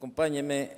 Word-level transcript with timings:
Acompáñeme 0.00 0.70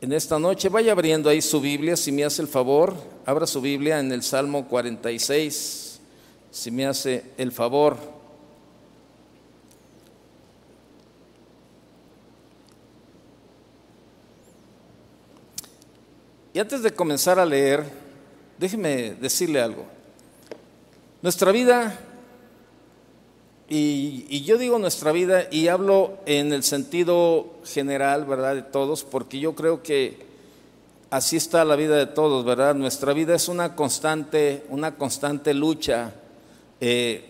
en 0.00 0.12
esta 0.12 0.38
noche. 0.38 0.68
Vaya 0.68 0.92
abriendo 0.92 1.28
ahí 1.28 1.42
su 1.42 1.60
Biblia, 1.60 1.96
si 1.96 2.12
me 2.12 2.24
hace 2.24 2.40
el 2.40 2.46
favor. 2.46 2.94
Abra 3.26 3.48
su 3.48 3.60
Biblia 3.60 3.98
en 3.98 4.12
el 4.12 4.22
Salmo 4.22 4.68
46, 4.68 5.98
si 6.48 6.70
me 6.70 6.86
hace 6.86 7.24
el 7.36 7.50
favor. 7.50 7.96
Y 16.54 16.60
antes 16.60 16.84
de 16.84 16.92
comenzar 16.92 17.40
a 17.40 17.44
leer, 17.44 17.90
déjeme 18.56 19.16
decirle 19.16 19.60
algo. 19.60 19.84
Nuestra 21.22 21.50
vida 21.50 21.98
y, 23.70 24.42
yo 24.44 24.56
digo 24.56 24.78
nuestra 24.78 25.12
vida 25.12 25.46
y 25.50 25.68
hablo 25.68 26.18
en 26.24 26.52
el 26.52 26.62
sentido 26.62 27.46
general, 27.64 28.24
¿verdad? 28.24 28.54
De 28.54 28.62
todos, 28.62 29.04
porque 29.04 29.38
yo 29.38 29.54
creo 29.54 29.82
que 29.82 30.26
así 31.10 31.36
está 31.36 31.64
la 31.66 31.76
vida 31.76 31.96
de 31.96 32.06
todos, 32.06 32.46
¿verdad? 32.46 32.74
Nuestra 32.74 33.12
vida 33.12 33.34
es 33.34 33.48
una 33.48 33.76
constante, 33.76 34.64
una 34.70 34.94
constante 34.94 35.52
lucha, 35.52 36.14
eh, 36.80 37.26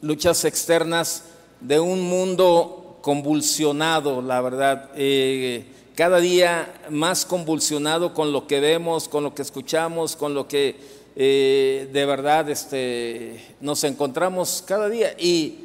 luchas 0.00 0.44
externas 0.44 1.24
de 1.60 1.80
un 1.80 2.02
mundo 2.02 2.98
convulsionado, 3.02 4.22
la 4.22 4.40
verdad. 4.40 4.90
Eh, 4.94 5.66
cada 5.96 6.20
día 6.20 6.72
más 6.90 7.24
convulsionado 7.24 8.14
con 8.14 8.30
lo 8.30 8.46
que 8.46 8.60
vemos, 8.60 9.08
con 9.08 9.24
lo 9.24 9.34
que 9.34 9.42
escuchamos, 9.42 10.14
con 10.14 10.34
lo 10.34 10.46
que 10.46 10.76
eh, 11.18 11.88
de 11.90 12.04
verdad 12.04 12.50
este, 12.50 13.56
nos 13.60 13.82
encontramos 13.84 14.62
cada 14.66 14.90
día 14.90 15.14
y, 15.18 15.64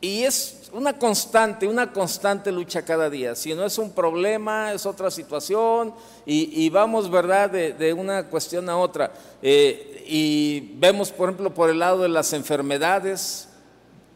y 0.00 0.24
es 0.24 0.70
una 0.72 0.98
constante, 0.98 1.66
una 1.66 1.92
constante 1.92 2.50
lucha 2.50 2.82
cada 2.84 3.10
día. 3.10 3.34
Si 3.34 3.54
no 3.54 3.64
es 3.64 3.76
un 3.76 3.92
problema, 3.92 4.72
es 4.72 4.86
otra 4.86 5.10
situación 5.10 5.92
y, 6.24 6.68
vamos, 6.70 7.10
¿verdad?, 7.10 7.50
de, 7.50 7.92
una 7.92 8.24
cuestión 8.24 8.68
a 8.70 8.78
otra. 8.78 9.12
Eh, 9.42 10.04
y 10.06 10.72
vemos, 10.76 11.10
por 11.10 11.28
ejemplo, 11.28 11.52
por 11.52 11.68
el 11.68 11.78
lado 11.78 12.02
de 12.02 12.08
las 12.08 12.32
enfermedades, 12.32 13.48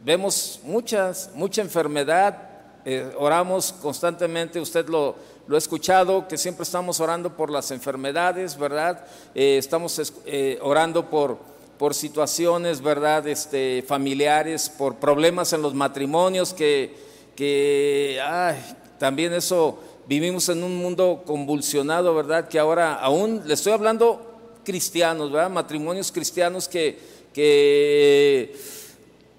vemos 0.04 0.60
muchas, 0.64 1.30
mucha 1.34 1.60
enfermedad, 1.60 2.48
eh, 2.84 3.12
oramos 3.18 3.72
constantemente, 3.72 4.58
usted 4.60 4.88
lo, 4.88 5.16
lo 5.46 5.56
he 5.56 5.58
escuchado, 5.58 6.28
que 6.28 6.38
siempre 6.38 6.62
estamos 6.62 7.00
orando 7.00 7.36
por 7.36 7.50
las 7.50 7.70
enfermedades, 7.70 8.56
¿verdad? 8.56 9.04
Eh, 9.34 9.56
estamos 9.58 10.12
eh, 10.24 10.58
orando 10.62 11.10
por, 11.10 11.38
por 11.78 11.94
situaciones, 11.94 12.80
¿verdad? 12.80 13.26
Este, 13.26 13.84
familiares, 13.86 14.68
por 14.68 14.96
problemas 14.96 15.52
en 15.52 15.62
los 15.62 15.74
matrimonios, 15.74 16.54
que, 16.54 16.94
que 17.34 18.20
también 18.98 19.32
eso, 19.32 19.78
vivimos 20.06 20.48
en 20.48 20.62
un 20.62 20.76
mundo 20.76 21.22
convulsionado, 21.26 22.14
¿verdad? 22.14 22.48
Que 22.48 22.58
ahora 22.58 22.94
aún, 22.94 23.42
le 23.44 23.54
estoy 23.54 23.72
hablando 23.72 24.24
cristianos, 24.64 25.32
¿verdad? 25.32 25.50
Matrimonios 25.50 26.12
cristianos 26.12 26.68
que, 26.68 27.00
que, 27.34 28.54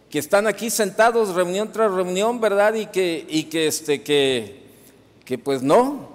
que 0.09 0.19
están 0.19 0.47
aquí 0.47 0.69
sentados 0.69 1.33
reunión 1.33 1.71
tras 1.71 1.89
reunión, 1.89 2.41
¿verdad? 2.41 2.73
Y 2.73 2.87
que, 2.87 3.25
y 3.29 3.43
que, 3.45 3.67
este, 3.67 4.03
que, 4.03 4.62
que 5.25 5.37
pues 5.37 5.61
no, 5.61 6.09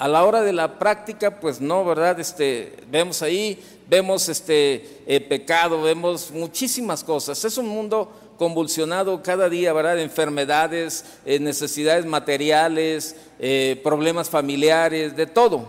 a 0.00 0.08
la 0.08 0.24
hora 0.24 0.40
de 0.40 0.54
la 0.54 0.78
práctica, 0.78 1.40
pues 1.40 1.60
no, 1.60 1.84
¿verdad? 1.84 2.18
Este, 2.18 2.72
vemos 2.90 3.20
ahí, 3.20 3.62
vemos 3.86 4.30
este 4.30 5.02
eh, 5.06 5.20
pecado, 5.20 5.82
vemos 5.82 6.30
muchísimas 6.30 7.04
cosas. 7.04 7.44
Es 7.44 7.58
un 7.58 7.68
mundo 7.68 8.10
convulsionado 8.38 9.22
cada 9.22 9.50
día, 9.50 9.74
¿verdad? 9.74 10.00
Enfermedades, 10.00 11.04
eh, 11.26 11.38
necesidades 11.38 12.06
materiales, 12.06 13.14
eh, 13.38 13.78
problemas 13.84 14.30
familiares, 14.30 15.14
de 15.14 15.26
todo, 15.26 15.68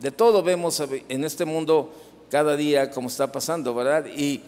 de 0.00 0.12
todo 0.12 0.42
vemos 0.42 0.82
en 1.06 1.24
este 1.24 1.44
mundo 1.44 1.92
cada 2.30 2.56
día 2.56 2.90
como 2.90 3.08
está 3.08 3.30
pasando, 3.30 3.74
¿verdad? 3.74 4.06
Y, 4.16 4.40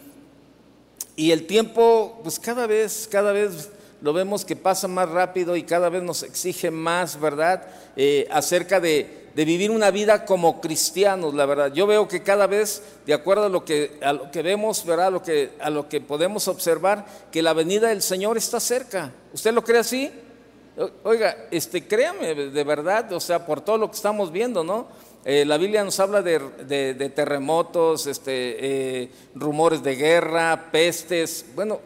y 1.15 1.29
el 1.29 1.45
tiempo, 1.45 2.19
pues 2.23 2.39
cada 2.39 2.65
vez, 2.65 3.07
cada 3.11 3.31
vez 3.33 3.69
lo 4.01 4.13
vemos 4.13 4.45
que 4.45 4.55
pasa 4.55 4.87
más 4.87 5.09
rápido 5.09 5.55
y 5.55 5.63
cada 5.63 5.89
vez 5.89 6.01
nos 6.01 6.23
exige 6.23 6.71
más, 6.71 7.19
¿verdad? 7.19 7.67
Eh, 7.95 8.27
acerca 8.31 8.79
de, 8.79 9.21
vivir 9.35 9.71
una 9.71 9.91
vida 9.91 10.25
como 10.25 10.59
cristianos, 10.59 11.33
la 11.33 11.45
verdad. 11.45 11.71
Yo 11.71 11.87
veo 11.87 12.07
que 12.07 12.21
cada 12.21 12.47
vez, 12.47 12.81
de 13.05 13.13
acuerdo 13.13 13.45
a 13.45 13.49
lo 13.49 13.63
que, 13.63 13.97
a 14.01 14.13
lo 14.13 14.31
que 14.31 14.41
vemos, 14.41 14.85
¿verdad? 14.85 15.07
A 15.07 15.11
lo 15.11 15.23
que, 15.23 15.51
a 15.59 15.69
lo 15.69 15.87
que 15.87 16.01
podemos 16.01 16.47
observar, 16.47 17.05
que 17.31 17.41
la 17.41 17.53
venida 17.53 17.89
del 17.89 18.01
Señor 18.01 18.37
está 18.37 18.59
cerca. 18.59 19.11
¿Usted 19.33 19.53
lo 19.53 19.63
cree 19.63 19.79
así? 19.79 20.11
Oiga, 21.03 21.47
este, 21.51 21.87
créame, 21.87 22.33
de 22.33 22.63
verdad, 22.63 23.11
o 23.13 23.19
sea, 23.19 23.45
por 23.45 23.61
todo 23.61 23.77
lo 23.77 23.89
que 23.89 23.95
estamos 23.95 24.31
viendo, 24.31 24.63
¿no? 24.63 24.87
Eh, 25.23 25.45
la 25.45 25.57
Biblia 25.57 25.83
nos 25.83 25.99
habla 25.99 26.23
de, 26.23 27.11
terremotos, 27.15 28.07
este, 28.07 29.03
eh, 29.03 29.11
rumores 29.35 29.83
de 29.83 29.95
guerra, 29.95 30.69
pestes. 30.71 31.45
Bueno, 31.53 31.79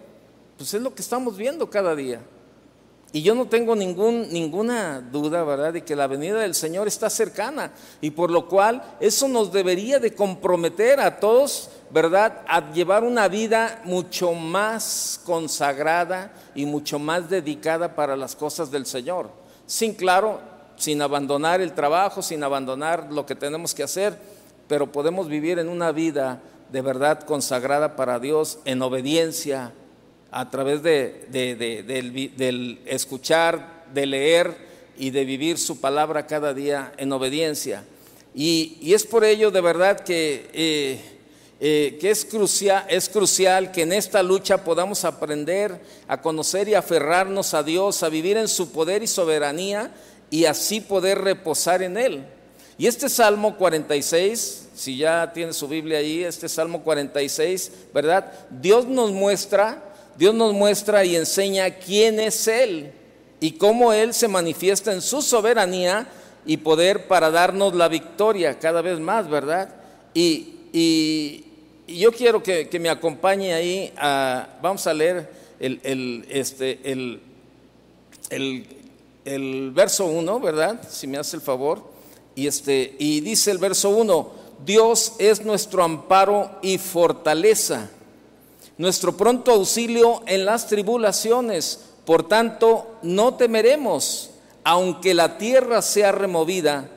pues 0.58 0.74
es 0.74 0.82
lo 0.82 0.94
que 0.94 1.02
estamos 1.02 1.38
viendo 1.38 1.70
cada 1.70 1.96
día. 1.96 2.22
Y 3.16 3.22
yo 3.22 3.34
no 3.34 3.48
tengo 3.48 3.78
ningún, 3.78 4.28
ninguna 4.34 5.00
duda, 5.00 5.42
¿verdad?, 5.46 5.72
de 5.72 5.86
que 5.86 5.96
la 5.96 6.06
venida 6.06 6.40
del 6.40 6.54
Señor 6.54 6.86
está 6.88 7.10
cercana. 7.10 7.72
Y 8.02 8.12
por 8.12 8.30
lo 8.30 8.50
cual 8.50 8.84
eso 9.00 9.30
nos 9.30 9.54
debería 9.54 10.00
de 10.00 10.14
comprometer 10.14 11.00
a 11.00 11.18
todos, 11.18 11.70
¿verdad?, 11.92 12.42
a 12.46 12.74
llevar 12.74 13.06
una 13.06 13.30
vida 13.30 13.82
mucho 13.86 14.34
más 14.34 15.22
consagrada 15.24 16.34
y 16.56 16.66
mucho 16.66 17.00
más 17.00 17.30
dedicada 17.30 17.96
para 17.96 18.18
las 18.18 18.36
cosas 18.36 18.70
del 18.70 18.86
Señor. 18.86 19.30
Sin 19.66 19.94
claro, 19.94 20.42
sin 20.76 21.02
abandonar 21.02 21.62
el 21.62 21.74
trabajo, 21.74 22.22
sin 22.22 22.44
abandonar 22.44 23.14
lo 23.14 23.26
que 23.26 23.36
tenemos 23.36 23.74
que 23.74 23.84
hacer, 23.84 24.20
pero 24.68 24.92
podemos 24.92 25.30
vivir 25.30 25.58
en 25.60 25.70
una 25.70 25.94
vida 25.94 26.42
de 26.70 26.82
verdad 26.82 27.22
consagrada 27.22 27.96
para 27.96 28.20
Dios 28.20 28.60
en 28.66 28.82
obediencia 28.82 29.72
a 30.36 30.50
través 30.50 30.84
de, 30.84 31.24
escuchar, 32.88 33.86
de 33.94 34.06
leer 34.06 34.54
y 34.98 35.12
de 35.12 35.24
vivir 35.24 35.58
su 35.58 35.80
palabra 35.80 36.28
cada 36.28 36.54
día 36.54 36.92
en 36.98 37.14
obediencia. 37.14 37.86
Y, 38.36 38.94
es 38.94 39.06
por 39.06 39.24
ello 39.24 39.50
de 39.50 39.62
verdad 39.62 40.02
que, 40.02 40.50
eh, 40.52 41.00
eh, 41.62 41.98
es, 42.02 42.28
es 42.90 43.10
crucial 43.10 43.72
que 43.72 43.84
en 43.84 43.94
esta 43.94 44.22
lucha 44.22 44.62
podamos 44.66 45.06
aprender 45.06 45.80
a 46.06 46.22
conocer 46.22 46.68
y 46.68 46.74
aferrarnos 46.74 47.54
a 47.54 47.64
Dios, 47.64 48.04
a 48.04 48.10
vivir 48.10 48.36
en 48.36 48.50
su 48.50 48.74
poder 48.74 49.04
y 49.04 49.08
soberanía 49.08 49.96
y 50.30 50.44
así 50.44 50.82
poder 50.82 51.22
reposar 51.22 51.82
en 51.82 51.96
Él. 51.96 52.26
Y 52.78 52.88
este 52.88 53.08
Salmo 53.08 53.56
46, 53.56 54.68
si 54.76 54.98
ya 54.98 55.32
tiene 55.32 55.54
su 55.54 55.70
Biblia 55.70 56.00
ahí, 56.00 56.26
este 56.26 56.50
Salmo 56.50 56.84
46, 56.84 57.72
¿verdad? 57.94 58.34
Dios 58.50 58.86
nos 58.86 59.14
muestra 59.14 59.95
Dios 60.18 60.34
nos 60.34 60.54
muestra 60.54 61.04
y 61.04 61.16
enseña 61.16 61.70
quién 61.72 62.20
es 62.20 62.48
Él 62.48 62.92
y 63.40 63.52
cómo 63.54 63.92
Él 63.92 64.14
se 64.14 64.28
manifiesta 64.28 64.94
en 64.94 65.02
su 65.02 65.22
soberanía 65.22 66.08
y 66.46 66.58
poder 66.58 67.08
para 67.08 67.32
darnos 67.32 67.76
la 67.76 67.88
victoria 67.88 68.58
cada 68.60 68.82
vez 68.82 69.00
más, 69.00 69.30
¿verdad? 69.30 69.76
Y, 70.14 70.52
yo 71.88 72.12
quiero 72.12 72.42
que, 72.42 72.68
me 72.80 72.90
acompañe 72.90 73.54
ahí, 73.54 73.94
vamos 74.62 74.88
a 74.88 74.94
leer 74.94 75.30
el, 75.60 76.26
este, 76.30 76.80
el, 76.84 77.22
el 79.26 79.72
verso 79.72 80.06
1, 80.06 80.40
¿verdad? 80.40 80.82
Si 80.90 81.08
me 81.08 81.18
hace 81.18 81.36
el 81.36 81.42
favor. 81.42 81.84
Y, 82.36 82.48
este, 82.48 82.96
y 83.00 83.22
dice 83.22 83.52
el 83.52 83.58
verso 83.58 83.90
1, 83.90 84.32
Dios 84.66 85.14
es 85.20 85.46
nuestro 85.46 85.84
amparo 85.84 86.60
y 86.62 86.78
fortaleza 86.78 87.90
nuestro 88.78 89.16
pronto 89.16 89.52
auxilio 89.52 90.22
en 90.26 90.46
las 90.46 90.68
tribulaciones. 90.68 91.80
Por 92.06 92.28
tanto, 92.28 92.98
no 93.02 93.36
temeremos, 93.36 94.32
aunque 94.64 95.14
la 95.14 95.38
tierra 95.38 95.82
sea 95.82 96.12
removida 96.12 96.90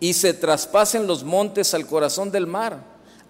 y 0.00 0.14
se 0.14 0.34
traspasen 0.34 1.06
los 1.06 1.24
montes 1.24 1.74
al 1.74 1.86
corazón 1.86 2.30
del 2.30 2.46
mar, 2.46 2.82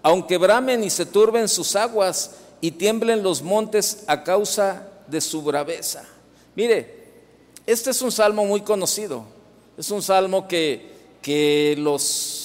aunque 0.03 0.37
bramen 0.37 0.83
y 0.83 0.89
se 0.89 1.05
turben 1.05 1.47
sus 1.47 1.75
aguas 1.75 2.31
y 2.61 2.71
tiemblen 2.71 3.23
los 3.23 3.41
montes 3.41 4.03
a 4.07 4.23
causa 4.23 4.87
de 5.07 5.21
su 5.21 5.41
braveza. 5.41 6.03
Mire, 6.55 7.01
este 7.65 7.91
es 7.91 8.01
un 8.01 8.11
salmo 8.11 8.45
muy 8.45 8.61
conocido, 8.61 9.25
es 9.77 9.91
un 9.91 10.01
salmo 10.01 10.47
que, 10.47 10.91
que 11.21 11.75
los 11.77 12.40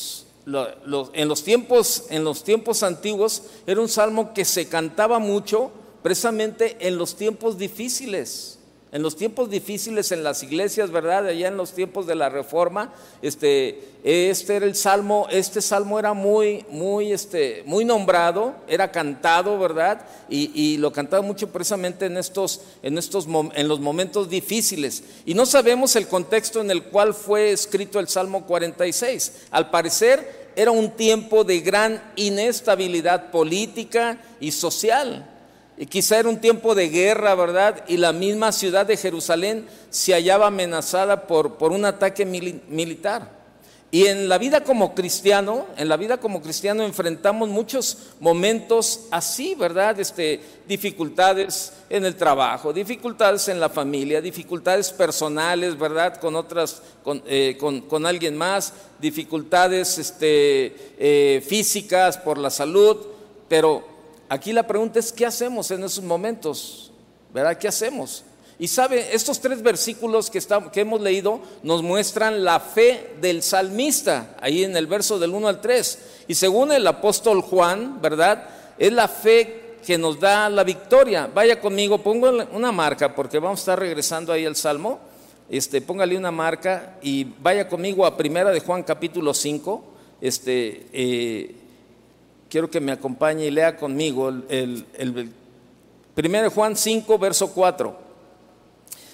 en, 0.46 1.28
los 1.28 1.42
tiempos, 1.42 2.04
en 2.10 2.24
los 2.24 2.44
tiempos 2.44 2.82
antiguos 2.82 3.42
era 3.66 3.80
un 3.80 3.88
salmo 3.88 4.32
que 4.32 4.44
se 4.44 4.68
cantaba 4.68 5.18
mucho 5.18 5.72
precisamente 6.02 6.76
en 6.86 6.98
los 6.98 7.16
tiempos 7.16 7.58
difíciles, 7.58 8.55
en 8.96 9.02
los 9.02 9.14
tiempos 9.14 9.50
difíciles 9.50 10.10
en 10.10 10.24
las 10.24 10.42
iglesias, 10.42 10.90
¿verdad? 10.90 11.26
Allá 11.26 11.48
en 11.48 11.58
los 11.58 11.72
tiempos 11.72 12.06
de 12.06 12.14
la 12.14 12.30
reforma, 12.30 12.94
este, 13.20 13.90
este 14.02 14.56
era 14.56 14.64
el 14.64 14.74
salmo, 14.74 15.26
este 15.30 15.60
salmo 15.60 15.98
era 15.98 16.14
muy, 16.14 16.64
muy, 16.70 17.12
este, 17.12 17.62
muy 17.66 17.84
nombrado, 17.84 18.54
era 18.66 18.90
cantado, 18.90 19.58
¿verdad? 19.58 20.06
Y, 20.30 20.78
lo 20.78 20.94
cantaba 20.94 21.22
mucho 21.22 21.50
precisamente 21.50 22.06
en 22.06 22.16
estos, 22.16 22.62
en 22.82 22.96
estos, 22.96 23.26
en 23.54 23.68
los 23.68 23.80
momentos 23.80 24.30
difíciles. 24.30 25.04
Y 25.26 25.34
no 25.34 25.44
sabemos 25.44 25.94
el 25.96 26.08
contexto 26.08 26.62
en 26.62 26.70
el 26.70 26.84
cual 26.84 27.12
fue 27.12 27.52
escrito 27.52 28.00
el 28.00 28.08
Salmo 28.08 28.46
46. 28.46 29.48
Al 29.50 29.68
parecer 29.68 30.52
era 30.56 30.70
un 30.70 30.92
tiempo 30.92 31.44
de 31.44 31.60
gran 31.60 32.02
inestabilidad 32.16 33.30
política 33.30 34.18
y 34.40 34.52
social. 34.52 35.35
Y 35.78 35.86
quizá 35.86 36.18
era 36.18 36.28
un 36.28 36.40
tiempo 36.40 36.74
de 36.74 36.88
guerra, 36.88 37.34
¿verdad? 37.34 37.84
Y 37.86 37.98
la 37.98 38.12
misma 38.12 38.52
ciudad 38.52 38.86
de 38.86 38.96
Jerusalén 38.96 39.66
se 39.90 40.12
hallaba 40.12 40.46
amenazada 40.46 41.26
por, 41.26 41.56
por 41.56 41.72
un 41.72 41.84
ataque 41.84 42.24
militar. 42.24 43.36
Y 43.90 44.06
en 44.08 44.28
la 44.28 44.36
vida 44.36 44.64
como 44.64 44.94
cristiano, 44.94 45.66
en 45.76 45.88
la 45.88 45.96
vida 45.96 46.18
como 46.18 46.42
cristiano 46.42 46.82
enfrentamos 46.82 47.48
muchos 47.48 47.98
momentos 48.18 49.02
así, 49.10 49.54
¿verdad? 49.54 49.98
Este, 50.00 50.40
dificultades 50.66 51.72
en 51.88 52.04
el 52.04 52.16
trabajo, 52.16 52.72
dificultades 52.72 53.48
en 53.48 53.60
la 53.60 53.68
familia, 53.68 54.20
dificultades 54.20 54.90
personales, 54.90 55.78
¿verdad? 55.78 56.18
Con 56.18 56.34
otras, 56.34 56.82
con, 57.04 57.22
eh, 57.26 57.56
alguien 58.04 58.36
más, 58.36 58.72
dificultades 58.98 59.98
este, 59.98 60.74
eh, 60.98 61.44
físicas 61.46 62.18
por 62.18 62.38
la 62.38 62.50
salud, 62.50 62.96
pero 63.48 63.95
aquí 64.28 64.52
la 64.52 64.66
pregunta 64.66 64.98
es, 64.98 65.12
¿qué 65.12 65.26
hacemos 65.26 65.70
en 65.70 65.84
esos 65.84 66.04
momentos? 66.04 66.90
¿Verdad? 67.32 67.58
¿Qué 67.58 67.68
hacemos? 67.68 68.24
Y 68.58 68.68
sabe, 68.68 69.14
estos 69.14 69.40
tres 69.40 69.62
versículos 69.62 70.30
que, 70.30 70.40
que, 70.72 70.80
hemos 70.80 71.00
leído 71.00 71.40
nos 71.62 71.82
muestran 71.82 72.42
la 72.42 72.58
fe 72.58 73.10
del 73.20 73.42
salmista, 73.42 74.34
ahí 74.40 74.64
en 74.64 74.74
el 74.76 74.86
verso 74.86 75.18
del 75.18 75.30
1 75.30 75.48
al 75.48 75.60
3. 75.60 75.98
Y 76.28 76.34
según 76.34 76.72
el 76.72 76.86
apóstol 76.86 77.42
Juan, 77.42 78.00
¿verdad? 78.00 78.48
Es 78.78 78.92
la 78.92 79.08
fe 79.08 79.76
que 79.84 79.98
nos 79.98 80.18
da 80.18 80.48
la 80.48 80.64
victoria. 80.64 81.30
Vaya 81.32 81.60
conmigo, 81.60 81.98
pongo 81.98 82.30
una 82.52 82.72
marca 82.72 83.14
porque 83.14 83.38
vamos 83.38 83.60
a 83.60 83.62
estar 83.62 83.78
regresando 83.78 84.32
ahí 84.32 84.46
al 84.46 84.56
Salmo. 84.56 85.00
Este, 85.50 85.80
póngale 85.82 86.16
una 86.16 86.30
marca 86.32 86.98
y 87.02 87.24
vaya 87.24 87.68
conmigo 87.68 88.06
a 88.06 88.16
Primera 88.16 88.50
de 88.50 88.60
Juan 88.60 88.82
capítulo 88.82 89.34
5. 89.34 89.84
Este, 90.20 90.86
eh, 90.92 91.54
quiero 92.50 92.70
que 92.70 92.80
me 92.80 92.92
acompañe 92.92 93.46
y 93.46 93.50
lea 93.50 93.76
conmigo 93.76 94.28
el, 94.28 94.86
el, 94.94 95.32
de 96.14 96.48
Juan 96.48 96.76
5, 96.76 97.18
verso 97.18 97.52
4. 97.52 97.96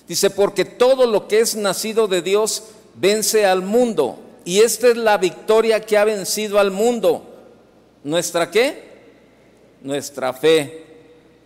Dice, 0.07 0.31
porque 0.31 0.65
todo 0.65 1.07
lo 1.07 1.29
que 1.29 1.41
es 1.41 1.57
nacido 1.57 2.07
de 2.09 2.23
Dios 2.23 2.65
vence 2.95 3.47
al 3.47 3.63
mundo. 3.63 4.19
Y 4.45 4.61
esta 4.61 4.89
es 4.89 4.97
la 4.97 5.19
victoria 5.19 5.81
que 5.81 5.97
ha 5.97 6.05
vencido 6.05 6.59
al 6.59 6.71
mundo. 6.71 7.25
¿Nuestra 8.05 8.51
qué? 8.51 8.91
Nuestra 9.83 10.33
fe. 10.33 10.85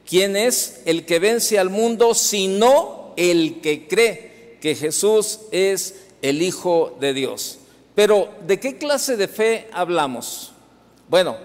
¿Quién 0.08 0.36
es 0.36 0.82
el 0.84 1.04
que 1.04 1.18
vence 1.18 1.58
al 1.58 1.68
mundo 1.68 2.14
sino 2.14 3.12
el 3.16 3.60
que 3.60 3.88
cree 3.88 4.58
que 4.60 4.74
Jesús 4.74 5.40
es 5.50 5.94
el 6.22 6.42
Hijo 6.42 6.96
de 7.00 7.12
Dios? 7.12 7.58
Pero, 7.94 8.28
¿de 8.46 8.60
qué 8.60 8.76
clase 8.76 9.16
de 9.16 9.26
fe 9.26 9.68
hablamos? 9.72 10.52
Bueno, 11.08 11.36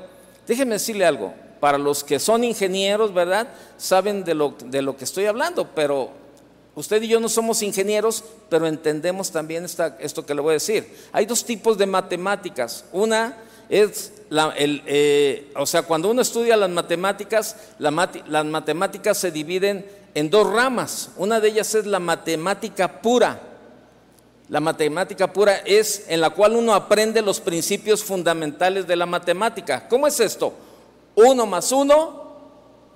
Déjenme 0.51 0.73
decirle 0.73 1.05
algo, 1.05 1.33
para 1.61 1.77
los 1.77 2.03
que 2.03 2.19
son 2.19 2.43
ingenieros, 2.43 3.13
¿verdad? 3.13 3.47
Saben 3.77 4.25
de 4.25 4.33
lo, 4.33 4.53
de 4.65 4.81
lo 4.81 4.97
que 4.97 5.05
estoy 5.05 5.25
hablando, 5.25 5.65
pero 5.73 6.11
usted 6.75 7.01
y 7.01 7.07
yo 7.07 7.21
no 7.21 7.29
somos 7.29 7.63
ingenieros, 7.63 8.21
pero 8.49 8.67
entendemos 8.67 9.31
también 9.31 9.63
esto 9.63 10.25
que 10.25 10.35
le 10.35 10.41
voy 10.41 10.49
a 10.49 10.53
decir. 10.55 10.93
Hay 11.13 11.25
dos 11.25 11.45
tipos 11.45 11.77
de 11.77 11.85
matemáticas. 11.85 12.83
Una 12.91 13.37
es, 13.69 14.11
la, 14.29 14.49
el, 14.57 14.83
eh, 14.87 15.53
o 15.55 15.65
sea, 15.65 15.83
cuando 15.83 16.11
uno 16.11 16.21
estudia 16.21 16.57
las 16.57 16.69
matemáticas, 16.69 17.55
las 17.79 18.45
matemáticas 18.45 19.17
se 19.17 19.31
dividen 19.31 19.89
en 20.13 20.29
dos 20.29 20.51
ramas. 20.51 21.11
Una 21.15 21.39
de 21.39 21.47
ellas 21.47 21.73
es 21.75 21.85
la 21.85 21.99
matemática 22.01 23.01
pura. 23.01 23.39
La 24.51 24.59
matemática 24.59 25.31
pura 25.31 25.61
es 25.63 26.07
en 26.09 26.19
la 26.19 26.29
cual 26.29 26.57
uno 26.57 26.73
aprende 26.73 27.21
los 27.21 27.39
principios 27.39 28.03
fundamentales 28.03 28.85
de 28.85 28.97
la 28.97 29.05
matemática. 29.05 29.87
¿Cómo 29.87 30.07
es 30.07 30.19
esto? 30.19 30.51
Uno 31.15 31.45
más 31.45 31.71
uno, 31.71 32.33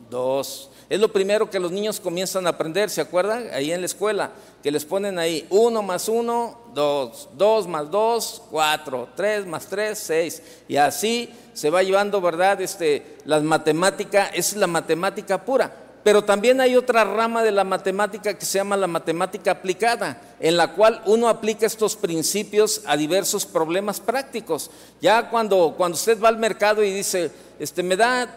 dos. 0.10 0.70
Es 0.90 1.00
lo 1.00 1.14
primero 1.14 1.50
que 1.50 1.62
los 1.62 1.72
niños 1.72 2.02
comienzan 2.02 2.46
a 2.46 2.50
aprender, 2.50 2.90
¿se 2.90 3.00
acuerdan? 3.00 3.48
Ahí 3.54 3.72
en 3.72 3.80
la 3.80 3.86
escuela, 3.86 4.32
que 4.62 4.70
les 4.70 4.84
ponen 4.84 5.18
ahí 5.18 5.48
uno 5.50 5.82
más 5.82 6.10
uno, 6.10 6.60
dos, 6.74 7.30
dos 7.38 7.70
más 7.70 7.90
dos, 7.90 8.42
cuatro, 8.52 9.08
tres 9.16 9.46
más 9.46 9.66
tres, 9.66 9.98
seis. 9.98 10.42
Y 10.68 10.76
así 10.76 11.34
se 11.54 11.70
va 11.70 11.84
llevando, 11.84 12.20
¿verdad? 12.20 12.60
Este, 12.60 13.16
las 13.24 13.44
matemáticas, 13.44 14.30
es 14.34 14.58
la 14.58 14.68
matemática 14.68 15.46
pura. 15.46 15.85
Pero 16.06 16.24
también 16.24 16.62
hay 16.62 16.76
otra 16.76 17.04
rama 17.04 17.42
de 17.42 17.52
la 17.52 17.64
matemática 17.64 18.36
que 18.36 18.46
se 18.46 18.60
llama 18.60 18.78
la 18.78 18.86
matemática 18.86 19.50
aplicada, 19.50 20.22
en 20.40 20.56
la 20.56 20.76
cual 20.76 21.02
uno 21.08 21.28
aplica 21.28 21.66
estos 21.66 21.96
principios 21.96 22.84
a 22.86 22.96
diversos 22.96 23.44
problemas 23.44 24.00
prácticos. 24.00 24.70
Ya 25.02 25.32
cuando, 25.32 25.74
cuando 25.76 25.96
usted 25.96 26.22
va 26.22 26.30
al 26.30 26.38
mercado 26.38 26.84
y 26.84 26.94
dice, 26.94 27.32
este, 27.58 27.82
me 27.82 27.96
da 27.98 28.30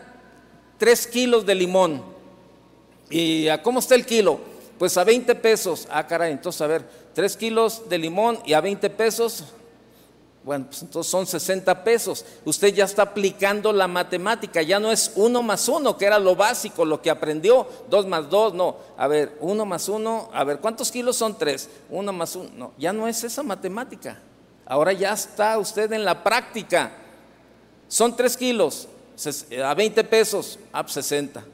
tres 0.79 1.06
kilos 1.06 1.44
de 1.44 1.56
limón, 1.56 2.03
¿y 3.11 3.49
a 3.49 3.62
cómo 3.62 3.81
está 3.81 3.97
el 3.97 4.06
kilo? 4.06 4.41
Pues 4.79 4.97
a 4.97 5.05
20 5.05 5.35
pesos. 5.35 5.87
Ah, 5.91 6.06
caray, 6.06 6.32
entonces 6.32 6.62
a 6.62 6.69
ver, 6.69 6.88
tres 7.12 7.37
kilos 7.37 7.87
de 7.87 7.99
limón 7.99 8.38
y 8.47 8.55
a 8.55 8.62
20 8.62 8.88
pesos, 8.88 9.44
bueno, 10.48 10.64
pues 10.64 10.80
entonces 10.80 11.10
son 11.10 11.26
60 11.26 11.84
pesos. 11.84 12.24
Usted 12.46 12.72
ya 12.72 12.86
está 12.86 13.02
aplicando 13.02 13.70
la 13.70 13.86
matemática, 13.86 14.62
ya 14.62 14.80
no 14.80 14.90
es 14.90 15.12
uno 15.14 15.42
más 15.42 15.68
uno, 15.68 15.98
que 15.98 16.06
era 16.06 16.18
lo 16.18 16.34
básico, 16.34 16.86
lo 16.86 17.02
que 17.02 17.10
aprendió, 17.10 17.68
dos 17.90 18.06
más 18.06 18.30
dos, 18.30 18.54
no. 18.54 18.78
A 18.96 19.06
ver, 19.08 19.36
uno 19.42 19.66
más 19.66 19.90
uno, 19.90 20.30
a 20.32 20.44
ver, 20.44 20.58
¿cuántos 20.60 20.90
kilos 20.90 21.16
son 21.16 21.36
tres? 21.36 21.68
Uno 21.90 22.14
más 22.14 22.34
uno, 22.34 22.48
no, 22.56 22.72
ya 22.78 22.94
no 22.94 23.06
es 23.06 23.22
esa 23.24 23.42
matemática. 23.42 24.22
Ahora 24.64 24.94
ya 24.94 25.12
está 25.12 25.58
usted 25.58 25.92
en 25.92 26.02
la 26.02 26.24
práctica. 26.24 26.92
Son 27.86 28.16
tres 28.16 28.34
kilos, 28.34 28.88
a 29.62 29.74
20 29.74 30.02
pesos, 30.04 30.58
a 30.72 30.88
60. 30.88 31.44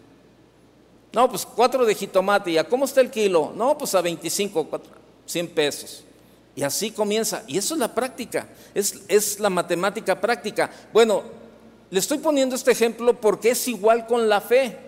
No, 1.12 1.29
pues 1.29 1.44
cuatro 1.44 1.85
de 1.85 1.96
jitomate, 1.96 2.52
¿y 2.52 2.58
a 2.58 2.69
cómo 2.69 2.85
está 2.85 3.00
el 3.00 3.11
kilo? 3.11 3.52
No, 3.56 3.76
pues 3.76 3.93
a 3.96 4.00
25, 4.00 4.69
100 5.26 5.49
pesos. 5.49 6.05
Y 6.56 6.62
así 6.62 6.91
comienza. 6.91 7.43
Y 7.47 7.59
eso 7.59 7.75
es 7.75 7.81
la 7.81 7.95
práctica, 7.95 8.47
es, 8.75 9.03
es, 9.09 9.41
la 9.41 9.51
matemática 9.51 10.21
práctica. 10.21 10.71
Bueno, 10.93 11.23
le 11.91 11.99
estoy 11.99 12.19
poniendo 12.19 12.55
este 12.55 12.73
ejemplo 12.73 13.21
porque 13.21 13.51
es 13.51 13.69
igual 13.69 14.06
con 14.06 14.29
la 14.29 14.41
fe. 14.41 14.79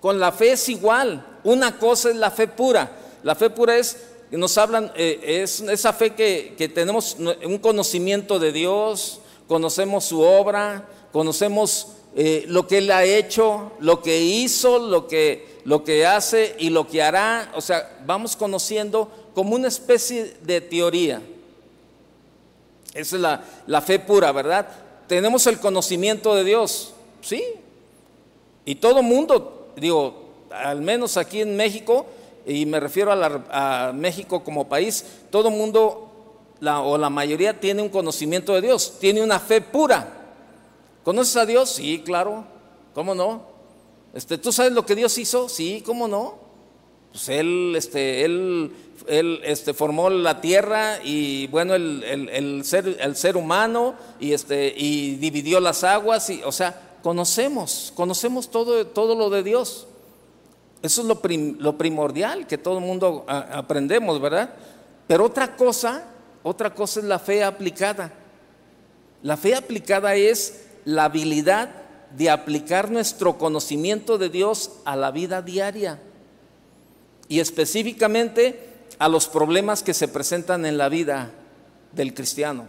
Con 0.00 0.20
la 0.20 0.32
fe 0.32 0.52
es 0.52 0.68
igual. 0.68 1.26
Una 1.44 1.78
cosa 1.78 2.10
es 2.10 2.16
la 2.16 2.30
fe 2.30 2.46
pura. 2.46 2.90
La 3.22 3.34
fe 3.34 3.50
pura 3.50 3.76
es, 3.76 3.96
nos 4.30 4.56
hablan, 4.58 4.92
eh, 4.96 5.42
es 5.42 5.60
esa 5.60 5.92
fe 5.92 6.14
que, 6.14 6.54
que 6.56 6.68
tenemos 6.68 7.16
un 7.18 7.58
conocimiento 7.58 8.38
de 8.38 8.52
Dios, 8.52 9.20
conocemos 9.48 10.04
su 10.04 10.20
obra, 10.20 10.88
conocemos 11.12 11.88
eh, 12.18 12.44
lo 12.48 12.66
que 12.66 12.78
Él 12.78 12.90
ha 12.90 13.04
hecho, 13.04 13.72
lo 13.80 14.02
que 14.02 14.22
hizo, 14.22 14.78
lo 14.78 15.06
que, 15.06 15.60
lo 15.64 15.84
que 15.84 16.06
hace 16.06 16.56
y 16.58 16.70
lo 16.70 16.88
que 16.88 17.02
hará. 17.02 17.52
O 17.54 17.60
sea, 17.60 17.98
vamos 18.06 18.36
conociendo 18.36 19.10
como 19.36 19.54
una 19.54 19.68
especie 19.68 20.34
de 20.44 20.62
teoría. 20.62 21.20
Esa 22.94 23.16
es 23.16 23.20
la, 23.20 23.44
la 23.66 23.82
fe 23.82 23.98
pura, 23.98 24.32
¿verdad? 24.32 24.66
Tenemos 25.06 25.46
el 25.46 25.60
conocimiento 25.60 26.34
de 26.34 26.42
Dios, 26.42 26.94
¿sí? 27.20 27.44
Y 28.64 28.76
todo 28.76 29.02
mundo, 29.02 29.74
digo, 29.76 30.30
al 30.50 30.80
menos 30.80 31.18
aquí 31.18 31.42
en 31.42 31.54
México, 31.54 32.06
y 32.46 32.64
me 32.64 32.80
refiero 32.80 33.12
a, 33.12 33.92
México 33.94 34.42
como 34.42 34.70
país, 34.70 35.04
todo 35.30 35.50
mundo 35.50 36.10
o 36.62 36.96
la 36.96 37.10
mayoría 37.10 37.60
tiene 37.60 37.82
un 37.82 37.90
conocimiento 37.90 38.54
de 38.54 38.62
Dios, 38.62 38.94
tiene 39.00 39.22
una 39.22 39.38
fe 39.38 39.60
pura. 39.60 40.14
¿Conoces 41.04 41.36
a 41.36 41.44
Dios? 41.44 41.72
Sí, 41.72 42.00
claro. 42.02 42.42
¿Cómo 42.94 43.14
no? 43.14 43.42
Este, 44.14 44.38
¿Tú 44.38 44.50
sabes 44.50 44.72
lo 44.72 44.86
que 44.86 44.94
Dios 44.94 45.18
hizo? 45.18 45.50
Sí, 45.50 45.82
¿cómo 45.84 46.08
no? 46.08 46.38
Pues 47.12 47.28
él, 47.28 47.74
este, 47.76 48.24
él 48.24 48.72
él 49.06 49.40
este, 49.44 49.74
formó 49.74 50.10
la 50.10 50.40
tierra 50.40 50.98
y 51.02 51.46
bueno, 51.48 51.74
el, 51.74 52.62
ser, 52.64 52.96
el 53.00 53.16
ser 53.16 53.36
humano 53.36 53.94
y, 54.20 54.32
este, 54.32 54.74
y 54.76 55.16
dividió 55.16 55.60
las 55.60 55.84
aguas, 55.84 56.28
y, 56.30 56.42
o 56.44 56.52
sea, 56.52 56.98
conocemos, 57.02 57.92
conocemos 57.94 58.50
todo, 58.50 58.86
todo 58.86 59.14
lo 59.14 59.30
de 59.30 59.42
Dios. 59.42 59.86
Eso 60.82 61.00
es 61.00 61.06
lo, 61.06 61.20
lo 61.58 61.78
primordial 61.78 62.46
que 62.46 62.58
todo 62.58 62.78
el 62.78 62.84
mundo 62.84 63.24
aprendemos, 63.28 64.20
¿verdad? 64.20 64.50
Pero 65.06 65.24
otra 65.24 65.56
cosa, 65.56 66.04
otra 66.42 66.74
cosa 66.74 67.00
es 67.00 67.06
la 67.06 67.18
fe 67.18 67.42
aplicada. 67.42 68.12
La 69.22 69.36
fe 69.36 69.54
aplicada 69.54 70.14
es 70.14 70.66
la 70.84 71.04
habilidad 71.04 71.70
de 72.16 72.30
aplicar 72.30 72.90
nuestro 72.90 73.38
conocimiento 73.38 74.18
de 74.18 74.28
Dios 74.28 74.70
a 74.84 74.96
la 74.96 75.10
vida 75.10 75.42
diaria. 75.42 76.00
y 77.28 77.40
específicamente 77.40 78.75
a 78.98 79.08
los 79.08 79.28
problemas 79.28 79.82
que 79.82 79.94
se 79.94 80.08
presentan 80.08 80.64
en 80.66 80.78
la 80.78 80.88
vida 80.88 81.30
del 81.92 82.14
cristiano. 82.14 82.66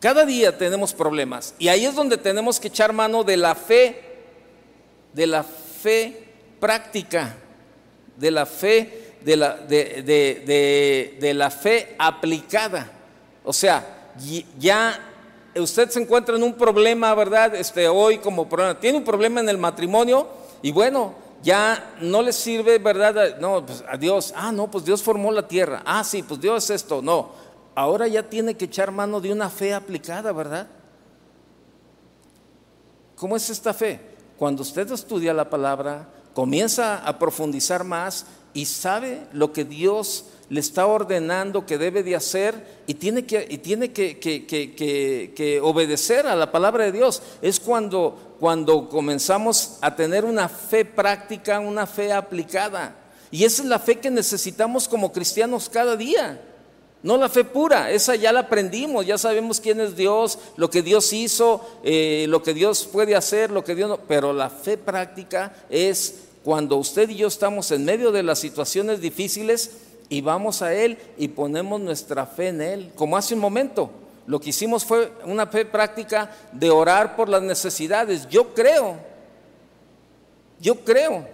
Cada 0.00 0.24
día 0.24 0.58
tenemos 0.58 0.92
problemas 0.92 1.54
y 1.58 1.68
ahí 1.68 1.84
es 1.84 1.94
donde 1.94 2.16
tenemos 2.16 2.58
que 2.58 2.68
echar 2.68 2.92
mano 2.92 3.22
de 3.22 3.36
la 3.36 3.54
fe, 3.54 4.02
de 5.12 5.26
la 5.26 5.44
fe 5.44 6.26
práctica, 6.58 7.36
de 8.16 8.30
la 8.30 8.46
fe, 8.46 9.14
de 9.20 9.36
la, 9.36 9.56
de, 9.56 11.32
la 11.34 11.50
fe 11.50 11.94
aplicada. 11.98 12.90
O 13.44 13.52
sea, 13.52 14.10
ya 14.58 14.98
usted 15.54 15.88
se 15.90 16.00
encuentra 16.00 16.34
en 16.34 16.42
un 16.42 16.54
problema, 16.54 17.14
¿verdad? 17.14 17.54
Este, 17.54 17.86
hoy 17.86 18.18
como 18.18 18.48
problema, 18.48 18.80
tiene 18.80 18.98
un 18.98 19.04
problema 19.04 19.40
en 19.40 19.48
el 19.48 19.58
matrimonio 19.58 20.26
y 20.62 20.72
bueno, 20.72 21.14
ya 21.42 21.94
no 22.00 22.22
le 22.22 22.32
sirve, 22.32 22.78
¿verdad? 22.78 23.38
No, 23.38 23.64
pues 23.66 23.84
a 23.88 23.96
Dios, 23.96 24.32
ah, 24.36 24.52
no, 24.52 24.70
pues 24.70 24.84
Dios 24.84 25.02
formó 25.02 25.32
la 25.32 25.46
tierra, 25.46 25.82
ah, 25.84 26.04
sí, 26.04 26.22
pues 26.22 26.40
Dios 26.40 26.64
es 26.64 26.82
esto, 26.82 27.02
no, 27.02 27.30
ahora 27.74 28.06
ya 28.06 28.22
tiene 28.22 28.56
que 28.56 28.66
echar 28.66 28.90
mano 28.90 29.20
de 29.20 29.32
una 29.32 29.50
fe 29.50 29.74
aplicada, 29.74 30.32
¿verdad? 30.32 30.68
¿Cómo 33.16 33.36
es 33.36 33.50
esta 33.50 33.72
fe? 33.72 34.00
Cuando 34.36 34.62
usted 34.62 34.90
estudia 34.90 35.32
la 35.32 35.48
palabra, 35.48 36.08
comienza 36.34 36.98
a 37.06 37.18
profundizar 37.18 37.84
más 37.84 38.26
y 38.54 38.66
sabe 38.66 39.26
lo 39.32 39.52
que 39.52 39.64
Dios 39.64 40.24
le 40.52 40.60
está 40.60 40.86
ordenando 40.86 41.64
que 41.64 41.78
debe 41.78 42.02
de 42.02 42.14
hacer 42.14 42.82
y 42.86 42.92
tiene 42.92 43.24
que, 43.24 43.46
y 43.48 43.56
tiene 43.56 43.90
que, 43.90 44.18
que, 44.20 45.60
obedecer 45.62 46.26
a 46.26 46.36
la 46.36 46.52
palabra 46.52 46.84
de 46.84 46.92
Dios. 46.92 47.22
Es 47.40 47.58
cuando, 47.58 48.36
cuando 48.38 48.86
comenzamos 48.90 49.78
a 49.80 49.96
tener 49.96 50.26
una 50.26 50.50
fe 50.50 50.84
práctica, 50.84 51.58
una 51.58 51.86
fe 51.86 52.12
aplicada. 52.12 52.94
Y 53.30 53.44
esa 53.44 53.62
es 53.62 53.68
la 53.70 53.78
fe 53.78 53.98
que 53.98 54.10
necesitamos 54.10 54.88
como 54.88 55.10
cristianos 55.10 55.70
cada 55.70 55.96
día. 55.96 56.38
No 57.02 57.16
la 57.16 57.30
fe 57.30 57.44
pura, 57.44 57.90
esa 57.90 58.14
ya 58.14 58.30
la 58.30 58.40
aprendimos, 58.40 59.06
ya 59.06 59.16
sabemos 59.16 59.58
quién 59.58 59.80
es 59.80 59.96
Dios, 59.96 60.38
lo 60.58 60.68
que 60.68 60.82
Dios 60.82 61.14
hizo, 61.14 61.66
eh, 61.82 62.26
lo 62.28 62.42
que 62.42 62.52
Dios 62.52 62.86
puede 62.92 63.16
hacer, 63.16 63.50
lo 63.50 63.64
que 63.64 63.74
Dios 63.74 63.88
no. 63.88 63.96
Pero 64.06 64.34
la 64.34 64.50
fe 64.50 64.76
práctica 64.76 65.54
es 65.70 66.24
cuando 66.44 66.76
usted 66.76 67.08
y 67.08 67.16
yo 67.16 67.28
estamos 67.28 67.70
en 67.70 67.86
medio 67.86 68.12
de 68.12 68.22
las 68.22 68.38
situaciones 68.38 69.00
difíciles 69.00 69.70
y 70.12 70.20
vamos 70.20 70.60
a 70.60 70.74
Él 70.74 70.98
y 71.16 71.28
ponemos 71.28 71.80
nuestra 71.80 72.26
fe 72.26 72.48
en 72.48 72.60
Él, 72.60 72.92
como 72.94 73.16
hace 73.16 73.32
un 73.32 73.40
momento. 73.40 73.90
Lo 74.26 74.38
que 74.38 74.50
hicimos 74.50 74.84
fue 74.84 75.10
una 75.24 75.46
fe 75.46 75.64
práctica 75.64 76.30
de 76.52 76.68
orar 76.68 77.16
por 77.16 77.30
las 77.30 77.40
necesidades. 77.40 78.28
Yo 78.28 78.52
creo, 78.52 78.96
yo 80.60 80.80
creo 80.80 81.26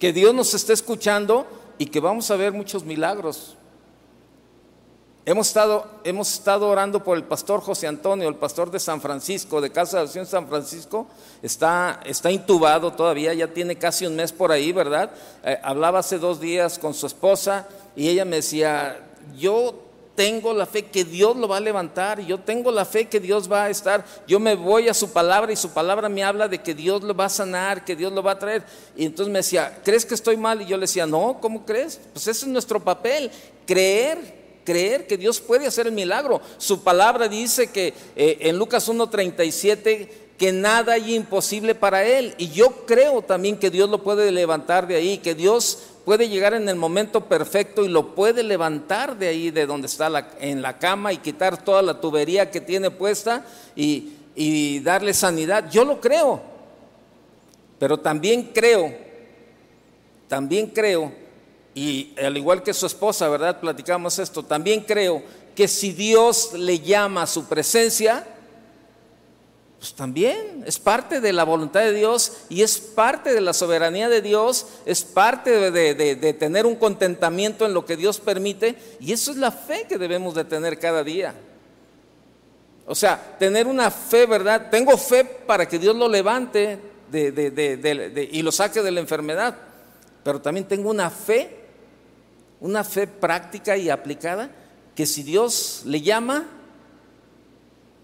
que 0.00 0.14
Dios 0.14 0.34
nos 0.34 0.54
está 0.54 0.72
escuchando 0.72 1.46
y 1.76 1.84
que 1.84 2.00
vamos 2.00 2.30
a 2.30 2.36
ver 2.36 2.54
muchos 2.54 2.86
milagros. 2.86 3.58
Hemos 5.28 5.48
estado, 5.48 5.84
hemos 6.04 6.32
estado 6.32 6.68
orando 6.68 7.02
por 7.02 7.16
el 7.16 7.24
pastor 7.24 7.60
José 7.60 7.88
Antonio, 7.88 8.28
el 8.28 8.36
pastor 8.36 8.70
de 8.70 8.78
San 8.78 9.00
Francisco, 9.00 9.60
de 9.60 9.72
Casa 9.72 9.96
de 9.96 10.02
Oración 10.04 10.24
San 10.24 10.46
Francisco. 10.46 11.08
Está, 11.42 11.98
está 12.04 12.30
intubado 12.30 12.92
todavía, 12.92 13.34
ya 13.34 13.48
tiene 13.48 13.74
casi 13.74 14.06
un 14.06 14.14
mes 14.14 14.30
por 14.30 14.52
ahí, 14.52 14.70
¿verdad? 14.70 15.10
Eh, 15.42 15.58
hablaba 15.64 15.98
hace 15.98 16.20
dos 16.20 16.38
días 16.38 16.78
con 16.78 16.94
su 16.94 17.08
esposa 17.08 17.66
y 17.96 18.08
ella 18.08 18.24
me 18.24 18.36
decía, 18.36 19.00
yo 19.36 19.74
tengo 20.14 20.54
la 20.54 20.64
fe 20.64 20.84
que 20.84 21.02
Dios 21.02 21.36
lo 21.36 21.48
va 21.48 21.56
a 21.56 21.60
levantar, 21.60 22.20
yo 22.20 22.38
tengo 22.38 22.70
la 22.70 22.84
fe 22.84 23.08
que 23.08 23.18
Dios 23.18 23.50
va 23.50 23.64
a 23.64 23.70
estar, 23.70 24.04
yo 24.28 24.38
me 24.38 24.54
voy 24.54 24.88
a 24.88 24.94
su 24.94 25.10
palabra 25.10 25.52
y 25.52 25.56
su 25.56 25.70
palabra 25.70 26.08
me 26.08 26.22
habla 26.22 26.46
de 26.46 26.62
que 26.62 26.72
Dios 26.72 27.02
lo 27.02 27.16
va 27.16 27.24
a 27.24 27.30
sanar, 27.30 27.84
que 27.84 27.96
Dios 27.96 28.12
lo 28.12 28.22
va 28.22 28.30
a 28.30 28.38
traer. 28.38 28.62
Y 28.94 29.04
entonces 29.04 29.32
me 29.32 29.40
decía, 29.40 29.80
¿crees 29.82 30.06
que 30.06 30.14
estoy 30.14 30.36
mal? 30.36 30.62
Y 30.62 30.66
yo 30.66 30.76
le 30.76 30.82
decía, 30.82 31.04
no, 31.04 31.38
¿cómo 31.40 31.66
crees? 31.66 31.98
Pues 32.12 32.28
ese 32.28 32.46
es 32.46 32.52
nuestro 32.52 32.78
papel, 32.78 33.28
creer 33.66 34.35
creer 34.66 35.06
que 35.06 35.16
Dios 35.16 35.40
puede 35.40 35.66
hacer 35.66 35.86
el 35.86 35.94
milagro. 35.94 36.42
Su 36.58 36.82
palabra 36.82 37.28
dice 37.28 37.68
que 37.68 37.94
eh, 38.14 38.36
en 38.40 38.58
Lucas 38.58 38.86
1.37 38.90 40.08
que 40.36 40.52
nada 40.52 40.94
hay 40.94 41.14
imposible 41.14 41.74
para 41.74 42.04
Él. 42.04 42.34
Y 42.36 42.48
yo 42.48 42.84
creo 42.84 43.22
también 43.22 43.56
que 43.56 43.70
Dios 43.70 43.88
lo 43.88 44.02
puede 44.02 44.30
levantar 44.30 44.86
de 44.86 44.96
ahí, 44.96 45.18
que 45.18 45.34
Dios 45.34 45.78
puede 46.04 46.28
llegar 46.28 46.52
en 46.54 46.68
el 46.68 46.76
momento 46.76 47.22
perfecto 47.24 47.84
y 47.84 47.88
lo 47.88 48.14
puede 48.14 48.42
levantar 48.42 49.16
de 49.16 49.28
ahí, 49.28 49.50
de 49.50 49.66
donde 49.66 49.86
está 49.86 50.28
en 50.40 50.60
la 50.60 50.78
cama 50.78 51.12
y 51.12 51.18
quitar 51.18 51.64
toda 51.64 51.80
la 51.80 52.00
tubería 52.00 52.50
que 52.50 52.60
tiene 52.60 52.90
puesta 52.90 53.46
y, 53.74 54.12
y 54.34 54.80
darle 54.80 55.14
sanidad. 55.14 55.70
Yo 55.70 55.84
lo 55.84 56.00
creo. 56.00 56.42
Pero 57.78 57.98
también 57.98 58.50
creo, 58.54 58.94
también 60.28 60.66
creo 60.68 61.25
y 61.76 62.14
al 62.24 62.38
igual 62.38 62.62
que 62.62 62.72
su 62.72 62.86
esposa, 62.86 63.28
¿verdad? 63.28 63.60
Platicamos 63.60 64.18
esto. 64.18 64.42
También 64.42 64.80
creo 64.80 65.22
que 65.54 65.68
si 65.68 65.92
Dios 65.92 66.54
le 66.54 66.80
llama 66.80 67.24
a 67.24 67.26
su 67.26 67.44
presencia, 67.44 68.26
pues 69.78 69.92
también 69.92 70.64
es 70.64 70.78
parte 70.78 71.20
de 71.20 71.34
la 71.34 71.44
voluntad 71.44 71.80
de 71.80 71.92
Dios 71.92 72.32
y 72.48 72.62
es 72.62 72.78
parte 72.78 73.34
de 73.34 73.42
la 73.42 73.52
soberanía 73.52 74.08
de 74.08 74.22
Dios, 74.22 74.68
es 74.86 75.04
parte 75.04 75.70
de, 75.70 76.32
tener 76.32 76.64
un 76.64 76.76
contentamiento 76.76 77.66
en 77.66 77.74
lo 77.74 77.84
que 77.84 77.98
Dios 77.98 78.20
permite 78.20 78.74
y 78.98 79.12
eso 79.12 79.30
es 79.30 79.36
la 79.36 79.50
fe 79.50 79.84
que 79.86 79.98
debemos 79.98 80.34
de 80.34 80.44
tener 80.44 80.78
cada 80.78 81.04
día. 81.04 81.34
O 82.86 82.94
sea, 82.94 83.36
tener 83.38 83.66
una 83.66 83.90
fe, 83.90 84.24
¿verdad? 84.24 84.70
Tengo 84.70 84.96
fe 84.96 85.26
para 85.26 85.68
que 85.68 85.78
Dios 85.78 85.94
lo 85.94 86.08
levante 86.08 86.78
y 87.12 88.40
lo 88.40 88.50
saque 88.50 88.80
de 88.80 88.90
la 88.90 89.00
enfermedad, 89.00 89.54
pero 90.24 90.40
también 90.40 90.66
tengo 90.66 90.88
una 90.88 91.10
fe 91.10 91.65
una 92.60 92.84
fe 92.84 93.06
práctica 93.06 93.76
y 93.76 93.90
aplicada 93.90 94.50
que 94.94 95.06
si 95.06 95.22
Dios 95.22 95.82
le 95.84 96.00
llama, 96.00 96.46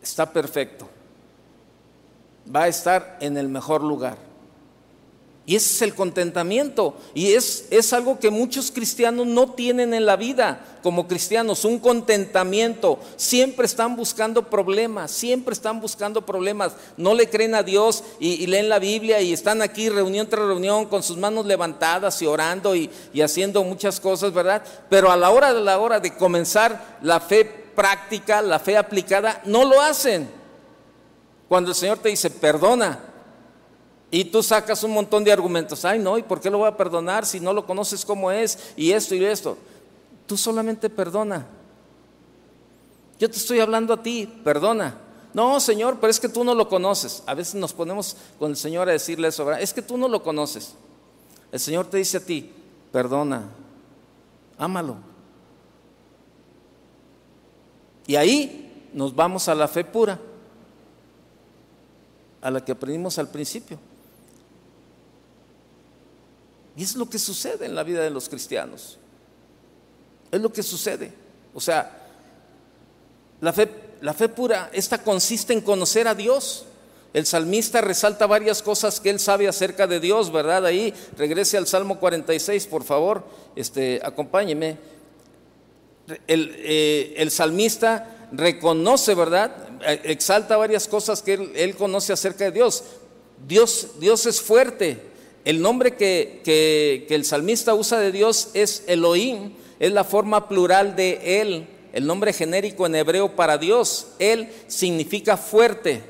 está 0.03 0.33
perfecto. 0.33 0.89
Va 2.55 2.65
a 2.65 2.69
estar 2.69 3.17
en 3.21 3.37
el 3.39 3.49
mejor 3.49 3.83
lugar. 3.83 4.32
Y 5.45 5.57
ese 5.57 5.75
es 5.75 5.83
el 5.83 5.95
contentamiento. 5.95 6.95
Y 7.15 7.33
es, 7.33 7.67
es, 7.71 7.93
algo 7.93 8.21
que 8.21 8.31
muchos 8.31 8.71
cristianos 8.71 9.27
no 9.27 9.51
tienen 9.51 9.93
en 9.93 10.07
la 10.07 10.15
vida 10.15 10.65
como 10.85 11.09
cristianos, 11.09 11.65
un 11.65 11.81
contentamiento. 11.81 13.01
Siempre 13.17 13.67
están 13.67 13.97
buscando 13.97 14.49
problemas, 14.49 15.11
siempre 15.11 15.53
están 15.53 15.81
buscando 15.81 16.25
problemas. 16.25 16.75
No 16.97 17.15
le 17.15 17.29
creen 17.29 17.57
a 17.57 17.65
Dios 17.65 18.05
y, 18.21 18.47
leen 18.47 18.69
la 18.69 18.79
Biblia 18.79 19.21
y 19.21 19.33
están 19.33 19.63
aquí 19.63 19.89
reunión 19.89 20.29
tras 20.29 20.47
reunión 20.47 20.87
con 20.87 21.03
sus 21.03 21.17
manos 21.17 21.45
levantadas 21.45 22.23
y 22.23 22.27
orando 22.27 22.77
y, 22.77 22.89
y 23.13 23.21
haciendo 23.21 23.65
muchas 23.65 23.99
cosas, 23.99 24.33
¿verdad? 24.33 24.63
Pero 24.89 25.11
a 25.11 25.17
la 25.17 25.31
hora 25.31 25.53
de 25.53 25.61
la 25.61 25.79
hora 25.81 25.99
de 25.99 26.15
comenzar 26.15 26.99
la 27.03 27.19
fe 27.19 27.45
práctica, 27.45 28.43
la 28.43 28.61
fe 28.61 28.77
aplicada, 28.77 29.43
no 29.45 29.65
lo 29.65 29.81
hacen. 29.81 30.31
Cuando 31.49 31.71
el 31.71 31.77
Señor 31.77 31.99
te 31.99 32.11
dice, 32.11 32.31
perdona, 32.31 33.12
y 34.15 34.27
tú 34.27 34.43
sacas 34.43 34.85
un 34.85 34.91
montón 34.91 35.25
de 35.25 35.33
argumentos. 35.33 35.87
Ay, 35.87 35.99
no, 35.99 36.19
¿y 36.19 36.23
por 36.23 36.39
qué 36.39 36.51
lo 36.51 36.59
voy 36.59 36.69
a 36.69 36.77
perdonar 36.77 37.25
si 37.25 37.41
no 37.41 37.55
lo 37.55 37.65
conoces 37.65 38.05
como 38.05 38.31
es? 38.31 38.75
Y 38.77 38.93
esto 38.93 39.15
y 39.15 39.25
esto. 39.25 39.57
Tú 40.27 40.37
solamente 40.37 40.91
perdona. 40.91 41.47
Yo 43.19 43.31
te 43.31 43.39
estoy 43.39 43.61
hablando 43.61 43.95
a 43.95 44.03
ti, 44.03 44.27
perdona. 44.45 44.99
No, 45.33 45.59
Señor, 45.61 45.97
pero 45.99 46.11
es 46.11 46.21
que 46.21 46.29
tú 46.29 46.45
no 46.45 46.55
lo 46.55 46.69
conoces. 46.69 47.23
A 47.25 47.33
veces 47.33 47.55
nos 47.55 47.73
ponemos 47.73 48.15
con 48.39 48.51
el 48.51 48.57
Señor 48.59 48.87
a 48.87 48.93
decirle 48.93 49.29
eso, 49.29 49.51
Es 49.53 49.73
que 49.73 49.81
tú 49.81 49.97
no 49.97 50.09
lo 50.09 50.23
conoces. 50.23 50.75
El 51.51 51.59
Señor 51.59 51.87
te 51.87 51.97
dice 51.97 52.19
a 52.19 52.21
ti, 52.21 52.53
perdona, 52.93 53.45
ámalo. 54.59 54.97
Y 58.07 58.17
ahí 58.17 58.91
nos 58.93 59.15
vamos 59.15 59.49
a 59.49 59.55
la 59.55 59.69
fe 59.69 59.85
pura, 59.85 60.19
a 62.43 62.51
la 62.51 62.63
que 62.63 62.73
aprendimos 62.73 63.19
al 63.19 63.29
principio. 63.29 63.79
Y 66.77 66.83
es 66.83 66.97
lo 66.97 67.09
que 67.09 67.19
sucede 67.19 67.67
en 67.67 67.75
la 67.75 67.83
vida 67.83 68.03
de 68.03 68.11
los 68.11 68.29
cristianos. 68.29 68.99
Es 70.31 70.41
lo 70.41 70.53
que 70.53 70.63
sucede. 70.63 71.13
O 71.55 71.61
sea, 71.61 71.99
la 73.41 73.53
fe, 73.53 73.69
la 74.01 74.15
fe 74.15 74.29
pura, 74.29 74.71
esta 74.73 75.03
consiste 75.03 75.53
en 75.53 75.61
conocer 75.61 76.09
a 76.09 76.15
Dios. 76.15 76.65
El 77.13 77.27
salmista 77.27 77.83
resalta 77.83 78.27
varias 78.27 78.63
cosas 78.63 78.99
que 78.99 79.11
él 79.11 79.21
sabe 79.21 79.47
acerca 79.47 79.87
de 79.87 80.01
Dios, 80.01 80.33
¿verdad? 80.33 80.65
Ahí 80.65 80.95
regrese 81.19 81.59
al 81.59 81.67
Salmo 81.67 81.99
46, 82.01 82.67
por 82.67 82.85
favor, 82.85 83.25
este, 83.55 84.01
acompáñeme. 84.03 84.79
El, 86.27 86.55
eh, 86.57 87.29
salmista 87.31 88.29
reconoce, 88.33 89.15
¿verdad? 89.15 89.55
Exalta 90.05 90.57
varias 90.57 90.89
cosas 90.89 91.23
que 91.23 91.35
él, 91.35 91.53
él 91.55 91.77
conoce 91.77 92.15
acerca 92.15 92.45
de 92.45 92.53
Dios. 92.53 92.83
Dios. 93.47 93.89
Dios 93.99 94.25
es 94.25 94.41
fuerte, 94.41 95.12
el 95.45 95.61
nombre 95.61 95.97
que, 95.97 97.07
el 97.09 97.25
salmista 97.25 97.75
usa 97.75 97.99
de 97.99 98.13
Dios 98.13 98.51
es 98.55 98.85
Elohim, 98.87 99.53
es 99.81 99.93
la 99.93 100.05
forma 100.05 100.49
plural 100.49 100.95
de 100.95 101.41
Él, 101.41 101.67
el 101.93 102.07
nombre 102.07 102.33
genérico 102.33 102.87
en 102.87 102.95
hebreo 102.95 103.35
para 103.35 103.59
Dios. 103.59 104.09
Él 104.19 104.49
significa 104.69 105.37
fuerte. 105.37 106.03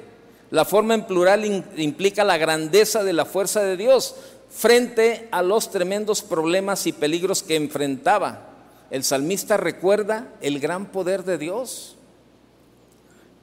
La 0.51 0.65
forma 0.65 0.95
en 0.95 1.07
plural 1.07 1.45
implica 1.77 2.25
la 2.25 2.37
grandeza 2.37 3.03
de 3.03 3.15
la 3.15 3.25
fuerza 3.25 3.63
de 3.63 3.77
Dios. 3.77 4.15
frente 4.55 5.29
a 5.31 5.41
los 5.41 5.71
tremendos 5.71 6.21
problemas 6.21 6.87
y 6.87 6.93
peligros 6.93 7.43
que 7.43 7.57
enfrentaba. 7.57 8.51
El 8.91 9.03
salmista 9.03 9.57
recuerda 9.57 10.31
el 10.43 10.61
gran 10.61 10.93
poder 10.93 11.25
de 11.25 11.39
Dios. 11.39 11.97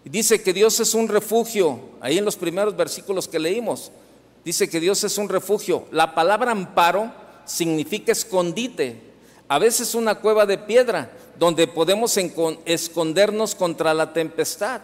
Dice 0.05 0.43
que 0.43 0.53
Dios 0.53 0.79
es 0.79 0.93
un 0.93 1.07
refugio, 1.07 1.79
ahí 1.99 2.19
en 2.19 2.25
los 2.25 2.35
primeros 2.35 2.77
versículos 2.77 3.27
que 3.27 3.39
leímos, 3.39 3.91
dice 4.43 4.69
que 4.69 4.79
Dios 4.79 5.03
es 5.03 5.17
un 5.17 5.29
refugio. 5.29 5.85
La 5.91 6.15
palabra 6.15 6.51
amparo 6.51 7.11
significa 7.45 8.11
escondite, 8.11 9.01
a 9.47 9.57
veces 9.59 9.95
una 9.95 10.15
cueva 10.15 10.45
de 10.45 10.57
piedra 10.57 11.11
donde 11.37 11.67
podemos 11.67 12.15
escondernos 12.65 13.55
contra 13.55 13.93
la 13.93 14.13
tempestad. 14.13 14.81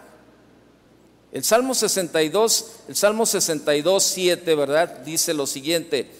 El 1.32 1.44
Salmo 1.44 1.74
62, 1.74 2.72
el 2.88 2.96
Salmo 2.96 3.26
62, 3.26 4.02
7, 4.02 4.54
¿verdad? 4.54 4.98
Dice 5.04 5.34
lo 5.34 5.46
siguiente, 5.46 6.10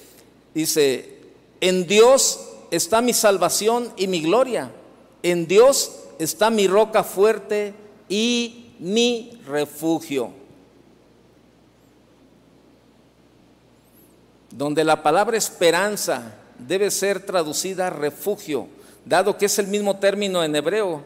dice, 0.55 1.21
en 1.61 1.87
Dios 1.87 2.41
está 2.71 3.01
mi 3.01 3.15
salvación 3.15 3.93
y 3.97 4.09
mi 4.09 4.21
gloria, 4.21 4.71
en 5.23 5.47
Dios 5.47 5.93
está 6.19 6.51
mi 6.51 6.69
roca 6.69 7.03
fuerte 7.03 7.75
y 8.09 8.75
mi 8.79 9.41
refugio. 9.47 10.33
Donde 14.51 14.85
la 14.85 15.03
palabra 15.03 15.37
esperanza 15.37 16.35
debe 16.59 16.91
ser 16.91 17.21
traducida 17.21 17.91
refugio, 17.91 18.69
dado 19.05 19.37
que 19.37 19.47
es 19.47 19.59
el 19.59 19.67
mismo 19.67 19.97
término 19.99 20.43
en 20.43 20.57
hebreo 20.57 21.03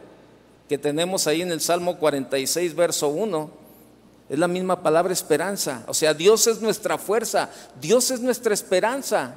que 0.69 0.77
tenemos 0.77 1.27
ahí 1.27 1.41
en 1.41 1.51
el 1.51 1.59
Salmo 1.59 1.97
46, 1.97 2.75
verso 2.75 3.09
1 3.09 3.61
es 4.31 4.39
la 4.39 4.47
misma 4.47 4.81
palabra 4.81 5.11
esperanza. 5.11 5.83
O 5.87 5.93
sea, 5.93 6.13
Dios 6.13 6.47
es 6.47 6.61
nuestra 6.61 6.97
fuerza, 6.97 7.49
Dios 7.81 8.11
es 8.11 8.21
nuestra 8.21 8.53
esperanza. 8.53 9.35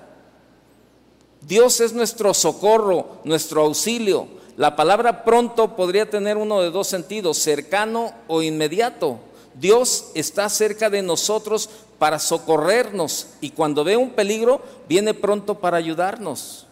Dios 1.40 1.80
es 1.80 1.92
nuestro 1.92 2.32
socorro, 2.32 3.18
nuestro 3.24 3.62
auxilio. 3.62 4.28
La 4.56 4.76
palabra 4.76 5.24
pronto 5.24 5.74
podría 5.74 6.08
tener 6.08 6.36
uno 6.36 6.60
de 6.60 6.70
dos 6.70 6.86
sentidos, 6.86 7.38
cercano 7.38 8.12
o 8.28 8.40
inmediato. 8.42 9.18
Dios 9.54 10.12
está 10.14 10.48
cerca 10.48 10.88
de 10.88 11.02
nosotros 11.02 11.70
para 11.98 12.18
socorrernos 12.18 13.28
y 13.40 13.50
cuando 13.50 13.84
ve 13.84 13.96
un 13.96 14.10
peligro 14.10 14.60
viene 14.88 15.14
pronto 15.14 15.58
para 15.58 15.76
ayudarnos. 15.76 16.66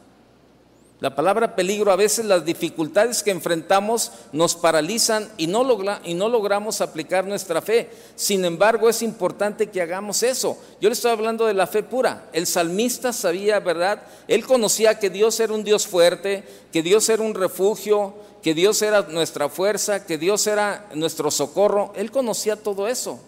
La 1.02 1.17
palabra 1.17 1.57
peligro, 1.57 1.91
a 1.91 1.97
veces 1.97 2.26
las 2.26 2.45
dificultades 2.45 3.25
que 3.25 3.33
enfrentamos 3.33 4.12
nos 4.31 4.55
paralizan 4.55 5.29
y 5.37 5.49
no, 5.49 5.67
y 6.05 6.14
no, 6.14 6.29
logramos 6.29 6.81
aplicar 6.81 7.26
nuestra 7.26 7.61
fe. 7.61 7.91
Sin 8.14 8.45
embargo, 8.45 8.88
es 8.88 9.02
importante 9.02 9.69
que 9.69 9.83
hagamos 9.83 10.23
eso. 10.23 10.57
Yo 10.81 10.88
le 10.88 10.93
estoy 10.93 11.11
hablando 11.11 11.45
de 11.45 11.55
la 11.55 11.67
fe 11.67 11.83
pura. 11.83 12.29
El 12.33 12.47
salmista 12.47 13.12
sabía, 13.12 13.59
¿verdad? 13.59 14.00
Él 14.29 14.47
conocía 14.47 15.00
que 15.00 15.11
Dios 15.11 15.41
era 15.41 15.52
un 15.52 15.64
Dios 15.64 15.88
fuerte, 15.88 16.45
que 16.71 16.85
Dios 16.85 17.09
era 17.09 17.25
un 17.25 17.35
refugio, 17.35 18.14
que 18.41 18.55
Dios 18.55 18.81
era 18.81 19.02
nuestra 19.02 19.49
fuerza, 19.49 20.07
que 20.07 20.19
Dios 20.19 20.47
era 20.47 20.88
nuestro 20.95 21.33
socorro. 21.33 21.93
Él 21.97 22.12
conocía 22.12 22.55
todo 22.55 22.87
eso. 22.87 23.19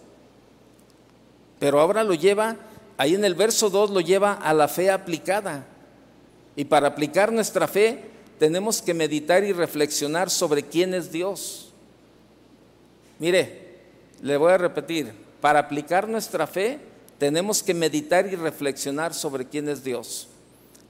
Pero 1.64 1.80
ahora 1.80 2.04
lo 2.04 2.12
lleva, 2.12 2.56
ahí 2.99 3.14
en 3.14 3.25
el 3.25 3.35
verso 3.35 3.71
2 3.71 3.88
lo 3.88 4.00
lleva 4.02 4.35
a 4.35 4.52
la 4.52 4.68
fe 4.68 4.90
aplicada. 4.90 5.64
Y 6.56 6.66
para 6.66 6.88
aplicar 6.88 7.33
nuestra 7.33 7.66
fe 7.66 8.04
tenemos 8.38 8.83
que 8.83 8.92
meditar 8.92 9.42
y 9.44 9.54
reflexionar 9.54 10.28
sobre 10.28 10.64
quién 10.64 10.92
es 10.92 11.11
Dios. 11.11 11.73
Mire, 13.18 13.78
le 14.21 14.37
voy 14.37 14.52
a 14.52 14.59
repetir, 14.59 15.14
para 15.40 15.61
aplicar 15.61 16.06
nuestra 16.06 16.47
fe 16.47 16.80
tenemos 17.16 17.62
que 17.62 17.73
meditar 17.73 18.26
y 18.26 18.37
reflexionar 18.37 19.14
sobre 19.14 19.47
quién 19.47 19.66
es 19.71 19.83
Dios. 19.83 20.28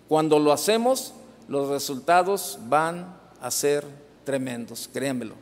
Cuando 0.08 0.40
lo 0.40 0.50
hacemos, 0.50 1.14
los 1.46 1.68
resultados 1.68 2.58
van 2.62 3.16
a 3.40 3.52
ser 3.52 3.84
tremendos, 4.24 4.90
créanmelo. 4.92 5.36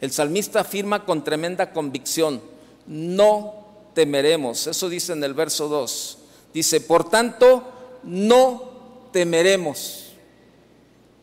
El 0.00 0.12
salmista 0.12 0.60
afirma 0.60 1.04
con 1.04 1.24
tremenda 1.24 1.72
convicción, 1.72 2.40
no 2.86 3.57
temeremos. 3.98 4.68
Eso 4.68 4.88
dice 4.88 5.12
en 5.12 5.24
el 5.24 5.34
verso 5.34 5.66
2. 5.66 6.18
Dice, 6.54 6.80
por 6.80 7.10
tanto, 7.10 7.64
no 8.04 8.62
temeremos. 9.10 10.10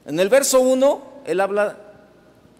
En 0.06 0.20
el 0.20 0.28
verso 0.28 0.60
1, 0.60 1.02
él 1.26 1.40
habla 1.40 1.78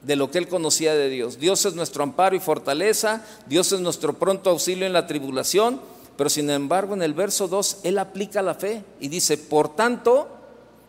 de 0.04 0.16
lo 0.16 0.32
que 0.32 0.38
él 0.38 0.48
conocía 0.48 0.96
de 0.96 1.10
Dios. 1.10 1.38
Dios 1.38 1.66
es 1.66 1.74
nuestro 1.74 2.02
amparo 2.02 2.34
y 2.34 2.40
fortaleza, 2.40 3.26
Dios 3.48 3.74
es 3.74 3.82
nuestro 3.82 4.14
pronto 4.14 4.52
auxilio 4.52 4.86
en 4.86 4.94
la 4.94 5.06
tribulación, 5.06 5.82
pero 6.16 6.30
sin 6.30 6.50
embargo 6.50 6.94
en 6.94 7.02
el 7.02 7.14
verso 7.14 7.50
2 7.50 7.80
él 7.84 7.98
aplica 7.98 8.42
la 8.42 8.56
fe 8.56 8.86
y 9.02 9.10
dice, 9.10 9.38
por 9.38 9.76
tanto, 9.76 10.30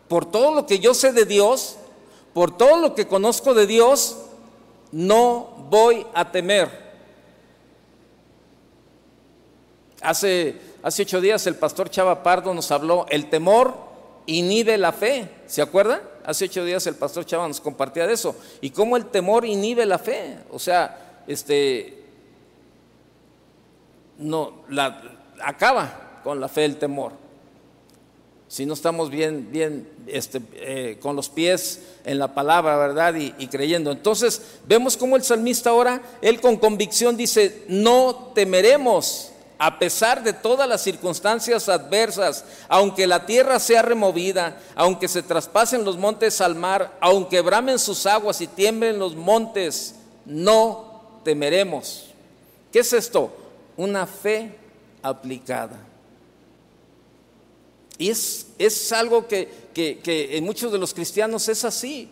por 0.07 0.23
todo 0.31 0.55
lo 0.55 0.65
que 0.65 0.79
yo 0.79 0.93
sé 0.93 1.11
de 1.11 1.25
Dios, 1.25 1.75
por 2.33 2.55
todo 2.55 2.77
lo 2.77 2.95
que 2.95 3.07
conozco 3.07 3.53
de 3.53 3.67
Dios, 3.67 4.19
no 4.93 5.67
voy 5.69 6.05
a 6.13 6.31
temer. 6.31 6.86
Hace, 10.01 10.55
hace 10.83 11.03
ocho 11.03 11.21
días 11.21 11.47
el 11.47 11.55
pastor 11.55 11.89
Chava 11.89 12.21
Pardo 12.23 12.53
nos 12.53 12.71
habló, 12.71 13.05
el 13.09 13.29
temor 13.29 13.75
inhibe 14.27 14.77
la 14.77 14.91
fe. 14.91 15.27
¿Se 15.47 15.61
acuerdan? 15.61 16.01
Hace 16.25 16.45
ocho 16.45 16.63
días 16.63 16.85
el 16.87 16.95
pastor 16.95 17.25
Chava 17.25 17.47
nos 17.47 17.59
compartía 17.59 18.05
de 18.05 18.13
eso. 18.13 18.35
Y 18.61 18.69
cómo 18.69 18.97
el 18.97 19.05
temor 19.07 19.45
inhibe 19.45 19.85
la 19.85 19.97
fe. 19.97 20.37
O 20.51 20.59
sea, 20.59 21.23
este, 21.25 22.03
no, 24.19 24.63
la, 24.69 25.01
acaba 25.41 26.21
con 26.23 26.39
la 26.39 26.47
fe 26.47 26.65
el 26.65 26.77
temor. 26.77 27.13
Si 28.49 28.65
no 28.65 28.75
estamos 28.75 29.09
bien, 29.09 29.49
bien, 29.51 29.89
este, 30.07 30.41
eh, 30.53 30.97
con 31.01 31.17
los 31.17 31.27
pies 31.27 31.81
en 32.05 32.17
la 32.17 32.33
palabra, 32.33 32.77
¿verdad? 32.77 33.15
Y, 33.15 33.33
y 33.39 33.47
creyendo. 33.47 33.91
Entonces, 33.91 34.41
vemos 34.65 34.95
cómo 34.95 35.17
el 35.17 35.23
salmista 35.23 35.71
ahora, 35.71 36.01
él 36.21 36.39
con 36.39 36.55
convicción 36.55 37.17
dice, 37.17 37.65
no 37.67 38.31
temeremos 38.33 39.31
a 39.59 39.79
pesar 39.79 40.23
de 40.23 40.33
todas 40.33 40.69
las 40.69 40.81
circunstancias 40.81 41.67
adversas, 41.67 42.45
aunque 42.67 43.07
la 43.07 43.25
tierra 43.25 43.59
sea 43.59 43.81
removida, 43.81 44.59
aunque 44.75 45.07
se 45.07 45.23
traspasen 45.23 45.83
los 45.83 45.97
montes 45.97 46.41
al 46.41 46.55
mar, 46.55 46.95
aunque 46.99 47.41
bramen 47.41 47.79
sus 47.79 48.05
aguas 48.05 48.39
y 48.41 48.47
tiemblen 48.47 48.99
los 48.99 49.15
montes, 49.15 49.95
no 50.25 51.01
temeremos. 51.23 52.05
¿Qué 52.71 52.79
es 52.79 52.93
esto? 52.93 53.31
Una 53.77 54.05
fe 54.05 54.55
aplicada. 55.01 55.77
Y 57.97 58.09
es, 58.09 58.47
es 58.59 58.91
algo 58.91 59.27
que, 59.27 59.49
en 59.75 60.43
muchos 60.43 60.71
de 60.71 60.77
los 60.77 60.93
cristianos 60.93 61.49
es 61.49 61.65
así. 61.65 62.09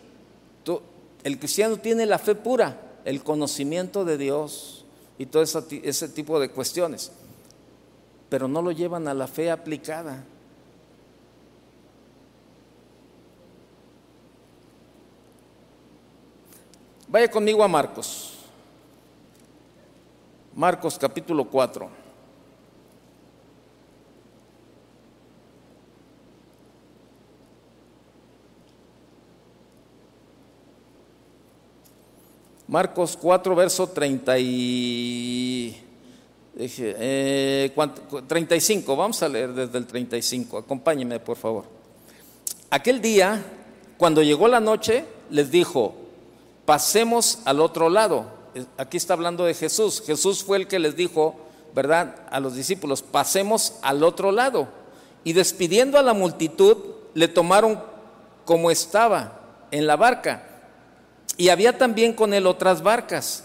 el 1.22 1.38
cristiano 1.38 1.76
tiene 1.76 2.06
la 2.06 2.18
fe 2.18 2.34
pura, 2.34 2.80
el 3.04 3.22
conocimiento 3.22 4.04
de 4.04 4.18
Dios 4.18 4.84
y 5.16 5.26
todo 5.26 5.44
ese 5.44 6.08
tipo 6.08 6.40
de 6.40 6.48
cuestiones 6.48 7.12
pero 8.28 8.48
no 8.48 8.60
lo 8.62 8.72
llevan 8.72 9.06
a 9.08 9.14
la 9.14 9.26
fe 9.26 9.50
aplicada. 9.50 10.24
Vaya 17.08 17.30
conmigo 17.30 17.62
a 17.62 17.68
Marcos. 17.68 18.34
Marcos 20.54 20.98
capítulo 20.98 21.44
4. 21.44 22.06
Marcos 32.68 33.16
4, 33.16 33.54
verso 33.54 33.86
30 33.88 34.38
y 34.40 35.85
eh, 36.58 37.72
35, 38.26 38.96
vamos 38.96 39.22
a 39.22 39.28
leer 39.28 39.52
desde 39.52 39.76
el 39.76 39.86
35, 39.86 40.58
acompáñeme 40.58 41.20
por 41.20 41.36
favor. 41.36 41.64
Aquel 42.70 43.00
día, 43.00 43.42
cuando 43.98 44.22
llegó 44.22 44.48
la 44.48 44.60
noche, 44.60 45.04
les 45.30 45.50
dijo, 45.50 45.94
pasemos 46.64 47.40
al 47.44 47.60
otro 47.60 47.88
lado. 47.88 48.26
Aquí 48.78 48.96
está 48.96 49.12
hablando 49.12 49.44
de 49.44 49.54
Jesús. 49.54 50.02
Jesús 50.04 50.42
fue 50.42 50.56
el 50.56 50.66
que 50.66 50.78
les 50.78 50.96
dijo, 50.96 51.36
¿verdad? 51.74 52.16
A 52.30 52.40
los 52.40 52.54
discípulos, 52.54 53.02
pasemos 53.02 53.74
al 53.82 54.02
otro 54.02 54.32
lado. 54.32 54.68
Y 55.24 55.34
despidiendo 55.34 55.98
a 55.98 56.02
la 56.02 56.14
multitud, 56.14 56.76
le 57.14 57.28
tomaron 57.28 57.80
como 58.44 58.70
estaba 58.70 59.40
en 59.70 59.86
la 59.86 59.96
barca. 59.96 60.42
Y 61.36 61.50
había 61.50 61.76
también 61.76 62.14
con 62.14 62.32
él 62.32 62.46
otras 62.46 62.82
barcas. 62.82 63.44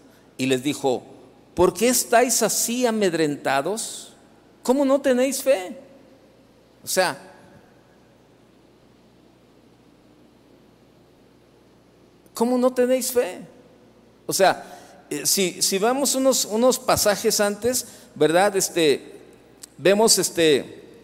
Y 0.41 0.47
les 0.47 0.63
dijo, 0.63 1.03
¿por 1.53 1.71
qué 1.71 1.89
estáis 1.89 2.41
así 2.41 2.87
amedrentados? 2.87 4.13
¿Cómo 4.63 4.83
no 4.83 4.99
tenéis 4.99 5.43
fe? 5.43 5.77
O 6.83 6.87
sea, 6.87 7.15
¿cómo 12.33 12.57
no 12.57 12.73
tenéis 12.73 13.11
fe? 13.11 13.41
O 14.25 14.33
sea, 14.33 15.05
eh, 15.11 15.27
si, 15.27 15.61
si 15.61 15.77
vemos 15.77 16.15
unos, 16.15 16.45
unos 16.45 16.79
pasajes 16.79 17.39
antes, 17.39 17.85
¿verdad? 18.15 18.55
Este, 18.55 19.19
vemos 19.77 20.17
este, 20.17 21.03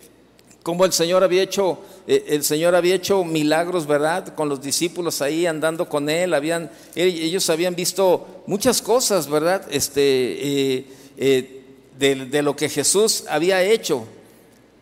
cómo 0.64 0.84
el 0.84 0.94
Señor 0.94 1.24
había 1.24 1.44
hecho, 1.44 1.78
el 2.08 2.44
Señor 2.46 2.74
había 2.74 2.96
hecho 2.96 3.24
milagros, 3.26 3.86
¿verdad? 3.86 4.34
Con 4.34 4.48
los 4.48 4.62
discípulos 4.62 5.22
ahí 5.22 5.46
andando 5.46 5.90
con 5.90 6.10
Él, 6.10 6.34
habían, 6.34 6.72
ellos 6.96 7.50
habían 7.50 7.76
visto 7.76 8.44
muchas 8.48 8.82
cosas, 8.82 9.30
¿verdad? 9.30 9.68
Este, 9.70 10.86
eh, 11.18 11.64
de, 12.00 12.16
de 12.28 12.42
lo 12.42 12.56
que 12.56 12.70
Jesús 12.70 13.26
había 13.30 13.62
hecho. 13.62 14.08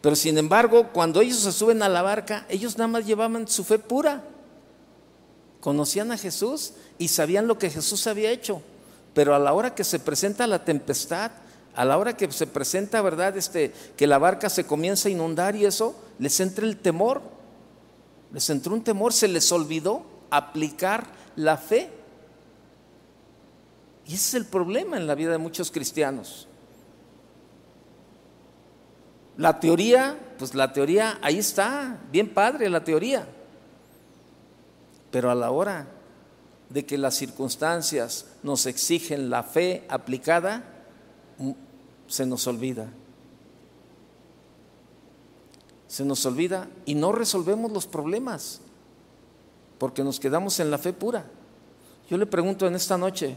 Pero 0.01 0.15
sin 0.15 0.37
embargo, 0.37 0.89
cuando 0.93 1.19
ellos 1.19 1.39
se 1.39 1.51
suben 1.51 1.81
a 1.81 1.89
la 1.89 2.03
barca, 2.03 2.45
ellos 2.47 2.77
nada 2.77 2.89
más 2.89 3.07
llevaban 3.07 3.47
su 3.47 3.63
fe 3.63 3.79
pura. 3.79 4.23
Conocían 5.61 6.11
a 6.11 6.17
Jesús 6.19 6.73
y 6.99 7.07
sabían 7.07 7.47
lo 7.47 7.57
que 7.57 7.71
Jesús 7.71 8.05
había 8.05 8.29
hecho. 8.29 8.61
Pero 9.15 9.33
a 9.33 9.39
la 9.39 9.51
hora 9.53 9.73
que 9.73 9.83
se 9.83 9.97
presenta 9.97 10.45
la 10.45 10.63
tempestad, 10.63 11.31
a 11.75 11.83
la 11.83 11.97
hora 11.97 12.15
que 12.15 12.31
se 12.31 12.47
presenta, 12.47 13.01
¿verdad? 13.01 13.35
Este, 13.35 13.73
que 13.97 14.07
la 14.07 14.17
barca 14.17 14.49
se 14.49 14.65
comienza 14.65 15.09
a 15.09 15.11
inundar 15.11 15.55
y 15.55 15.65
eso, 15.65 15.95
les 16.19 16.39
entra 16.39 16.65
el 16.65 16.77
temor. 16.77 17.21
Les 18.31 18.49
entró 18.49 18.73
un 18.73 18.83
temor, 18.83 19.13
se 19.13 19.27
les 19.27 19.51
olvidó 19.51 20.05
aplicar 20.29 21.05
la 21.35 21.57
fe. 21.57 21.89
Y 24.07 24.13
ese 24.13 24.29
es 24.29 24.33
el 24.35 24.45
problema 24.45 24.97
en 24.97 25.05
la 25.05 25.15
vida 25.15 25.31
de 25.31 25.37
muchos 25.37 25.69
cristianos. 25.69 26.47
La 29.37 29.59
teoría, 29.59 30.17
pues 30.37 30.55
la 30.55 30.71
teoría, 30.71 31.19
ahí 31.21 31.39
está, 31.39 31.99
bien 32.09 32.33
padre 32.33 32.69
la 32.69 32.83
teoría. 32.83 33.27
Pero 35.11 35.29
a 35.29 35.35
la 35.35 35.51
hora 35.51 35.87
de 36.69 36.85
que 36.85 36.97
las 36.97 37.15
circunstancias 37.15 38.27
nos 38.43 38.65
exigen 38.65 39.29
la 39.29 39.43
fe 39.43 39.85
aplicada, 39.89 40.74
se 42.07 42.25
nos 42.25 42.45
olvida. 42.47 42.89
Se 45.87 46.03
nos 46.03 46.25
olvida 46.25 46.67
y 46.85 46.95
no 46.95 47.11
resolvemos 47.11 47.71
los 47.71 47.87
problemas 47.87 48.61
porque 49.77 50.03
nos 50.03 50.19
quedamos 50.19 50.59
en 50.59 50.71
la 50.71 50.77
fe 50.77 50.93
pura. 50.93 51.25
Yo 52.09 52.17
le 52.17 52.25
pregunto 52.25 52.67
en 52.67 52.75
esta 52.75 52.97
noche, 52.97 53.35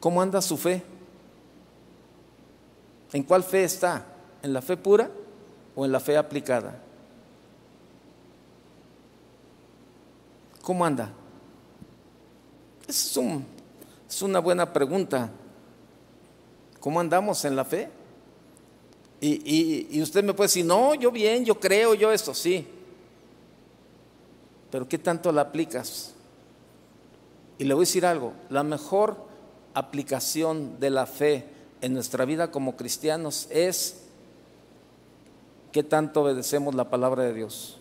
¿cómo 0.00 0.20
anda 0.20 0.42
su 0.42 0.56
fe? 0.56 0.82
¿En 3.12 3.22
cuál 3.22 3.42
fe 3.42 3.64
está? 3.64 4.04
¿En 4.42 4.52
la 4.52 4.60
fe 4.60 4.76
pura 4.76 5.10
o 5.74 5.84
en 5.84 5.92
la 5.92 6.00
fe 6.00 6.16
aplicada? 6.16 6.82
¿Cómo 10.62 10.84
anda? 10.84 11.12
Es, 12.88 13.18
es 14.08 14.22
una 14.22 14.40
buena 14.40 14.72
pregunta. 14.72 15.30
¿Cómo 16.86 17.00
andamos 17.00 17.44
en 17.44 17.56
la 17.56 17.64
fe? 17.64 17.88
Y, 19.20 19.88
y, 19.90 20.00
usted 20.00 20.22
me 20.22 20.32
puede 20.34 20.46
decir, 20.46 20.64
no, 20.64 20.94
yo 20.94 21.10
bien, 21.10 21.44
yo 21.44 21.58
creo, 21.58 21.94
yo 21.94 22.12
esto, 22.12 22.32
sí. 22.32 22.64
Pero 24.70 24.86
¿qué 24.86 24.96
tanto 24.96 25.32
la 25.32 25.40
aplicas? 25.40 26.14
Y 27.58 27.64
le 27.64 27.74
voy 27.74 27.82
a 27.82 27.86
decir 27.88 28.06
algo, 28.06 28.34
la 28.50 28.62
mejor 28.62 29.16
aplicación 29.74 30.78
de 30.78 30.90
la 30.90 31.06
fe 31.06 31.46
en 31.80 31.92
nuestra 31.92 32.24
vida 32.24 32.52
como 32.52 32.76
cristianos 32.76 33.48
es 33.50 34.02
qué 35.72 35.82
tanto 35.82 36.22
obedecemos 36.22 36.76
la 36.76 36.88
palabra 36.88 37.24
de 37.24 37.34
Dios. 37.34 37.78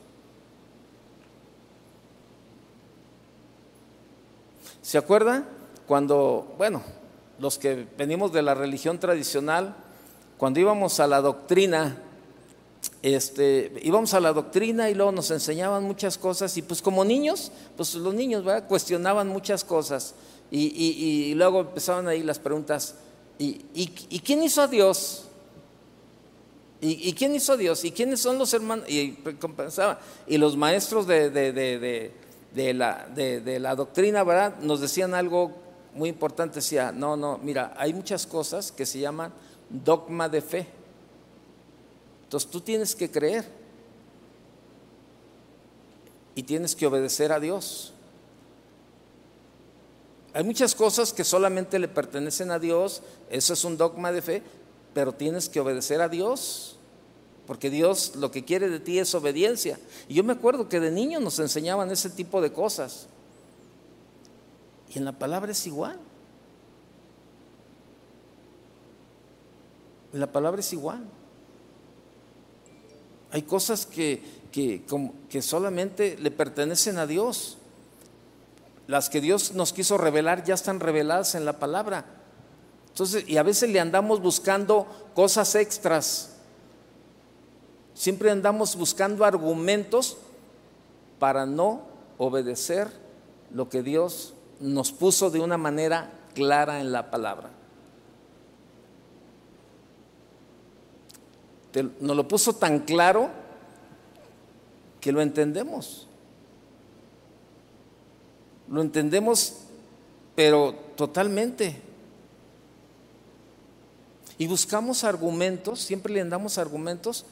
¿Se 4.82 4.98
acuerda? 4.98 5.44
Cuando, 5.86 6.56
bueno, 6.58 6.82
los 7.39 7.58
que 7.58 7.88
venimos 7.98 8.32
de 8.32 8.41
la 8.41 8.54
religión 8.54 9.00
tradicional, 9.00 9.76
cuando 10.38 10.60
íbamos 10.60 11.00
a 11.00 11.08
la 11.08 11.21
doctrina, 11.21 11.98
este, 13.02 13.74
íbamos 13.84 14.13
a 14.13 14.19
la 14.19 14.34
doctrina 14.34 14.89
y 14.89 14.93
luego 14.93 15.12
nos 15.12 15.32
enseñaban 15.32 15.84
muchas 15.84 16.17
cosas 16.17 16.56
y 16.58 16.62
pues 16.62 16.82
como 16.82 17.04
niños, 17.06 17.52
pues 17.78 17.95
los 17.95 18.13
niños 18.13 18.43
cuestionaban 18.67 19.28
muchas 19.28 19.63
cosas 19.63 20.15
y, 20.52 21.34
luego 21.36 21.62
empezaban 21.62 22.08
ahí 22.08 22.24
las 22.24 22.39
preguntas, 22.39 22.95
¿y, 23.39 23.56
quién 24.24 24.43
hizo 24.43 24.62
a 24.62 24.67
Dios? 24.67 25.26
¿Y, 26.82 27.13
quién 27.13 27.34
hizo 27.34 27.54
a 27.54 27.58
Dios? 27.58 27.84
¿Y 27.84 27.91
quiénes 27.91 28.19
son 28.21 28.38
los 28.38 28.54
hermanos? 28.54 28.88
Y, 28.89 29.17
y 30.28 30.38
los 30.38 30.56
maestros 30.56 31.08
de, 31.08 31.32
de 32.56 32.74
la, 32.74 33.08
de, 33.13 33.60
la 33.60 33.76
doctrina, 33.76 34.24
¿verdad? 34.24 34.60
Nos 34.62 34.82
decían 34.82 35.13
algo 35.13 35.52
muy 35.95 36.10
importante, 36.10 36.55
decía, 36.55 36.91
no, 36.91 37.17
no, 37.17 37.39
mira, 37.39 37.73
hay 37.77 37.93
muchas 37.93 38.27
cosas 38.27 38.71
que 38.71 38.86
se 38.86 38.99
llaman 38.99 39.34
dogma 39.69 40.29
de 40.29 40.41
fe. 40.41 40.67
Entonces 42.23 42.49
tú 42.49 42.62
tienes 42.62 42.93
que 42.95 43.10
creer 43.10 43.45
y 46.36 46.43
tienes 46.43 46.75
que 46.75 46.86
obedecer 46.86 47.31
a 47.31 47.39
Dios. 47.39 47.93
Hay 50.34 50.43
muchas 50.43 50.75
cosas 50.75 51.13
que 51.13 51.23
solamente 51.23 51.79
le 51.79 51.88
pertenecen 51.88 52.51
a 52.51 52.60
Dios, 52.60 53.01
eso 53.29 53.53
es 53.53 53.63
un 53.63 53.77
dogma 53.77 54.12
de 54.12 54.21
fe, 54.21 54.43
pero 54.93 55.13
tienes 55.13 55.47
que 55.47 55.62
obedecer 55.62 56.01
a 56.01 56.10
Dios 56.10 56.75
porque 57.47 57.69
Dios 57.69 58.13
lo 58.15 58.31
que 58.31 58.43
quiere 58.43 58.69
de 58.69 58.79
ti 58.79 58.99
es 58.99 59.13
obediencia. 59.15 59.79
Y 60.10 60.15
yo 60.15 60.23
me 60.23 60.34
acuerdo 60.34 60.67
que 60.67 60.79
de 60.79 60.91
niño 60.91 61.19
nos 61.19 61.39
enseñaban 61.39 61.91
ese 61.91 62.10
tipo 62.10 62.41
de 62.41 62.51
cosas. 62.51 63.08
Y 64.95 64.97
en 64.97 65.05
la 65.05 65.12
palabra 65.12 65.51
es 65.51 65.67
igual. 65.67 65.99
En 70.13 70.19
la 70.19 70.31
palabra 70.31 70.62
es 70.62 70.73
igual. 70.73 71.05
Hay 73.31 73.43
cosas 73.43 73.86
que, 73.86 74.23
que, 74.51 74.84
que 75.29 75.41
solamente 75.43 76.17
le 76.17 76.31
pertenecen 76.31 76.97
a 76.97 77.05
Dios. 77.05 77.58
Las 78.88 79.10
que 79.10 79.21
Dios 79.21 79.53
nos 79.53 79.73
quiso 79.73 79.97
revelar 79.97 80.43
ya 80.43 80.55
están 80.55 80.79
reveladas 80.79 81.36
en 81.36 81.45
la 81.45 81.60
palabra. 81.60 82.05
Entonces, 82.88 83.27
y 83.27 83.38
a 83.38 83.43
veces 83.43 83.69
le 83.69 83.79
andamos 83.79 84.21
buscando 84.21 84.88
cosas 85.13 85.53
extras 85.55 86.36
Siempre 87.95 88.29
andamos 88.29 88.75
buscando 88.75 89.23
argumentos 89.23 90.17
para 91.17 91.45
no 91.45 91.81
obedecer 92.17 92.89
lo 93.51 93.69
que 93.69 93.81
Dios 93.81 94.34
nos 94.60 94.91
puso 94.91 95.30
de 95.30 95.39
una 95.39 95.58
manera 95.58 96.12
clara 96.34 96.80
en 96.80 96.91
la 96.91 97.10
palabra. 97.10 97.50
Nos 102.00 102.15
lo 102.15 102.28
puso 102.28 102.54
tan 102.54 102.80
claro 102.80 103.30
que 105.02 105.12
lo 105.12 105.22
entendemos. 105.22 106.08
Lo 108.70 108.82
entendemos, 108.82 109.58
pero 110.36 110.74
totalmente. 110.96 111.82
Y 114.38 114.48
buscamos 114.48 115.04
argumentos, 115.04 115.82
siempre 115.82 116.13
le 116.13 116.26
damos 116.26 116.58
argumentos 116.58 117.26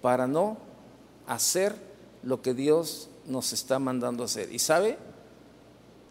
para 0.00 0.26
no 0.26 0.58
hacer 1.26 1.74
lo 2.22 2.42
que 2.42 2.54
Dios 2.54 3.08
nos 3.26 3.52
está 3.52 3.78
mandando 3.78 4.24
hacer. 4.24 4.52
Y 4.52 4.58
sabe, 4.58 4.98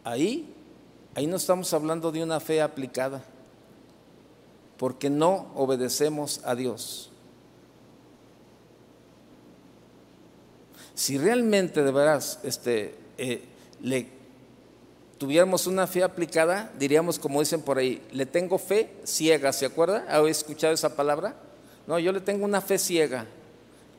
ahí, 0.06 0.54
ahí 1.16 1.28
no 1.28 1.36
estamos 1.36 1.74
hablando 1.74 2.14
de 2.14 2.24
una 2.24 2.40
fe 2.40 2.62
aplicada, 2.62 3.22
porque 4.78 5.10
no 5.10 5.52
obedecemos 5.56 6.40
a 6.46 6.56
Dios. 6.56 7.12
Si 10.94 11.18
realmente 11.18 11.84
de 11.84 11.92
veras 11.92 12.40
este, 12.44 12.96
eh, 13.18 13.44
le 13.82 14.08
tuviéramos 15.18 15.68
una 15.68 15.88
fe 15.88 16.04
aplicada, 16.04 16.72
diríamos 16.78 17.20
como 17.20 17.42
dicen 17.42 17.62
por 17.62 17.78
ahí, 17.78 18.02
le 18.14 18.26
tengo 18.26 18.58
fe 18.58 18.94
ciega, 19.04 19.52
¿se 19.52 19.66
acuerda? 19.66 20.06
¿Ha 20.08 20.22
escuchado 20.30 20.74
esa 20.74 20.96
palabra? 20.96 21.36
No, 21.88 22.00
yo 22.00 22.14
le 22.14 22.22
tengo 22.22 22.46
una 22.46 22.62
fe 22.62 22.78
ciega. 22.78 23.26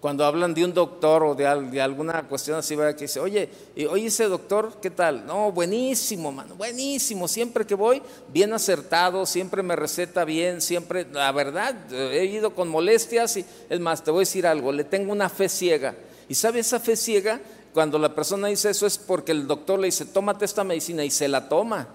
Cuando 0.01 0.25
hablan 0.25 0.53
de 0.53 0.65
un 0.65 0.75
doctor 0.75 1.23
o 1.25 1.35
de, 1.35 1.47
alguna 1.81 2.29
cuestión 2.29 2.59
así, 2.59 2.77
¿verdad? 2.77 2.95
Que 2.95 3.05
dice, 3.05 3.19
oye, 3.19 3.49
oye 3.89 4.07
ese 4.07 4.25
doctor, 4.25 4.75
¿qué 4.81 4.91
tal? 4.91 5.27
No, 5.27 5.51
buenísimo, 5.53 6.31
mano, 6.31 6.55
buenísimo. 6.55 7.27
Siempre 7.27 7.67
que 7.67 7.75
voy, 7.75 8.03
bien 8.33 8.53
acertado, 8.53 9.25
siempre 9.25 9.63
me 9.63 9.75
receta 9.75 10.25
bien, 10.25 10.61
siempre, 10.61 11.07
la 11.11 11.33
verdad, 11.33 11.75
he 11.93 12.27
ido 12.27 12.55
con 12.55 12.69
molestias 12.69 13.39
y, 13.39 13.45
es 13.71 13.81
más, 13.81 14.05
te 14.05 14.11
voy 14.11 14.19
a 14.19 14.21
decir 14.21 14.47
algo, 14.47 14.71
le 14.71 14.85
tengo 14.85 15.13
una 15.13 15.29
fe 15.29 15.49
ciega. 15.49 15.95
¿Y 16.29 16.35
sabe 16.35 16.61
esa 16.61 16.79
fe 16.79 16.95
ciega? 16.95 17.41
Cuando 17.73 17.99
la 17.99 18.15
persona 18.15 18.49
dice 18.49 18.71
eso 18.71 18.87
es 18.87 18.99
porque 18.99 19.33
el 19.33 19.47
doctor 19.47 19.79
le 19.79 19.87
dice, 19.87 20.05
tómate 20.05 20.45
esta 20.45 20.65
medicina 20.65 21.05
y 21.05 21.11
se 21.11 21.29
la 21.29 21.49
toma. 21.49 21.89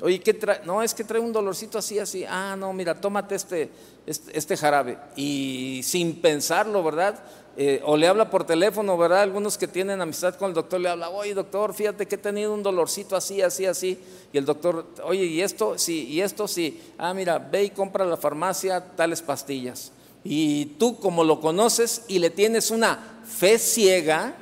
Oye, 0.00 0.20
¿qué 0.20 0.34
trae? 0.34 0.60
No, 0.64 0.82
es 0.82 0.92
que 0.92 1.04
trae 1.04 1.20
un 1.20 1.32
dolorcito 1.32 1.78
así, 1.78 1.98
así. 1.98 2.24
Ah, 2.28 2.56
no, 2.58 2.72
mira, 2.72 3.00
tómate 3.00 3.34
este, 3.36 3.70
este, 4.06 4.36
este 4.36 4.56
jarabe. 4.56 4.98
Y 5.16 5.80
sin 5.84 6.20
pensarlo, 6.20 6.82
¿verdad? 6.82 7.22
Eh, 7.56 7.80
o 7.84 7.96
le 7.96 8.08
habla 8.08 8.30
por 8.30 8.44
teléfono, 8.44 8.98
¿verdad? 8.98 9.22
Algunos 9.22 9.56
que 9.56 9.68
tienen 9.68 10.00
amistad 10.00 10.34
con 10.34 10.48
el 10.48 10.54
doctor 10.54 10.80
le 10.80 10.88
habla, 10.88 11.08
oye 11.10 11.34
doctor, 11.34 11.72
fíjate 11.72 12.06
que 12.06 12.16
he 12.16 12.18
tenido 12.18 12.52
un 12.52 12.64
dolorcito 12.64 13.14
así, 13.14 13.40
así, 13.42 13.64
así. 13.64 13.96
Y 14.32 14.38
el 14.38 14.44
doctor, 14.44 14.84
oye, 15.04 15.24
¿y 15.24 15.40
esto? 15.40 15.78
Sí, 15.78 16.08
y 16.08 16.20
esto 16.20 16.48
sí. 16.48 16.82
Ah, 16.98 17.14
mira, 17.14 17.38
ve 17.38 17.64
y 17.64 17.70
compra 17.70 18.04
a 18.04 18.08
la 18.08 18.16
farmacia 18.16 18.84
tales 18.96 19.22
pastillas. 19.22 19.92
Y 20.24 20.66
tú 20.78 20.98
como 20.98 21.22
lo 21.22 21.40
conoces 21.40 22.02
y 22.08 22.18
le 22.18 22.30
tienes 22.30 22.72
una 22.72 23.20
fe 23.24 23.58
ciega 23.58 24.34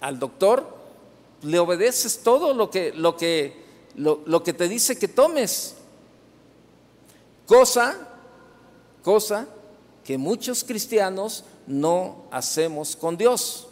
al 0.00 0.18
doctor, 0.18 0.66
le 1.42 1.60
obedeces 1.60 2.24
todo 2.24 2.54
lo 2.54 2.70
que, 2.70 2.92
lo 2.92 3.16
que 3.16 3.61
lo, 3.96 4.42
que 4.42 4.52
te 4.52 4.68
dice 4.68 4.98
que 4.98 5.08
tomes. 5.08 5.74
Cosa, 7.46 7.96
cosa 9.02 9.46
que 10.04 10.16
muchos 10.18 10.64
cristianos 10.64 11.44
no 11.66 12.24
hacemos 12.30 12.96
con 12.96 13.16
Dios. 13.16 13.68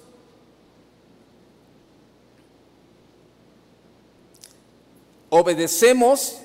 Obedecemos 5.31 6.39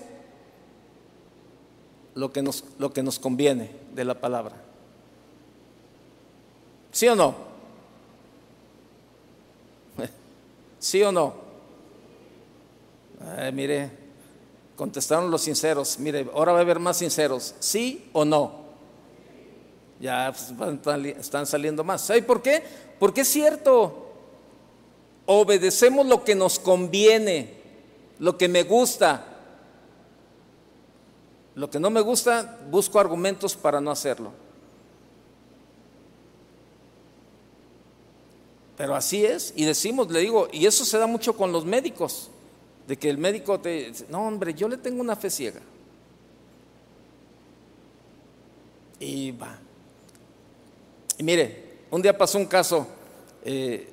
lo 2.13 2.31
que 2.31 2.41
nos, 2.41 2.63
lo 2.77 2.93
que 2.93 3.03
nos 3.03 3.19
conviene 3.19 3.71
de 3.93 4.05
la 4.05 4.19
palabra. 4.19 4.55
¿Sí 6.91 7.07
o 7.07 7.15
no? 7.15 7.35
¿Sí 10.79 11.03
o 11.03 11.11
no? 11.11 11.44
Mire, 13.53 13.91
contestaron 14.75 15.31
los 15.31 15.41
sinceros. 15.41 15.99
Mire, 15.99 16.27
ahora 16.33 16.51
va 16.51 16.59
a 16.59 16.61
haber 16.61 16.79
más 16.79 16.97
sinceros. 16.97 17.55
¿Sí 17.59 18.09
o 18.13 18.25
no? 18.25 18.65
Ya 19.99 20.33
pues, 20.33 21.07
están 21.17 21.45
saliendo 21.45 21.83
más. 21.83 22.01
¿Sabe 22.01 22.21
por 22.21 22.41
qué? 22.41 22.63
Porque 22.99 23.21
es 23.21 23.27
cierto. 23.27 24.01
Obedecemos 25.25 26.05
lo 26.05 26.23
que 26.23 26.35
nos 26.35 26.59
conviene, 26.59 27.55
lo 28.19 28.37
que 28.37 28.47
me 28.47 28.63
gusta. 28.63 29.25
Lo 31.55 31.69
que 31.69 31.79
no 31.79 31.89
me 31.89 32.01
gusta, 32.01 32.59
busco 32.69 32.99
argumentos 32.99 33.55
para 33.55 33.79
no 33.79 33.89
hacerlo. 33.89 34.31
Pero 38.77 38.93
así 38.93 39.25
es, 39.25 39.53
y 39.55 39.63
decimos, 39.63 40.11
le 40.11 40.19
digo, 40.19 40.49
y 40.51 40.65
eso 40.65 40.83
se 40.83 40.97
da 40.97 41.07
mucho 41.07 41.37
con 41.37 41.53
los 41.53 41.63
médicos 41.63 42.29
de 42.87 42.97
que 42.97 43.09
el 43.09 43.17
médico 43.17 43.59
te 43.59 43.91
no 44.09 44.27
hombre, 44.27 44.53
yo 44.53 44.67
le 44.67 44.77
tengo 44.77 45.01
una 45.01 45.15
fe 45.15 45.29
ciega. 45.29 45.61
Y 48.99 49.31
va. 49.31 49.57
Y 51.17 51.23
mire, 51.23 51.65
un 51.91 52.01
día 52.01 52.17
pasó 52.17 52.37
un 52.37 52.45
caso, 52.45 52.87
eh, 53.43 53.89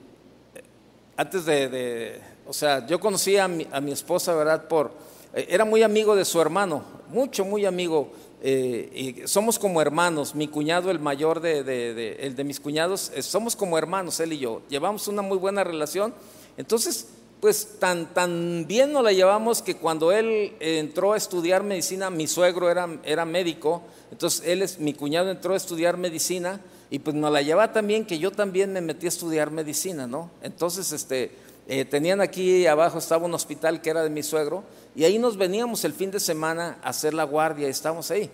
antes 1.16 1.44
de, 1.44 2.20
o 2.46 2.52
sea, 2.52 2.86
yo 2.86 2.98
conocí 2.98 3.36
a 3.36 3.48
mi, 3.48 3.66
a 3.70 3.80
mi 3.80 3.92
esposa, 3.92 4.34
¿verdad? 4.34 4.66
Por, 4.68 4.92
eh, 5.34 5.46
era 5.48 5.64
muy 5.64 5.82
amigo 5.82 6.14
de 6.16 6.24
su 6.24 6.40
hermano, 6.40 6.84
mucho, 7.08 7.44
muy 7.44 7.64
amigo. 7.64 8.12
Eh, 8.44 9.22
y 9.22 9.28
somos 9.28 9.56
como 9.56 9.80
hermanos, 9.80 10.34
mi 10.34 10.48
cuñado, 10.48 10.90
el 10.90 10.98
mayor 10.98 11.40
de, 11.40 11.62
de, 11.62 12.16
el 12.20 12.34
de 12.34 12.42
mis 12.44 12.58
cuñados, 12.58 13.12
somos 13.20 13.54
como 13.54 13.78
hermanos, 13.78 14.18
él 14.18 14.32
y 14.32 14.38
yo. 14.38 14.62
Llevamos 14.68 15.06
una 15.06 15.22
muy 15.22 15.38
buena 15.38 15.62
relación. 15.62 16.12
Entonces, 16.56 17.08
pues 17.42 17.80
tan, 17.80 18.14
tan 18.14 18.68
bien 18.68 18.92
nos 18.92 19.02
la 19.02 19.10
llevamos 19.10 19.62
que 19.62 19.76
cuando 19.76 20.12
él 20.12 20.54
entró 20.60 21.12
a 21.12 21.16
estudiar 21.16 21.64
medicina, 21.64 22.08
mi 22.08 22.28
suegro 22.28 22.70
era, 22.70 22.88
era 23.02 23.24
médico, 23.24 23.82
entonces 24.12 24.46
él 24.46 24.62
es, 24.62 24.78
mi 24.78 24.94
cuñado 24.94 25.28
entró 25.28 25.52
a 25.52 25.56
estudiar 25.56 25.96
medicina 25.96 26.60
y 26.88 27.00
pues 27.00 27.16
nos 27.16 27.32
la 27.32 27.42
llevaba 27.42 27.72
también 27.72 28.06
que 28.06 28.20
yo 28.20 28.30
también 28.30 28.72
me 28.72 28.80
metí 28.80 29.06
a 29.06 29.08
estudiar 29.08 29.50
medicina, 29.50 30.06
¿no? 30.06 30.30
Entonces, 30.40 30.92
este, 30.92 31.32
eh, 31.66 31.84
tenían 31.84 32.20
aquí 32.20 32.64
abajo, 32.64 32.98
estaba 32.98 33.26
un 33.26 33.34
hospital 33.34 33.82
que 33.82 33.90
era 33.90 34.04
de 34.04 34.10
mi 34.10 34.22
suegro 34.22 34.62
y 34.94 35.02
ahí 35.02 35.18
nos 35.18 35.36
veníamos 35.36 35.84
el 35.84 35.94
fin 35.94 36.12
de 36.12 36.20
semana 36.20 36.78
a 36.80 36.90
hacer 36.90 37.12
la 37.12 37.24
guardia, 37.24 37.66
y 37.66 37.72
estábamos 37.72 38.08
ahí. 38.12 38.30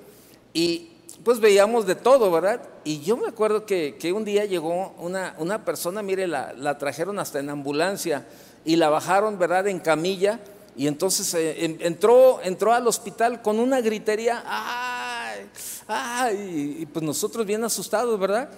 Y 0.53 0.91
pues 1.25 1.41
veíamos 1.41 1.87
de 1.87 1.95
todo, 1.95 2.31
¿verdad? 2.31 2.61
Y 2.85 3.01
yo 3.01 3.17
me 3.17 3.27
acuerdo 3.27 3.65
que, 3.65 4.13
un 4.15 4.27
día 4.27 4.45
llegó 4.45 4.95
una, 4.99 5.35
una 5.39 5.65
persona, 5.65 6.03
mire, 6.03 6.27
la, 6.27 6.53
la 6.53 6.77
trajeron 6.77 7.19
hasta 7.19 7.39
en 7.39 7.49
ambulancia 7.49 8.27
y 8.69 8.77
la 8.77 8.91
bajaron, 8.91 9.39
¿verdad?, 9.39 9.67
en 9.69 9.81
camilla. 9.81 10.41
Y 10.77 10.89
entonces 10.89 11.33
eh, 11.33 11.79
entró, 11.81 12.39
entró 12.43 12.75
al 12.75 12.87
hospital 12.87 13.41
con 13.41 13.59
una 13.59 13.81
gritería, 13.81 14.45
¡ay! 14.45 15.47
¡ay! 15.87 16.77
Y, 16.81 16.87
pues 16.87 17.03
nosotros 17.03 17.47
bien 17.47 17.65
asustados, 17.65 18.21
¿verdad? 18.21 18.51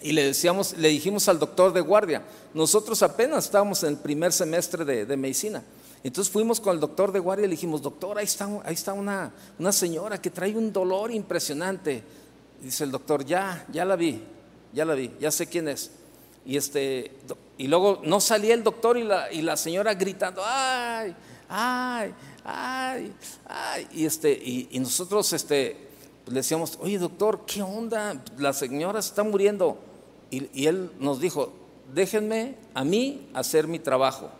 Y 0.00 0.12
le 0.12 0.24
decíamos, 0.24 0.74
le 0.78 0.88
dijimos 0.88 1.28
al 1.28 1.38
doctor 1.38 1.74
de 1.74 1.82
guardia, 1.82 2.22
nosotros 2.54 3.02
apenas 3.02 3.44
estábamos 3.44 3.82
en 3.82 3.90
el 3.90 3.96
primer 3.98 4.32
semestre 4.32 4.86
de, 4.86 5.16
medicina. 5.18 5.62
Entonces 6.02 6.32
fuimos 6.32 6.58
con 6.58 6.72
el 6.72 6.80
doctor 6.80 7.12
de 7.12 7.18
guardia 7.18 7.44
y 7.44 7.48
le 7.48 7.56
dijimos, 7.56 7.82
doctor, 7.82 8.16
ahí 8.16 8.24
está, 8.24 8.48
ahí 8.64 8.72
está 8.72 8.94
una, 8.94 9.34
una 9.58 9.70
señora 9.70 10.16
que 10.16 10.30
trae 10.30 10.56
un 10.56 10.72
dolor 10.72 11.12
impresionante. 11.12 12.02
dice 12.62 12.84
el 12.84 12.90
doctor, 12.90 13.26
ya, 13.26 13.66
ya 13.70 13.84
la 13.84 13.96
vi, 13.96 14.22
ya 14.72 14.86
la 14.86 14.94
vi, 14.94 15.12
ya 15.20 15.30
sé 15.30 15.46
quién 15.46 15.68
es. 15.68 15.90
Y, 16.46 16.56
este, 16.56 17.12
y 17.60 17.66
luego 17.66 18.00
no 18.04 18.20
salía 18.22 18.54
el 18.54 18.62
doctor 18.62 18.96
y 18.96 19.04
la, 19.04 19.30
y 19.30 19.42
la 19.42 19.54
señora 19.54 19.92
gritando, 19.92 20.40
ay, 20.42 21.14
ay, 21.46 22.14
ay, 22.42 23.12
ay. 23.46 23.88
Y, 23.92 24.06
este, 24.06 24.32
y, 24.32 24.78
nosotros 24.80 25.30
este, 25.34 25.76
le 26.26 26.36
decíamos, 26.36 26.78
oye 26.80 26.98
doctor, 26.98 27.44
¿qué 27.44 27.60
onda? 27.60 28.18
La 28.38 28.54
señora 28.54 29.00
está 29.00 29.24
muriendo. 29.24 29.76
Y, 30.30 30.48
y 30.58 30.68
él 30.68 30.90
nos 31.00 31.20
dijo, 31.20 31.52
déjenme 31.92 32.54
a 32.72 32.82
mí 32.82 33.28
hacer 33.34 33.66
mi 33.66 33.78
trabajo. 33.78 34.30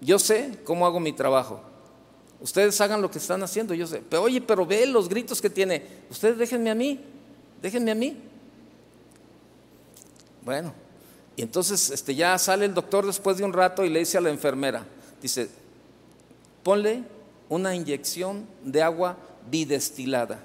Yo 0.00 0.18
sé 0.18 0.60
cómo 0.64 0.86
hago 0.86 0.98
mi 0.98 1.12
trabajo. 1.12 1.60
Ustedes 2.40 2.80
hagan 2.80 3.02
lo 3.02 3.10
que 3.10 3.18
están 3.18 3.42
haciendo, 3.42 3.74
yo 3.74 3.86
sé. 3.86 4.02
Pero 4.08 4.22
oye, 4.22 4.40
pero 4.40 4.64
ve 4.64 4.86
los 4.86 5.10
gritos 5.10 5.42
que 5.42 5.50
tiene. 5.50 5.86
Ustedes 6.08 6.38
déjenme 6.38 6.70
a 6.70 6.74
mí, 6.74 6.98
déjenme 7.60 7.90
a 7.90 7.94
mí. 7.94 8.16
Bueno, 10.40 10.72
y 11.36 11.42
entonces 11.42 11.90
este, 11.90 12.14
ya 12.14 12.36
sale 12.38 12.64
el 12.66 12.74
doctor 12.74 13.06
después 13.06 13.38
de 13.38 13.44
un 13.44 13.52
rato 13.52 13.84
y 13.84 13.88
le 13.88 14.00
dice 14.00 14.18
a 14.18 14.20
la 14.20 14.30
enfermera, 14.30 14.84
dice, 15.20 15.48
ponle 16.62 17.04
una 17.48 17.74
inyección 17.74 18.46
de 18.62 18.82
agua 18.82 19.16
bidestilada. 19.50 20.44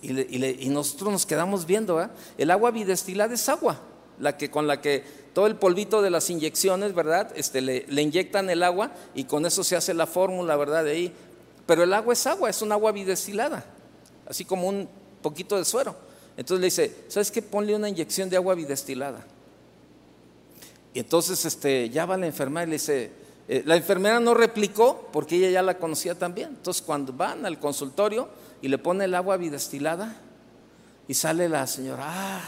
Y, 0.00 0.68
nosotros 0.68 1.10
nos 1.10 1.26
quedamos 1.26 1.66
viendo, 1.66 2.00
¿eh? 2.00 2.08
el 2.36 2.52
agua 2.52 2.70
bidestilada 2.70 3.34
es 3.34 3.48
agua, 3.48 3.80
la 4.20 4.36
que, 4.36 4.48
con 4.48 4.68
la 4.68 4.80
que 4.80 5.04
todo 5.34 5.48
el 5.48 5.56
polvito 5.56 6.02
de 6.02 6.10
las 6.10 6.30
inyecciones, 6.30 6.94
¿verdad? 6.94 7.32
Este, 7.34 7.60
le, 7.60 7.84
le 7.88 8.02
inyectan 8.02 8.48
el 8.48 8.62
agua 8.62 8.92
y 9.14 9.24
con 9.24 9.44
eso 9.44 9.64
se 9.64 9.74
hace 9.74 9.94
la 9.94 10.06
fórmula, 10.06 10.56
¿verdad? 10.56 10.84
De 10.84 10.92
ahí. 10.92 11.12
Pero 11.66 11.82
el 11.82 11.92
agua 11.92 12.12
es 12.12 12.26
agua, 12.28 12.48
es 12.48 12.62
un 12.62 12.70
agua 12.70 12.92
bidestilada, 12.92 13.64
así 14.26 14.44
como 14.44 14.68
un 14.68 14.88
poquito 15.20 15.56
de 15.56 15.64
suero. 15.64 15.96
Entonces 16.38 16.60
le 16.60 16.66
dice, 16.66 16.96
¿sabes 17.08 17.32
qué? 17.32 17.42
Ponle 17.42 17.74
una 17.74 17.88
inyección 17.88 18.30
de 18.30 18.36
agua 18.36 18.54
bidestilada. 18.54 19.26
Y 20.94 21.00
entonces 21.00 21.44
este, 21.44 21.90
ya 21.90 22.06
va 22.06 22.16
la 22.16 22.28
enfermera 22.28 22.62
y 22.62 22.70
le 22.70 22.72
dice, 22.74 23.10
eh, 23.48 23.64
la 23.66 23.74
enfermera 23.74 24.20
no 24.20 24.34
replicó 24.34 25.08
porque 25.12 25.34
ella 25.34 25.50
ya 25.50 25.62
la 25.62 25.78
conocía 25.78 26.14
también. 26.14 26.50
Entonces 26.50 26.80
cuando 26.80 27.12
van 27.12 27.44
al 27.44 27.58
consultorio 27.58 28.28
y 28.62 28.68
le 28.68 28.78
pone 28.78 29.06
el 29.06 29.16
agua 29.16 29.36
bidestilada 29.36 30.16
y 31.08 31.14
sale 31.14 31.48
la 31.48 31.66
señora, 31.66 32.44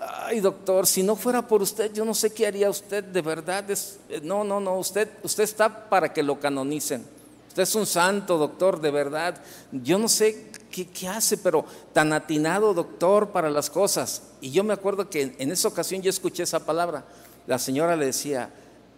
ay, 0.00 0.40
doctor, 0.40 0.84
si 0.84 1.04
no 1.04 1.14
fuera 1.14 1.46
por 1.46 1.62
usted, 1.62 1.92
yo 1.92 2.04
no 2.04 2.14
sé 2.14 2.34
qué 2.34 2.48
haría 2.48 2.68
usted, 2.68 3.04
de 3.04 3.22
verdad. 3.22 3.70
Es, 3.70 4.00
eh, 4.08 4.20
no, 4.24 4.42
no, 4.42 4.58
no, 4.58 4.76
usted, 4.76 5.08
usted 5.22 5.44
está 5.44 5.88
para 5.88 6.12
que 6.12 6.24
lo 6.24 6.40
canonicen. 6.40 7.06
Usted 7.46 7.62
es 7.62 7.74
un 7.74 7.86
santo, 7.86 8.38
doctor, 8.38 8.80
de 8.80 8.90
verdad. 8.90 9.40
Yo 9.70 9.98
no 9.98 10.08
sé 10.08 10.50
¿qué, 10.72 11.08
hace? 11.08 11.36
Pero 11.36 11.64
tan 11.92 12.12
atinado, 12.12 12.74
doctor, 12.74 13.28
para 13.28 13.50
las 13.50 13.70
cosas. 13.70 14.22
Y 14.40 14.50
yo 14.50 14.64
me 14.64 14.72
acuerdo 14.72 15.08
que 15.08 15.36
en 15.38 15.52
esa 15.52 15.68
ocasión 15.68 16.02
yo 16.02 16.10
escuché 16.10 16.42
esa 16.42 16.64
palabra. 16.66 17.04
La 17.46 17.58
señora 17.58 17.94
le 17.94 18.06
decía, 18.06 18.50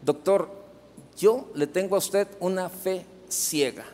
doctor, 0.03 0.49
yo 1.19 1.51
le 1.55 1.67
tengo 1.67 1.97
a 1.97 1.99
usted 1.99 2.29
una 2.41 2.69
fe 2.69 3.05
ciega. 3.29 3.85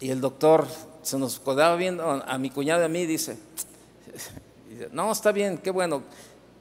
Y 0.00 0.10
el 0.10 0.20
doctor, 0.20 0.66
se 1.02 1.18
nos 1.18 1.38
quedaba 1.40 1.76
viendo 1.76 2.02
a 2.04 2.38
mi 2.38 2.50
cuñado 2.50 2.82
y 2.82 2.84
a 2.84 2.88
mí, 2.88 3.06
dice, 3.06 3.38
no, 4.92 5.12
está 5.12 5.32
bien, 5.32 5.58
qué 5.58 5.70
bueno, 5.70 6.02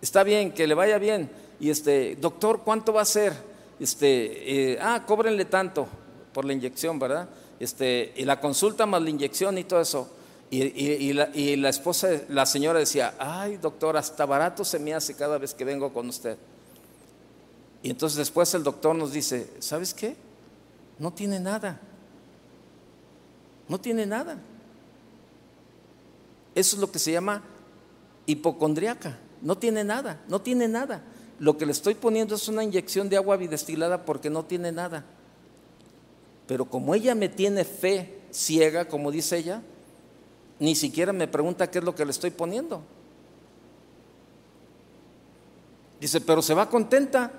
está 0.02 0.24
bien, 0.24 0.52
que 0.52 0.68
le 0.68 0.76
vaya 0.76 0.98
bien. 0.98 1.30
Y 1.60 1.70
este, 1.70 2.16
doctor, 2.16 2.62
¿cuánto 2.64 2.94
va 2.94 3.02
a 3.02 3.06
ser? 3.06 3.34
Este, 3.80 4.74
eh, 4.74 4.80
ah, 4.82 5.04
cóbrenle 5.06 5.46
tanto 5.46 5.88
por 6.34 6.46
la 6.46 6.54
inyección, 6.54 7.00
¿verdad? 7.00 7.30
Este, 7.60 8.14
y 8.16 8.26
la 8.26 8.40
consulta 8.40 8.86
más 8.86 9.02
la 9.02 9.10
inyección 9.10 9.58
y 9.58 9.64
todo 9.64 9.82
eso. 9.82 10.10
Y, 10.52 11.14
la, 11.14 11.30
y, 11.32 11.56
la, 11.58 11.70
esposa, 11.70 12.10
la 12.30 12.46
señora 12.48 12.80
decía, 12.80 13.14
ay 13.20 13.58
doctor, 13.58 13.96
hasta 13.98 14.26
barato 14.26 14.66
se 14.66 14.80
me 14.80 14.96
hace 14.96 15.16
cada 15.16 15.38
vez 15.38 15.54
que 15.54 15.64
vengo 15.64 15.94
con 15.94 16.10
usted. 16.10 16.38
Y 17.84 17.92
entonces 17.92 18.18
después 18.18 18.52
el 18.56 18.64
doctor 18.64 18.96
nos 18.96 19.12
dice, 19.12 19.48
¿sabes 19.60 19.94
qué? 19.94 20.16
No 20.98 21.14
tiene 21.14 21.40
nada. 21.40 21.80
No 23.68 23.80
tiene 23.80 24.08
nada. 24.08 24.40
Eso 26.56 26.76
es 26.76 26.82
lo 26.82 26.92
que 26.92 26.98
se 26.98 27.12
llama 27.12 27.44
hipocondriaca. 28.26 29.20
No 29.42 29.58
tiene 29.58 29.84
nada, 29.84 30.22
no 30.28 30.42
tiene 30.42 30.68
nada. 30.68 31.04
Lo 31.40 31.58
que 31.58 31.66
le 31.66 31.72
estoy 31.72 31.94
poniendo 31.94 32.36
es 32.36 32.48
una 32.48 32.64
inyección 32.64 33.08
de 33.08 33.18
agua 33.18 33.38
bidestilada 33.38 34.04
porque 34.04 34.30
no 34.30 34.44
tiene 34.44 34.72
nada. 34.72 35.06
Pero 36.50 36.66
como 36.66 36.96
ella 36.96 37.14
me 37.14 37.30
tiene 37.30 37.64
fe 37.64 38.22
ciega, 38.32 38.86
como 38.86 39.12
dice 39.12 39.38
ella, 39.38 39.62
ni 40.58 40.74
siquiera 40.74 41.14
me 41.14 41.28
pregunta 41.28 41.70
qué 41.70 41.78
es 41.78 41.84
lo 41.86 41.94
que 41.94 42.04
le 42.04 42.10
estoy 42.10 42.32
poniendo. 42.32 42.82
Dice, 46.02 46.20
pero 46.22 46.42
se 46.42 46.56
va 46.56 46.68
contenta. 46.68 47.32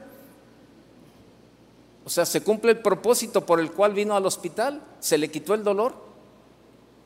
O 2.05 2.09
sea, 2.09 2.25
se 2.25 2.40
cumple 2.40 2.70
el 2.70 2.79
propósito 2.79 3.44
por 3.44 3.59
el 3.59 3.73
cual 3.73 3.94
vino 3.94 4.14
al 4.14 4.27
hospital, 4.27 4.81
se 5.01 5.18
le 5.18 5.29
quitó 5.29 5.55
el 5.55 5.64
dolor, 5.64 5.92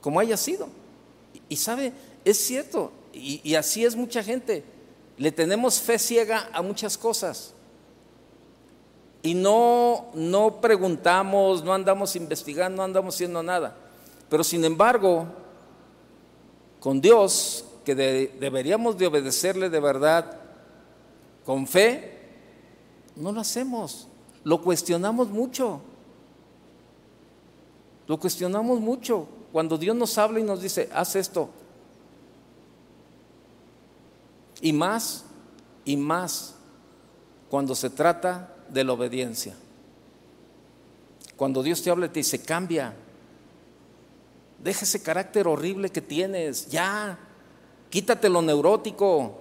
como 0.03 0.21
haya 0.21 0.37
sido. 0.37 0.69
Y 1.49 1.57
sabe, 1.57 1.95
es 2.27 2.37
cierto, 2.37 2.93
y, 3.15 3.55
así 3.55 3.83
es 3.83 3.97
mucha 3.97 4.23
gente. 4.23 4.63
Le 5.17 5.33
tenemos 5.33 5.81
fe 5.81 5.99
ciega 5.99 6.51
a 6.53 6.61
muchas 6.61 6.99
cosas. 6.99 7.54
Y 9.25 9.33
no, 9.33 10.11
no 10.13 10.61
preguntamos, 10.61 11.65
no 11.65 11.73
andamos 11.73 12.15
investigando, 12.15 12.77
no 12.77 12.83
andamos 12.83 13.15
haciendo 13.15 13.43
nada. 13.43 13.75
Pero 14.29 14.45
sin 14.45 14.63
embargo, 14.67 15.25
con 16.79 17.01
Dios, 17.01 17.65
que 17.87 17.95
deberíamos 17.95 18.99
de 18.99 19.07
obedecerle 19.07 19.71
de 19.71 19.81
verdad 19.81 20.41
con 21.47 21.67
fe, 21.67 22.19
no 23.17 23.33
lo 23.33 23.41
hacemos. 23.41 24.09
Lo 24.45 24.61
cuestionamos 24.61 25.31
mucho. 25.31 25.81
Lo 28.07 28.21
cuestionamos 28.21 28.79
mucho. 28.79 29.27
Cuando 29.53 29.79
Dios 29.79 29.97
nos 29.97 30.19
habla 30.19 30.41
y 30.41 30.43
nos 30.43 30.61
dice, 30.61 30.91
haz 30.93 31.17
esto. 31.17 31.49
Y 34.61 34.75
más, 34.75 35.25
y 35.87 35.97
más, 35.97 36.57
cuando 37.49 37.75
se 37.75 37.89
trata 37.89 38.54
de 38.69 38.85
la 38.85 38.93
obediencia. 38.93 39.55
Cuando 41.37 41.63
Dios 41.63 41.83
te 41.83 41.91
habla 41.91 42.09
te 42.09 42.21
dice, 42.21 42.43
cambia, 42.43 42.95
Deja 44.65 44.87
ese 44.87 45.03
carácter 45.03 45.47
horrible 45.47 45.91
que 45.91 46.01
tienes, 46.01 46.69
ya. 46.69 47.19
Quítate 47.91 48.31
lo 48.31 48.41
neurótico, 48.41 49.39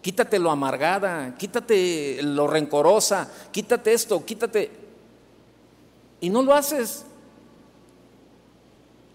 quítate 0.00 0.38
lo 0.38 0.48
amargada, 0.48 1.34
quítate 1.36 2.20
lo 2.22 2.46
rencorosa, 2.46 3.28
quítate 3.50 3.92
esto, 3.92 4.24
quítate. 4.24 4.70
Y 6.20 6.30
no 6.30 6.40
lo 6.42 6.54
haces. 6.54 7.04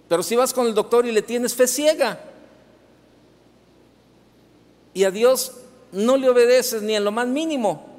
Pero 0.09 0.21
si 0.23 0.35
vas 0.35 0.53
con 0.53 0.67
el 0.67 0.73
doctor 0.73 1.05
y 1.05 1.13
le 1.13 1.21
tienes 1.21 1.55
fe 1.55 1.67
ciega 1.67 2.19
y 4.93 5.05
a 5.05 5.09
Dios 5.09 5.53
no 5.93 6.17
le 6.17 6.29
obedeces 6.29 6.81
ni 6.81 6.95
en 6.95 7.05
lo 7.05 7.13
más 7.13 7.27
mínimo, 7.27 7.94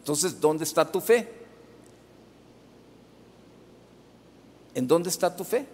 entonces, 0.00 0.40
¿dónde 0.40 0.64
está 0.64 0.90
tu 0.90 1.00
fe? 1.00 1.28
¿En 4.74 4.88
dónde 4.88 5.10
está 5.10 5.34
tu 5.34 5.44
fe? 5.44 5.66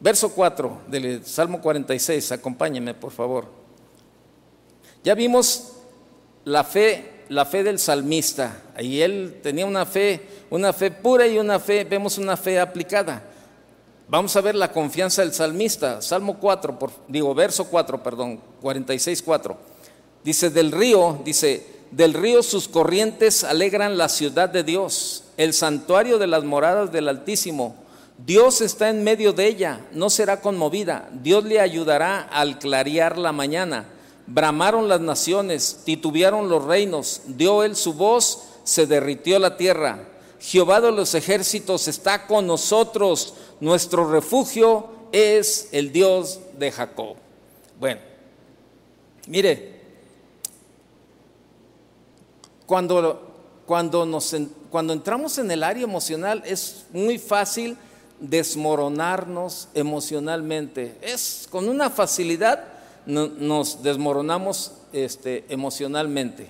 Verso 0.00 0.30
4 0.32 0.80
del 0.88 1.24
Salmo 1.24 1.60
46, 1.60 2.32
acompáñeme 2.32 2.94
por 2.94 3.12
favor. 3.12 3.46
Ya 5.02 5.14
vimos 5.14 5.74
la 6.44 6.64
fe, 6.64 7.24
la 7.28 7.44
fe 7.44 7.62
del 7.62 7.78
salmista. 7.78 8.62
Ahí 8.74 9.02
él 9.02 9.40
tenía 9.42 9.66
una 9.66 9.84
fe, 9.84 10.26
una 10.48 10.72
fe 10.72 10.90
pura 10.90 11.26
y 11.26 11.38
una 11.38 11.58
fe, 11.58 11.84
vemos 11.84 12.16
una 12.16 12.36
fe 12.36 12.58
aplicada. 12.58 13.22
Vamos 14.06 14.36
a 14.36 14.42
ver 14.42 14.54
la 14.54 14.70
confianza 14.70 15.22
del 15.22 15.32
salmista. 15.32 16.02
Salmo 16.02 16.38
4, 16.38 16.78
digo, 17.08 17.34
verso 17.34 17.64
4, 17.64 18.02
perdón, 18.02 18.38
46, 18.60 19.22
4. 19.22 19.56
Dice, 20.22 20.50
del 20.50 20.72
río, 20.72 21.20
dice, 21.24 21.66
del 21.90 22.12
río 22.12 22.42
sus 22.42 22.68
corrientes 22.68 23.44
alegran 23.44 23.96
la 23.96 24.08
ciudad 24.10 24.50
de 24.50 24.62
Dios, 24.62 25.24
el 25.36 25.54
santuario 25.54 26.18
de 26.18 26.26
las 26.26 26.44
moradas 26.44 26.92
del 26.92 27.08
Altísimo. 27.08 27.76
Dios 28.18 28.60
está 28.60 28.90
en 28.90 29.04
medio 29.04 29.32
de 29.32 29.46
ella, 29.46 29.86
no 29.92 30.10
será 30.10 30.40
conmovida. 30.40 31.08
Dios 31.12 31.44
le 31.44 31.60
ayudará 31.60 32.20
al 32.20 32.58
clarear 32.58 33.16
la 33.16 33.32
mañana. 33.32 33.86
Bramaron 34.26 34.88
las 34.88 35.00
naciones, 35.00 35.80
titubearon 35.84 36.48
los 36.48 36.64
reinos, 36.64 37.22
dio 37.26 37.62
él 37.62 37.74
su 37.74 37.94
voz, 37.94 38.42
se 38.64 38.86
derritió 38.86 39.38
la 39.38 39.56
tierra. 39.56 40.08
Jehová 40.44 40.78
de 40.82 40.92
los 40.92 41.14
ejércitos 41.14 41.88
está 41.88 42.26
con 42.26 42.46
nosotros, 42.46 43.32
nuestro 43.60 44.10
refugio 44.10 44.90
es 45.10 45.70
el 45.72 45.90
Dios 45.90 46.38
de 46.58 46.70
Jacob. 46.70 47.16
Bueno, 47.80 48.02
mire, 49.26 49.80
cuando, 52.66 53.22
cuando, 53.64 54.04
nos, 54.04 54.36
cuando 54.70 54.92
entramos 54.92 55.38
en 55.38 55.50
el 55.50 55.62
área 55.62 55.84
emocional 55.84 56.42
es 56.44 56.84
muy 56.92 57.18
fácil 57.18 57.78
desmoronarnos 58.20 59.68
emocionalmente. 59.72 60.98
Es 61.00 61.48
con 61.50 61.70
una 61.70 61.88
facilidad 61.88 62.64
nos 63.06 63.82
desmoronamos 63.82 64.72
este, 64.92 65.46
emocionalmente. 65.48 66.48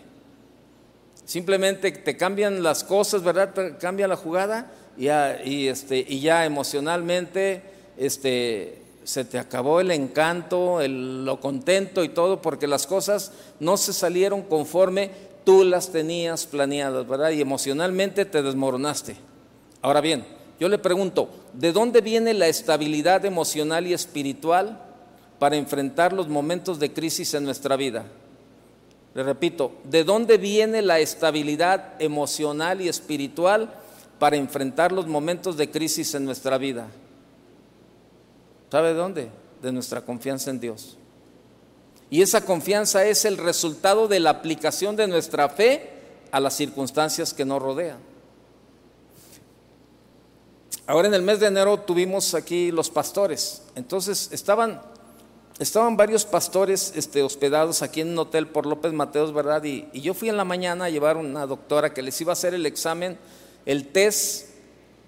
Simplemente 1.24 1.90
te 1.90 2.16
cambian 2.16 2.62
las 2.62 2.84
cosas, 2.84 3.22
¿verdad? 3.22 3.78
Cambia 3.78 4.08
la 4.08 4.16
jugada 4.16 4.70
y 4.96 5.04
ya, 5.04 5.34
este, 5.34 6.04
y 6.06 6.20
ya 6.20 6.44
emocionalmente 6.44 7.62
este, 7.96 8.82
se 9.04 9.24
te 9.24 9.38
acabó 9.38 9.80
el 9.80 9.90
encanto, 9.90 10.80
el, 10.80 11.24
lo 11.24 11.40
contento 11.40 12.04
y 12.04 12.08
todo, 12.08 12.42
porque 12.42 12.66
las 12.66 12.86
cosas 12.86 13.32
no 13.60 13.76
se 13.76 13.92
salieron 13.92 14.42
conforme 14.42 15.10
tú 15.44 15.64
las 15.64 15.92
tenías 15.92 16.46
planeadas, 16.46 17.06
¿verdad? 17.06 17.30
Y 17.30 17.40
emocionalmente 17.40 18.24
te 18.24 18.42
desmoronaste. 18.42 19.16
Ahora 19.82 20.00
bien, 20.00 20.24
yo 20.58 20.68
le 20.68 20.78
pregunto, 20.78 21.28
¿de 21.52 21.72
dónde 21.72 22.00
viene 22.00 22.32
la 22.32 22.48
estabilidad 22.48 23.24
emocional 23.24 23.86
y 23.86 23.92
espiritual 23.92 24.80
para 25.38 25.56
enfrentar 25.56 26.12
los 26.12 26.28
momentos 26.28 26.78
de 26.78 26.92
crisis 26.92 27.34
en 27.34 27.44
nuestra 27.44 27.76
vida? 27.76 28.06
Le 29.14 29.22
repito, 29.22 29.72
¿de 29.84 30.04
dónde 30.04 30.38
viene 30.38 30.82
la 30.82 30.98
estabilidad 30.98 32.00
emocional 32.00 32.80
y 32.80 32.88
espiritual 32.88 33.72
para 34.18 34.36
enfrentar 34.36 34.90
los 34.92 35.06
momentos 35.06 35.56
de 35.56 35.70
crisis 35.70 36.14
en 36.14 36.24
nuestra 36.24 36.58
vida? 36.58 36.88
¿Sabe 38.70 38.88
de 38.88 38.94
dónde? 38.94 39.28
De 39.62 39.70
nuestra 39.70 40.00
confianza 40.00 40.50
en 40.50 40.58
Dios. 40.58 40.98
Y 42.10 42.22
esa 42.22 42.44
confianza 42.44 43.04
es 43.04 43.24
el 43.24 43.38
resultado 43.38 44.08
de 44.08 44.20
la 44.20 44.30
aplicación 44.30 44.96
de 44.96 45.06
nuestra 45.06 45.48
fe 45.48 45.90
a 46.32 46.40
las 46.40 46.54
circunstancias 46.54 47.32
que 47.32 47.44
nos 47.44 47.62
rodean. 47.62 47.98
Ahora 50.86 51.08
en 51.08 51.14
el 51.14 51.22
mes 51.22 51.40
de 51.40 51.46
enero 51.46 51.78
tuvimos 51.80 52.34
aquí 52.34 52.70
los 52.70 52.90
pastores. 52.90 53.62
Entonces 53.74 54.28
estaban, 54.32 54.82
estaban 55.58 55.96
varios 55.96 56.24
pastores 56.24 56.92
este, 56.96 57.22
hospedados 57.22 57.82
aquí 57.82 58.00
en 58.00 58.10
un 58.10 58.18
hotel 58.18 58.48
por 58.48 58.66
López 58.66 58.92
Mateos, 58.92 59.32
¿verdad? 59.32 59.62
Y, 59.64 59.88
yo 59.92 60.14
fui 60.14 60.28
en 60.28 60.36
la 60.36 60.44
mañana 60.44 60.86
a 60.86 60.90
llevar 60.90 61.16
una 61.16 61.46
doctora 61.46 61.94
que 61.94 62.02
les 62.02 62.20
iba 62.20 62.32
a 62.32 62.34
hacer 62.34 62.54
el 62.54 62.66
examen, 62.66 63.18
el 63.66 63.88
test 63.88 64.48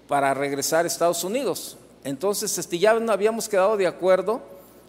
para 0.07 0.33
regresar 0.33 0.85
a 0.85 0.87
Estados 0.87 1.23
Unidos. 1.23 1.77
Entonces 2.03 2.57
este, 2.57 2.79
ya 2.79 2.93
no 2.93 3.11
habíamos 3.11 3.49
quedado 3.49 3.75
de 3.75 3.87
acuerdo 3.87 4.41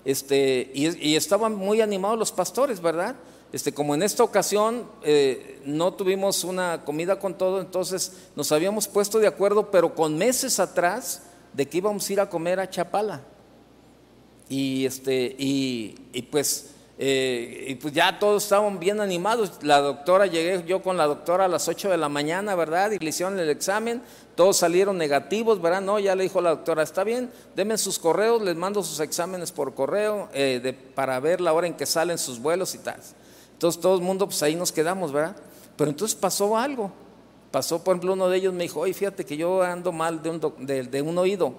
este, 0.05 0.71
y, 0.75 1.17
estaban 1.17 1.55
muy 1.55 1.81
animados 1.81 2.19
los 2.19 2.33
pastores, 2.33 2.81
¿verdad? 2.81 3.17
Este, 3.53 3.73
como 3.73 3.95
en 3.95 4.03
esta 4.03 4.23
ocasión 4.23 4.87
eh, 5.03 5.61
no 5.65 5.95
tuvimos 5.95 6.45
una 6.45 6.85
comida 6.85 7.19
con 7.19 7.35
todo, 7.35 7.61
entonces 7.61 8.13
nos 8.37 8.53
habíamos 8.53 8.87
puesto 8.87 9.19
de 9.19 9.27
acuerdo, 9.27 9.71
pero 9.71 9.95
con 9.95 10.17
meses 10.17 10.61
atrás, 10.61 11.23
de 11.53 11.67
que 11.67 11.79
íbamos 11.79 12.09
a 12.09 12.13
ir 12.13 12.21
a 12.21 12.29
comer 12.29 12.61
a 12.61 12.69
Chapala. 12.69 13.23
Y, 14.49 14.87
este, 14.87 15.35
y, 15.39 16.23
pues 16.31 16.75
eh, 17.01 17.67
y 17.69 17.75
pues 17.77 17.95
ya 17.95 18.19
todos 18.19 18.43
estaban 18.43 18.81
bien 18.81 19.01
animados. 19.01 19.53
La 19.63 19.81
doctora, 19.81 20.27
llegué 20.27 20.65
yo 20.67 20.83
con 20.83 20.97
la 20.97 21.07
doctora 21.07 21.45
a 21.45 21.49
las 21.49 21.69
8 21.69 21.91
de 21.91 21.97
la 21.97 22.09
mañana, 22.09 22.55
¿verdad? 22.57 22.91
Y 22.91 22.99
le 22.99 23.11
hicieron 23.11 23.39
el 23.39 23.49
examen, 23.51 24.03
todos 24.35 24.57
salieron 24.57 24.99
negativos, 24.99 25.61
¿verdad? 25.61 25.81
No, 25.81 25.99
ya 25.99 26.17
le 26.17 26.25
dijo 26.25 26.41
la 26.41 26.51
doctora, 26.51 26.83
está 26.83 27.05
bien, 27.05 27.31
denme 27.55 27.79
sus 27.79 27.99
correos, 27.99 28.43
les 28.43 28.57
mando 28.57 28.83
sus 28.83 28.99
exámenes 29.01 29.53
por 29.53 29.75
correo 29.75 30.29
eh, 30.33 30.77
para 30.95 31.21
ver 31.21 31.41
la 31.41 31.53
hora 31.53 31.67
en 31.67 31.75
que 31.75 31.87
salen 31.87 32.19
sus 32.19 32.41
vuelos 32.41 32.75
y 32.75 32.79
tal. 32.79 33.01
Entonces 33.53 33.81
todo 33.81 33.97
el 33.97 34.03
mundo, 34.03 34.27
pues 34.27 34.43
ahí 34.43 34.57
nos 34.57 34.73
quedamos, 34.73 35.13
¿verdad? 35.13 35.37
Pero 35.77 35.91
entonces 35.91 36.17
pasó 36.17 36.57
algo. 36.57 36.91
Pasó, 37.53 37.83
por 37.83 37.95
ejemplo, 37.95 38.13
uno 38.13 38.29
de 38.29 38.39
ellos 38.39 38.53
me 38.53 38.65
dijo, 38.65 38.81
oye, 38.81 38.93
fíjate 38.93 39.25
que 39.25 39.37
yo 39.37 39.63
ando 39.63 39.93
mal 39.93 40.23
de 40.23 40.31
un, 40.31 40.41
de 40.67 41.03
un 41.03 41.17
oído 41.17 41.55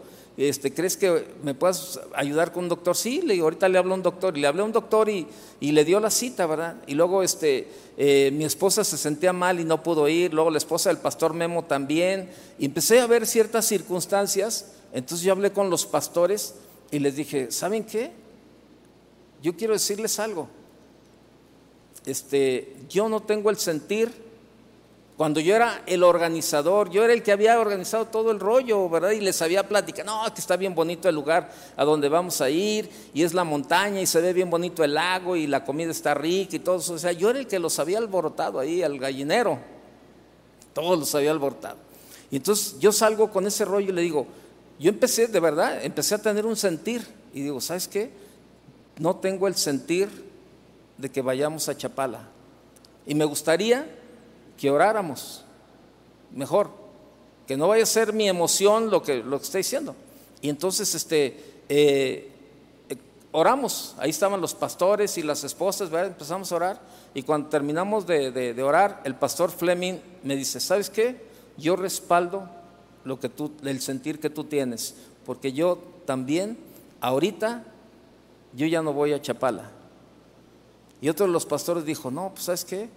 este, 0.47 0.73
¿crees 0.73 0.95
que 0.95 1.25
me 1.43 1.53
puedas 1.53 1.99
ayudar 2.15 2.53
con 2.53 2.63
un 2.63 2.69
doctor? 2.69 2.95
Sí, 2.95 3.21
le 3.21 3.37
ahorita 3.41 3.67
le 3.67 3.77
hablo 3.77 3.91
a 3.91 3.97
un 3.97 4.03
doctor. 4.03 4.37
Y 4.37 4.39
le 4.39 4.47
hablé 4.47 4.61
a 4.61 4.65
un 4.65 4.71
doctor 4.71 5.09
y, 5.09 5.27
le 5.59 5.83
dio 5.83 5.99
la 5.99 6.09
cita, 6.09 6.45
¿verdad? 6.45 6.77
Y 6.87 6.93
luego 6.93 7.23
este, 7.23 7.67
eh, 7.97 8.31
mi 8.31 8.45
esposa 8.45 8.85
se 8.85 8.97
sentía 8.97 9.33
mal 9.33 9.59
y 9.59 9.65
no 9.65 9.83
pudo 9.83 10.07
ir, 10.07 10.33
luego 10.33 10.49
la 10.49 10.57
esposa 10.57 10.89
del 10.89 10.99
pastor 10.99 11.33
Memo 11.33 11.65
también. 11.65 12.29
Y 12.57 12.65
empecé 12.67 13.01
a 13.01 13.07
ver 13.07 13.27
ciertas 13.27 13.65
circunstancias. 13.65 14.71
Entonces 14.93 15.25
yo 15.25 15.33
hablé 15.33 15.51
con 15.51 15.69
los 15.69 15.85
pastores 15.85 16.55
y 16.89 16.99
les 16.99 17.17
dije, 17.17 17.51
¿saben 17.51 17.83
qué? 17.83 18.11
Yo 19.43 19.57
quiero 19.57 19.73
decirles 19.73 20.19
algo. 20.19 20.47
Este, 22.05 22.77
yo 22.87 23.09
no 23.09 23.21
tengo 23.23 23.49
el 23.49 23.57
sentir 23.57 24.28
cuando 25.19 25.41
yo 25.41 25.53
era 25.53 25.81
el 25.85 26.03
organizador, 26.03 26.89
yo 26.91 27.03
era 27.03 27.11
el 27.11 27.21
que 27.21 27.33
había 27.33 27.59
organizado 27.59 28.05
todo 28.05 28.31
el 28.31 28.39
rollo, 28.39 28.87
¿verdad? 28.87 29.11
Y 29.11 29.19
les 29.19 29.41
había 29.41 29.67
platicado, 29.67 30.05
no, 30.05 30.33
que 30.33 30.39
está 30.39 30.55
bien 30.55 30.73
bonito 30.73 31.09
el 31.09 31.15
lugar 31.15 31.51
a 31.75 31.83
donde 31.83 32.07
vamos 32.07 32.39
a 32.39 32.49
ir, 32.49 32.89
y 33.13 33.23
es 33.23 33.33
la 33.33 33.43
montaña, 33.43 33.99
y 33.99 34.05
se 34.05 34.21
ve 34.21 34.31
bien 34.31 34.49
bonito 34.49 34.81
el 34.81 34.93
lago, 34.93 35.35
y 35.35 35.45
la 35.45 35.65
comida 35.65 35.91
está 35.91 36.13
rica, 36.13 36.55
y 36.55 36.59
todo 36.59 36.77
eso. 36.77 36.93
O 36.93 36.97
sea, 36.97 37.11
yo 37.11 37.31
era 37.31 37.39
el 37.39 37.47
que 37.47 37.59
los 37.59 37.77
había 37.79 37.97
alborotado 37.97 38.61
ahí, 38.61 38.81
al 38.81 38.97
gallinero. 38.97 39.59
Todos 40.71 40.97
los 40.97 41.13
había 41.13 41.31
alborotado. 41.31 41.75
Y 42.31 42.37
entonces 42.37 42.79
yo 42.79 42.93
salgo 42.93 43.29
con 43.29 43.45
ese 43.45 43.65
rollo 43.65 43.89
y 43.89 43.93
le 43.93 44.01
digo, 44.03 44.25
yo 44.79 44.87
empecé, 44.87 45.27
de 45.27 45.39
verdad, 45.41 45.83
empecé 45.83 46.15
a 46.15 46.19
tener 46.19 46.45
un 46.45 46.55
sentir. 46.55 47.05
Y 47.33 47.41
digo, 47.41 47.59
¿sabes 47.59 47.89
qué? 47.89 48.09
No 48.97 49.17
tengo 49.17 49.49
el 49.49 49.55
sentir 49.55 50.07
de 50.97 51.11
que 51.11 51.21
vayamos 51.21 51.67
a 51.67 51.75
Chapala. 51.75 52.29
Y 53.05 53.15
me 53.15 53.25
gustaría 53.25 53.98
que 54.59 54.69
oráramos 54.69 55.45
mejor, 56.35 56.69
que 57.47 57.55
no 57.55 57.69
vaya 57.69 57.83
a 57.83 57.87
ser 57.87 58.11
mi 58.11 58.27
emoción 58.27 58.91
lo 58.91 59.01
que, 59.01 59.23
lo 59.23 59.39
que 59.39 59.45
está 59.45 59.57
diciendo. 59.57 59.95
Y 60.41 60.49
entonces 60.49 60.93
este, 60.93 61.61
eh, 61.69 62.29
eh, 62.89 62.97
oramos, 63.31 63.95
ahí 63.99 64.09
estaban 64.09 64.41
los 64.41 64.53
pastores 64.53 65.17
y 65.17 65.23
las 65.23 65.45
esposas, 65.45 65.89
empezamos 65.91 66.51
a 66.51 66.55
orar 66.57 66.81
y 67.13 67.23
cuando 67.23 67.47
terminamos 67.47 68.05
de, 68.05 68.61
orar, 68.61 69.01
el 69.05 69.15
pastor 69.15 69.49
Fleming 69.49 69.95
me 70.23 70.35
dice, 70.35 70.59
¿sabes 70.59 70.89
qué? 70.89 71.25
Yo 71.57 71.77
respaldo 71.77 72.49
lo 73.05 73.17
que 73.17 73.29
tú, 73.29 73.53
el 73.63 73.81
sentir 73.81 74.19
que 74.19 74.29
tú 74.29 74.43
tienes, 74.43 74.95
porque 75.25 75.53
yo 75.53 75.79
también, 76.05 76.57
ahorita, 76.99 77.63
yo 78.53 78.67
ya 78.67 78.81
no 78.81 78.91
voy 78.91 79.13
a 79.13 79.21
Chapala. 79.21 79.71
Y 81.01 81.07
otro 81.07 81.25
de 81.25 81.31
los 81.31 81.45
pastores 81.45 81.85
dijo, 81.85 82.11
no, 82.11 82.31
pues 82.33 82.43
¿sabes 82.43 82.65
qué? 82.65 82.89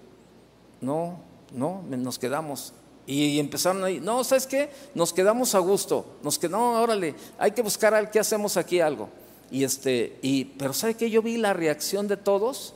No, 0.81 1.21
no, 1.55 1.83
nos 1.89 2.19
quedamos. 2.19 2.73
Y, 3.07 3.39
empezaron 3.41 3.83
ahí, 3.85 4.01
no, 4.01 4.23
¿sabes 4.23 4.47
qué? 4.47 4.71
Nos 4.95 5.13
quedamos 5.13 5.55
a 5.55 5.59
gusto, 5.59 6.07
nos 6.23 6.39
quedamos, 6.39 6.75
no, 6.75 6.83
órale, 6.83 7.15
hay 7.39 7.51
que 7.51 7.63
buscar 7.63 7.95
al 7.95 8.11
qué 8.11 8.21
hacemos 8.21 8.57
aquí 8.57 8.81
algo. 8.81 9.09
Y 9.51 9.65
este, 9.65 10.19
y, 10.23 10.45
pero 10.45 10.73
¿sabe 10.73 10.95
qué? 10.95 11.11
Yo 11.11 11.21
vi 11.21 11.37
la 11.37 11.53
reacción 11.53 12.09
de 12.09 12.17
todos 12.17 12.75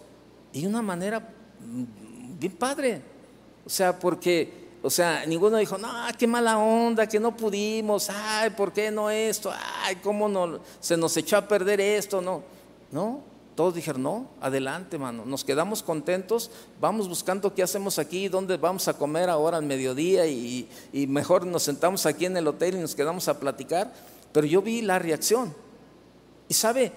y 0.52 0.66
una 0.66 0.82
manera 0.82 1.20
mm, 1.20 2.38
bien 2.38 2.52
padre. 2.52 3.02
O 3.64 3.70
sea, 3.70 3.98
porque, 3.98 4.68
o 4.82 4.90
sea, 4.90 5.24
ninguno 5.26 5.56
dijo, 5.56 5.78
no, 5.78 5.88
qué 6.18 6.26
mala 6.26 6.58
onda, 6.58 7.08
que 7.08 7.18
no 7.18 7.36
pudimos, 7.36 8.10
ay, 8.10 8.50
¿por 8.50 8.72
qué 8.72 8.90
no 8.90 9.10
esto? 9.10 9.52
Ay, 9.82 9.96
¿cómo 9.96 10.28
no, 10.28 10.60
se 10.80 10.96
nos 10.96 11.16
echó 11.16 11.36
a 11.36 11.48
perder 11.48 11.80
esto? 11.80 12.20
No, 12.20 12.42
no, 12.90 13.20
todos 13.56 13.74
dijeron, 13.74 14.02
no, 14.02 14.28
adelante, 14.42 14.98
mano, 14.98 15.24
nos 15.24 15.42
quedamos 15.42 15.82
contentos, 15.82 16.50
vamos 16.78 17.08
buscando 17.08 17.54
qué 17.54 17.62
hacemos 17.62 17.98
aquí, 17.98 18.28
dónde 18.28 18.58
vamos 18.58 18.86
a 18.86 18.92
comer 18.94 19.30
ahora 19.30 19.56
al 19.56 19.64
mediodía 19.64 20.26
y, 20.26 20.68
mejor 21.08 21.46
nos 21.46 21.62
sentamos 21.62 22.04
aquí 22.04 22.26
en 22.26 22.36
el 22.36 22.46
hotel 22.46 22.76
y 22.76 22.80
nos 22.80 22.94
quedamos 22.94 23.28
a 23.28 23.40
platicar. 23.40 23.92
Pero 24.32 24.46
yo 24.46 24.60
vi 24.60 24.82
la 24.82 24.98
reacción. 24.98 25.54
Y 26.48 26.54
sabe, 26.54 26.92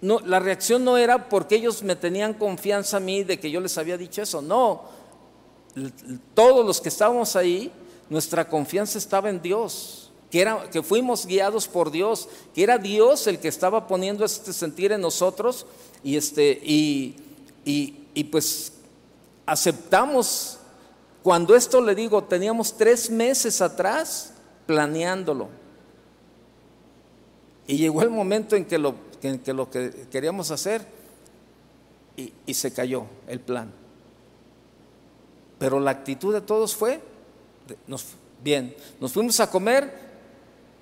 no, 0.00 0.18
la 0.20 0.40
reacción 0.40 0.84
no 0.84 0.96
era 0.96 1.28
porque 1.28 1.54
ellos 1.54 1.84
me 1.84 1.94
tenían 1.94 2.34
confianza 2.34 2.96
a 2.96 3.00
mí 3.00 3.22
de 3.22 3.38
que 3.38 3.50
yo 3.50 3.60
les 3.60 3.78
había 3.78 3.96
dicho 3.96 4.20
eso, 4.22 4.42
no. 4.42 4.82
Todos 6.34 6.66
los 6.66 6.80
que 6.80 6.88
estábamos 6.88 7.36
ahí, 7.36 7.70
nuestra 8.10 8.48
confianza 8.48 8.98
estaba 8.98 9.30
en 9.30 9.40
Dios 9.40 10.05
que, 10.30 10.40
era, 10.40 10.68
que 10.70 10.82
fuimos 10.82 11.26
guiados 11.26 11.68
por 11.68 11.90
Dios, 11.90 12.28
que 12.54 12.62
era 12.62 12.78
Dios 12.78 13.26
el 13.26 13.38
que 13.38 13.48
estaba 13.48 13.86
poniendo 13.86 14.24
este 14.24 14.52
sentir 14.52 14.92
en 14.92 15.00
nosotros 15.00 15.66
y, 16.02 16.16
este, 16.16 16.50
y, 16.62 17.16
y, 17.64 18.24
pues 18.24 18.72
aceptamos. 19.44 20.58
Cuando 21.22 21.54
esto 21.56 21.80
le 21.80 21.94
digo, 21.94 22.24
teníamos 22.24 22.76
tres 22.76 23.10
meses 23.10 23.60
atrás 23.60 24.32
planeándolo. 24.66 25.48
Y 27.66 27.78
llegó 27.78 28.02
el 28.02 28.10
momento 28.10 28.54
en 28.54 28.64
que 28.64 28.78
lo, 28.78 28.94
en 29.22 29.40
que, 29.40 29.52
lo 29.52 29.68
que 29.70 30.06
queríamos 30.10 30.50
hacer 30.52 30.86
y, 32.16 32.32
y, 32.46 32.54
se 32.54 32.72
cayó 32.72 33.06
el 33.26 33.40
plan. 33.40 33.72
Pero 35.58 35.80
la 35.80 35.90
actitud 35.90 36.32
de 36.32 36.40
todos 36.40 36.76
fue, 36.76 37.00
nos, 37.86 38.04
bien, 38.42 38.76
nos 39.00 39.12
fuimos 39.12 39.40
a 39.40 39.50
comer, 39.50 40.05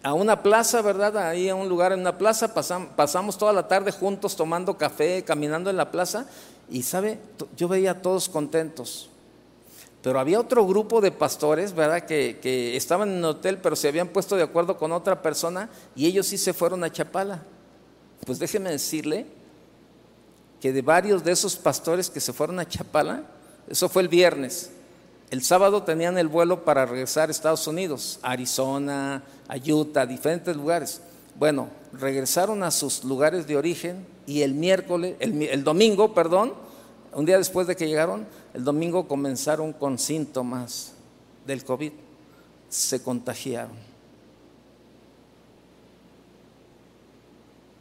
a 0.04 0.12
una 0.12 0.42
plaza, 0.42 0.82
¿verdad? 0.82 1.16
Ahí 1.16 1.48
a 1.48 1.54
un 1.54 1.66
lugar 1.66 1.92
en 1.92 2.00
una 2.00 2.18
plaza, 2.18 2.52
pasamos, 2.52 3.38
toda 3.38 3.54
la 3.54 3.66
tarde 3.66 3.90
juntos 3.90 4.36
tomando 4.36 4.76
café, 4.76 5.24
caminando 5.24 5.70
en 5.70 5.78
la 5.78 5.90
plaza, 5.90 6.26
y 6.68 6.82
sabe, 6.82 7.18
yo 7.56 7.68
veía 7.68 7.92
a 7.92 8.02
todos 8.02 8.28
contentos. 8.28 9.08
Pero 10.02 10.20
había 10.20 10.38
otro 10.38 10.66
grupo 10.66 11.00
de 11.00 11.10
pastores, 11.10 11.74
¿verdad? 11.74 12.04
Que, 12.04 12.38
que 12.42 12.76
estaban 12.76 13.08
en 13.08 13.18
el 13.18 13.24
hotel, 13.24 13.56
pero 13.56 13.74
se 13.74 13.88
habían 13.88 14.08
puesto 14.08 14.36
de 14.36 14.42
acuerdo 14.42 14.76
con 14.76 14.92
otra 14.92 15.22
persona 15.22 15.70
y 15.96 16.04
ellos 16.04 16.26
sí 16.26 16.36
se 16.36 16.52
fueron 16.52 16.84
a 16.84 16.92
Chapala. 16.92 17.42
Pues 18.26 18.38
déjeme 18.38 18.70
decirle 18.70 19.24
que 20.60 20.70
de 20.74 20.82
varios 20.82 21.24
de 21.24 21.32
esos 21.32 21.56
pastores 21.56 22.10
que 22.10 22.20
se 22.20 22.34
fueron 22.34 22.60
a 22.60 22.68
Chapala, 22.68 23.22
eso 23.66 23.88
fue 23.88 24.02
el 24.02 24.08
viernes, 24.08 24.70
el 25.30 25.42
sábado 25.42 25.82
tenían 25.82 26.18
el 26.18 26.28
vuelo 26.28 26.64
para 26.64 26.86
regresar 26.86 27.28
a 27.28 27.32
Estados 27.32 27.66
Unidos, 27.66 28.18
Arizona, 28.22 29.22
a 29.48 29.56
Utah, 29.56 30.06
diferentes 30.06 30.56
lugares. 30.56 31.00
Bueno, 31.36 31.68
regresaron 31.92 32.62
a 32.62 32.70
sus 32.70 33.04
lugares 33.04 33.46
de 33.46 33.56
origen 33.56 34.06
y 34.26 34.42
el 34.42 34.54
miércoles, 34.54 35.16
el, 35.18 35.64
domingo, 35.64 36.14
perdón, 36.14 36.52
un 37.12 37.24
día 37.24 37.38
después 37.38 37.66
de 37.66 37.76
que 37.76 37.88
llegaron, 37.88 38.26
el 38.52 38.64
domingo 38.64 39.08
comenzaron 39.08 39.72
con 39.72 39.98
síntomas 39.98 40.92
del 41.46 41.64
COVID. 41.64 41.92
Se 42.68 43.02
contagiaron. 43.02 43.76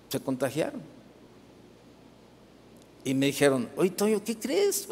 Se 0.10 0.20
contagiaron. 0.20 0.82
Y 3.04 3.14
me 3.14 3.28
dijeron, 3.28 3.70
oye, 3.76 3.89
Toyo, 3.89 4.24
¿qué 4.24 4.38
crees? 4.38 4.88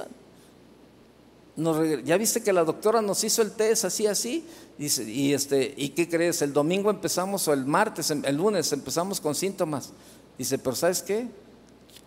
Ya 1.56 2.18
viste 2.18 2.42
que 2.42 2.54
la 2.54 2.64
doctora 2.64 3.02
nos 3.02 3.24
hizo 3.24 3.42
el 3.42 3.52
test 3.52 3.86
así, 3.86 4.08
así, 4.08 4.46
dice, 4.78 5.04
y, 5.04 5.34
este, 5.34 5.74
¿y 5.76 5.90
qué 5.90 6.08
crees? 6.08 6.42
El 6.42 6.54
domingo 6.54 6.90
empezamos, 6.90 7.48
o 7.48 7.54
el 7.54 7.66
martes, 7.66 8.10
em, 8.12 8.24
el 8.26 8.38
lunes 8.38 8.72
empezamos 8.72 9.20
con 9.20 9.36
síntomas. 9.36 9.92
Dice, 10.38 10.58
pero 10.58 10.76
¿sabes 10.76 11.04
qué? 11.04 11.28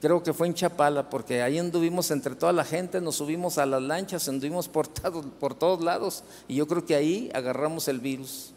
Creo 0.00 0.22
que 0.22 0.32
fue 0.32 0.46
en 0.46 0.54
Chapala, 0.54 1.10
porque 1.10 1.42
ahí 1.42 1.58
anduvimos 1.58 2.10
entre 2.10 2.34
toda 2.34 2.52
la 2.52 2.64
gente, 2.64 3.00
nos 3.00 3.16
subimos 3.16 3.58
a 3.58 3.66
las 3.66 3.82
lanchas, 3.82 4.28
anduvimos 4.28 4.68
por, 4.68 4.88
por 5.40 5.54
todos 5.54 5.82
lados, 5.82 6.24
y 6.48 6.56
yo 6.56 6.66
creo 6.66 6.84
que 6.86 6.94
ahí 6.94 7.30
agarramos 7.34 7.86
el 7.88 8.00
virus. 8.00 8.52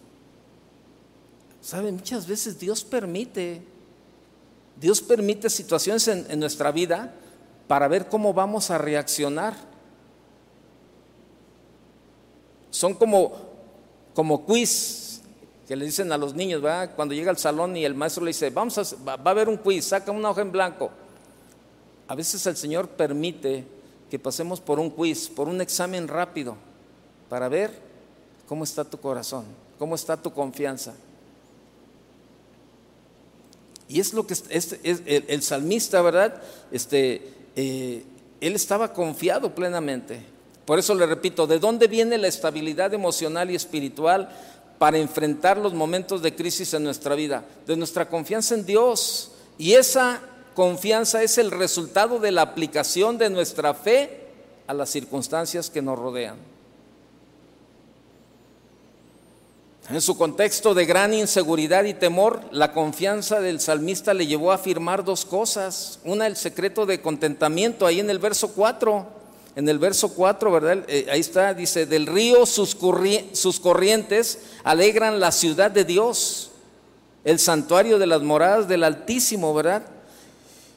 ¿Saben? 1.61 1.95
Muchas 1.95 2.27
veces 2.27 2.59
Dios 2.59 2.85
permite, 2.85 3.61
Dios 4.79 5.01
permite 5.01 5.49
situaciones 5.49 6.07
en 6.07 6.39
nuestra 6.39 6.71
vida 6.71 7.13
para 7.67 7.89
ver 7.89 8.07
cómo 8.07 8.33
vamos 8.33 8.71
a 8.71 8.77
reaccionar. 8.77 9.76
Son 12.69 12.93
como, 12.93 13.33
como 14.13 14.45
quiz 14.45 15.21
que 15.67 15.75
le 15.75 15.85
dicen 15.85 16.11
a 16.11 16.17
los 16.17 16.33
niños, 16.33 16.61
¿verdad? 16.61 16.91
Cuando 16.95 17.13
llega 17.13 17.29
al 17.29 17.37
salón 17.37 17.75
y 17.75 17.83
el 17.83 17.93
maestro 17.93 18.23
le 18.23 18.29
dice, 18.29 18.49
vamos 18.49 18.77
a, 18.77 18.83
va, 19.03 19.13
a 19.13 19.29
haber 19.29 19.49
un 19.49 19.57
quiz, 19.57 19.85
saca 19.85 20.11
una 20.11 20.29
hoja 20.29 20.41
en 20.41 20.51
blanco. 20.51 20.89
A 22.07 22.15
veces 22.15 22.45
el 22.47 22.55
Señor 22.55 22.87
permite 22.87 23.65
que 24.09 24.17
pasemos 24.17 24.61
por 24.61 24.79
un 24.79 24.89
quiz, 24.89 25.27
por 25.27 25.49
un 25.49 25.59
examen 25.59 26.07
rápido, 26.07 26.55
para 27.29 27.49
ver 27.49 27.71
cómo 28.47 28.63
está 28.63 28.85
tu 28.85 28.97
corazón, 28.97 29.45
cómo 29.77 29.95
está 29.95 30.15
tu 30.15 30.31
confianza. 30.31 30.93
Y 33.89 33.99
es 33.99 34.13
lo 34.13 34.25
que 34.25 34.35
el, 34.83 35.41
salmista, 35.41 36.01
¿verdad? 36.01 36.41
Este, 36.71 37.33
eh, 37.55 38.03
él 38.41 38.55
estaba 38.55 38.93
confiado 38.93 39.53
plenamente. 39.53 40.36
Por 40.67 40.79
eso 40.79 40.93
le 40.95 41.05
repito, 41.05 41.47
¿de 41.47 41.59
dónde 41.59 41.87
viene 41.87 42.17
la 42.17 42.27
estabilidad 42.27 42.93
emocional 42.93 43.49
y 43.49 43.55
espiritual 43.55 44.27
para 44.77 44.97
enfrentar 44.97 45.57
los 45.57 45.73
momentos 45.73 46.21
de 46.21 46.35
crisis 46.35 46.73
en 46.73 46.83
nuestra 46.83 47.15
vida? 47.15 47.45
De 47.65 47.77
nuestra 47.77 48.09
confianza 48.09 48.53
en 48.53 48.65
Dios. 48.65 49.31
Y 49.57 49.75
esa 49.75 50.19
confianza 50.55 51.23
es 51.23 51.37
el 51.37 51.51
resultado 51.51 52.19
de 52.19 52.33
la 52.33 52.41
aplicación 52.41 53.17
de 53.17 53.29
nuestra 53.29 53.73
fe 53.73 54.25
a 54.67 54.73
las 54.73 54.89
circunstancias 54.89 55.69
que 55.69 55.81
nos 55.81 55.97
rodean. 55.97 56.35
En 59.89 60.01
su 60.01 60.17
contexto 60.17 60.73
de 60.73 60.85
gran 60.85 61.13
inseguridad 61.13 61.85
y 61.85 61.93
temor, 61.93 62.41
la 62.51 62.73
confianza 62.73 63.39
del 63.39 63.61
salmista 63.61 64.13
le 64.13 64.27
llevó 64.27 64.51
a 64.51 64.55
afirmar 64.55 65.05
dos 65.05 65.23
cosas. 65.23 66.01
Una, 66.03 66.27
el 66.27 66.35
secreto 66.35 66.85
de 66.85 66.99
contentamiento, 66.99 67.85
ahí 67.85 68.01
en 68.01 68.09
el 68.09 68.19
verso 68.19 68.51
4. 68.53 69.15
En 69.57 69.67
el 69.67 69.79
verso 69.79 70.09
4, 70.09 70.51
¿verdad? 70.51 70.85
Eh, 70.87 71.07
ahí 71.09 71.19
está, 71.19 71.51
dice, 71.55 71.87
del 71.87 72.05
río 72.05 72.45
sus, 72.45 72.75
corrientes 72.75 74.37
alegran 74.63 75.19
la 75.19 75.31
ciudad 75.31 75.71
de 75.71 75.83
Dios, 75.83 76.51
el 77.23 77.39
santuario 77.39 77.97
de 77.97 78.05
las 78.05 78.21
moradas 78.21 78.67
del 78.67 78.83
Altísimo, 78.83 79.55
¿verdad? 79.55 79.81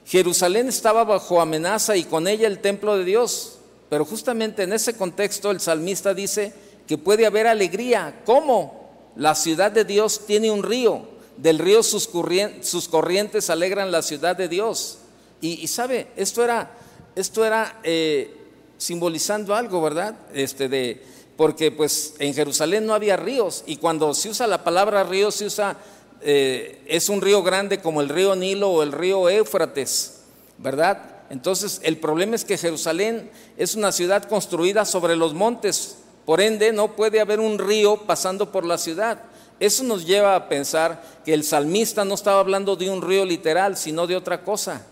Jerusalén 0.06 0.70
estaba 0.70 1.04
bajo 1.04 1.42
amenaza 1.42 1.94
y 1.94 2.04
con 2.04 2.26
ella 2.26 2.46
el 2.46 2.60
templo 2.60 2.96
de 2.96 3.04
Dios. 3.04 3.58
Pero 3.90 4.06
justamente 4.06 4.62
en 4.62 4.72
ese 4.72 4.96
contexto 4.96 5.50
el 5.50 5.60
salmista 5.60 6.14
dice 6.14 6.54
que 6.86 6.96
puede 6.96 7.26
haber 7.26 7.48
alegría. 7.48 8.22
¿Cómo? 8.24 8.88
La 9.14 9.34
ciudad 9.34 9.70
de 9.70 9.84
Dios 9.84 10.22
tiene 10.26 10.50
un 10.50 10.62
río, 10.62 11.02
del 11.36 11.58
río 11.58 11.82
sus, 11.82 12.08
corrientes, 12.08 13.50
alegran 13.50 13.92
la 13.92 14.00
ciudad 14.00 14.36
de 14.36 14.48
Dios. 14.48 15.00
Y, 15.42 15.66
sabe, 15.66 16.06
esto 16.16 16.42
era, 16.42 16.70
esto 17.14 17.44
era 17.44 17.78
eh, 17.82 18.39
simbolizando 18.80 19.54
algo, 19.54 19.82
¿verdad? 19.82 20.16
Este 20.32 20.68
de, 20.68 21.02
porque 21.36 21.70
pues 21.70 22.14
en 22.18 22.32
Jerusalén 22.34 22.86
no 22.86 22.94
había 22.94 23.16
ríos 23.16 23.62
y 23.66 23.76
cuando 23.76 24.14
se 24.14 24.30
usa 24.30 24.46
la 24.46 24.64
palabra 24.64 25.04
río 25.04 25.30
se 25.30 25.44
usa, 25.44 25.76
eh, 26.22 26.82
es 26.86 27.10
un 27.10 27.20
río 27.20 27.42
grande 27.42 27.80
como 27.80 28.00
el 28.00 28.08
río 28.08 28.34
Nilo 28.34 28.70
o 28.70 28.82
el 28.82 28.92
río 28.92 29.28
Éufrates, 29.28 30.22
¿verdad? 30.56 31.02
Entonces 31.28 31.80
el 31.84 31.98
problema 31.98 32.34
es 32.34 32.44
que 32.44 32.56
Jerusalén 32.56 33.30
es 33.58 33.74
una 33.74 33.92
ciudad 33.92 34.24
construida 34.24 34.86
sobre 34.86 35.14
los 35.14 35.34
montes, 35.34 35.98
por 36.24 36.40
ende, 36.40 36.72
no 36.72 36.96
puede 36.96 37.20
haber 37.20 37.38
un 37.38 37.58
río 37.58 37.98
pasando 38.06 38.50
por 38.50 38.64
la 38.64 38.78
ciudad. 38.78 39.20
Eso 39.58 39.84
nos 39.84 40.06
lleva 40.06 40.36
a 40.36 40.48
pensar 40.48 41.02
que 41.24 41.34
el 41.34 41.44
salmista 41.44 42.04
no 42.04 42.14
estaba 42.14 42.40
hablando 42.40 42.76
de 42.76 42.88
un 42.88 43.02
río 43.02 43.24
literal, 43.26 43.76
sino 43.76 44.06
de 44.06 44.16
otra 44.16 44.42
cosa. 44.42 44.86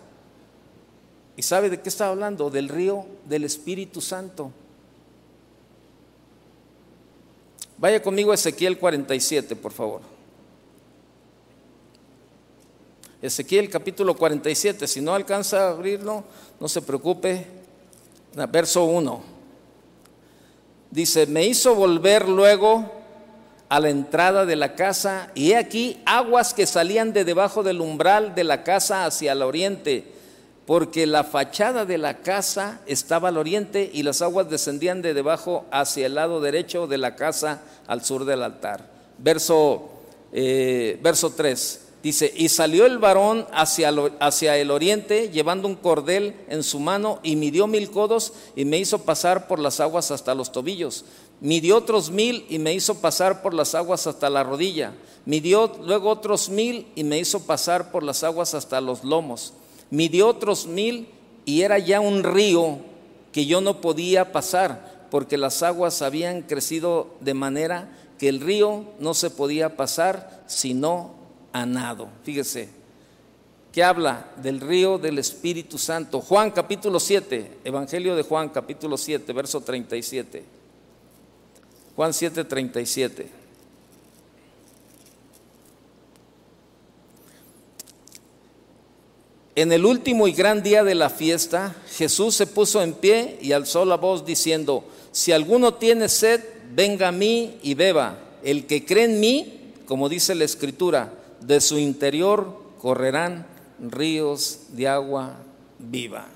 ¿Y 1.38 1.42
sabe 1.42 1.70
de 1.70 1.80
qué 1.80 1.88
estaba 1.88 2.10
hablando? 2.10 2.50
Del 2.50 2.68
río 2.68 3.06
del 3.28 3.44
Espíritu 3.44 4.00
Santo. 4.00 4.50
Vaya 7.76 8.02
conmigo 8.02 8.34
Ezequiel 8.34 8.76
47, 8.76 9.54
por 9.54 9.70
favor. 9.70 10.00
Ezequiel 13.22 13.70
capítulo 13.70 14.16
47, 14.16 14.88
si 14.88 15.00
no 15.00 15.14
alcanza 15.14 15.68
a 15.68 15.70
abrirlo, 15.70 16.24
no 16.58 16.68
se 16.68 16.82
preocupe. 16.82 17.46
Verso 18.50 18.86
1. 18.86 19.22
Dice, 20.90 21.28
me 21.28 21.46
hizo 21.46 21.76
volver 21.76 22.28
luego 22.28 22.90
a 23.68 23.78
la 23.78 23.90
entrada 23.90 24.44
de 24.44 24.56
la 24.56 24.74
casa 24.74 25.30
y 25.36 25.52
he 25.52 25.56
aquí 25.56 26.02
aguas 26.04 26.52
que 26.52 26.66
salían 26.66 27.12
de 27.12 27.24
debajo 27.24 27.62
del 27.62 27.80
umbral 27.80 28.34
de 28.34 28.42
la 28.42 28.64
casa 28.64 29.06
hacia 29.06 29.30
el 29.30 29.42
oriente, 29.42 30.17
porque 30.68 31.06
la 31.06 31.24
fachada 31.24 31.86
de 31.86 31.96
la 31.96 32.18
casa 32.18 32.82
estaba 32.84 33.30
al 33.30 33.38
oriente 33.38 33.90
y 33.90 34.02
las 34.02 34.20
aguas 34.20 34.50
descendían 34.50 35.00
de 35.00 35.14
debajo 35.14 35.64
hacia 35.70 36.04
el 36.04 36.16
lado 36.16 36.42
derecho 36.42 36.86
de 36.86 36.98
la 36.98 37.16
casa 37.16 37.62
al 37.86 38.04
sur 38.04 38.26
del 38.26 38.42
altar. 38.42 38.86
Verso, 39.16 39.88
eh, 40.30 41.00
verso 41.02 41.32
3. 41.34 41.86
Dice, 42.02 42.30
y 42.36 42.50
salió 42.50 42.84
el 42.84 42.98
varón 42.98 43.46
hacia, 43.50 43.90
hacia, 44.20 44.58
el 44.58 44.70
oriente 44.70 45.30
llevando 45.30 45.68
un 45.68 45.74
cordel 45.74 46.36
en 46.50 46.62
su 46.62 46.80
mano 46.80 47.18
y 47.22 47.36
midió 47.36 47.66
mil 47.66 47.90
codos 47.90 48.34
y 48.54 48.66
me 48.66 48.76
hizo 48.76 48.98
pasar 48.98 49.48
por 49.48 49.60
las 49.60 49.80
aguas 49.80 50.10
hasta 50.10 50.34
los 50.34 50.52
tobillos. 50.52 51.06
Midió 51.40 51.78
otros 51.78 52.10
mil 52.10 52.44
y 52.50 52.58
me 52.58 52.74
hizo 52.74 53.00
pasar 53.00 53.40
por 53.40 53.54
las 53.54 53.74
aguas 53.74 54.06
hasta 54.06 54.28
la 54.28 54.44
rodilla. 54.44 54.92
Midió 55.24 55.72
luego 55.82 56.10
otros 56.10 56.50
mil 56.50 56.88
y 56.94 57.04
me 57.04 57.18
hizo 57.18 57.40
pasar 57.46 57.90
por 57.90 58.02
las 58.02 58.22
aguas 58.22 58.52
hasta 58.52 58.82
los 58.82 59.02
lomos. 59.02 59.54
Midió 59.90 60.28
otros 60.28 60.66
mil 60.66 61.08
y 61.44 61.62
era 61.62 61.78
ya 61.78 62.00
un 62.00 62.22
río 62.22 62.78
que 63.32 63.46
yo 63.46 63.60
no 63.60 63.80
podía 63.80 64.32
pasar 64.32 65.06
porque 65.10 65.38
las 65.38 65.62
aguas 65.62 66.02
habían 66.02 66.42
crecido 66.42 67.14
de 67.20 67.34
manera 67.34 67.88
que 68.18 68.28
el 68.28 68.40
río 68.40 68.84
no 68.98 69.14
se 69.14 69.30
podía 69.30 69.76
pasar 69.76 70.44
sino 70.46 71.14
a 71.52 71.64
nado. 71.64 72.08
Fíjese, 72.24 72.68
que 73.72 73.82
habla 73.84 74.28
del 74.36 74.60
río 74.60 74.98
del 74.98 75.18
Espíritu 75.18 75.78
Santo. 75.78 76.20
Juan 76.20 76.50
capítulo 76.50 76.98
7, 76.98 77.58
Evangelio 77.64 78.16
de 78.16 78.22
Juan 78.22 78.48
capítulo 78.48 78.96
7, 78.96 79.32
verso 79.32 79.60
37. 79.60 80.44
Juan 81.94 82.12
7, 82.12 82.44
37. 82.44 83.37
En 89.58 89.72
el 89.72 89.84
último 89.86 90.28
y 90.28 90.32
gran 90.32 90.62
día 90.62 90.84
de 90.84 90.94
la 90.94 91.10
fiesta, 91.10 91.74
Jesús 91.96 92.36
se 92.36 92.46
puso 92.46 92.80
en 92.80 92.92
pie 92.92 93.38
y 93.42 93.50
alzó 93.50 93.84
la 93.84 93.96
voz 93.96 94.24
diciendo, 94.24 94.84
si 95.10 95.32
alguno 95.32 95.74
tiene 95.74 96.08
sed, 96.08 96.40
venga 96.76 97.08
a 97.08 97.12
mí 97.12 97.58
y 97.64 97.74
beba. 97.74 98.20
El 98.44 98.66
que 98.66 98.84
cree 98.84 99.06
en 99.06 99.18
mí, 99.18 99.72
como 99.84 100.08
dice 100.08 100.36
la 100.36 100.44
Escritura, 100.44 101.12
de 101.40 101.60
su 101.60 101.76
interior 101.76 102.56
correrán 102.80 103.48
ríos 103.80 104.60
de 104.74 104.86
agua 104.86 105.38
viva. 105.80 106.28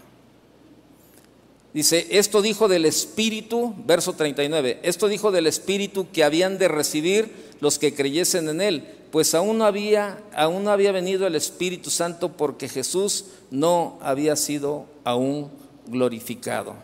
Dice, 1.73 2.09
esto 2.11 2.43
dijo 2.43 2.67
del 2.67 2.87
Espíritu, 2.87 3.73
verso 3.87 4.15
39, 4.15 4.81
esto 4.83 5.07
dijo 5.07 5.31
del 5.31 5.47
Espíritu 5.47 6.09
que 6.13 6.25
habían 6.25 6.59
de 6.59 6.67
recibir 6.67 7.53
los 7.61 7.79
que 7.79 7.95
creyesen 7.95 8.49
en 8.49 8.61
Él, 8.61 8.85
pues 9.13 9.33
aún 9.35 9.59
no 9.59 9.65
había, 9.65 10.21
aún 10.35 10.65
no 10.65 10.73
había 10.73 10.91
venido 10.91 11.27
el 11.27 11.37
Espíritu 11.37 11.91
Santo 11.91 12.33
porque 12.33 12.69
Jesús 12.69 13.27
no 13.51 13.99
había 14.03 14.35
sido 14.35 14.87
aún 15.05 15.49
glorificado. 15.87 16.75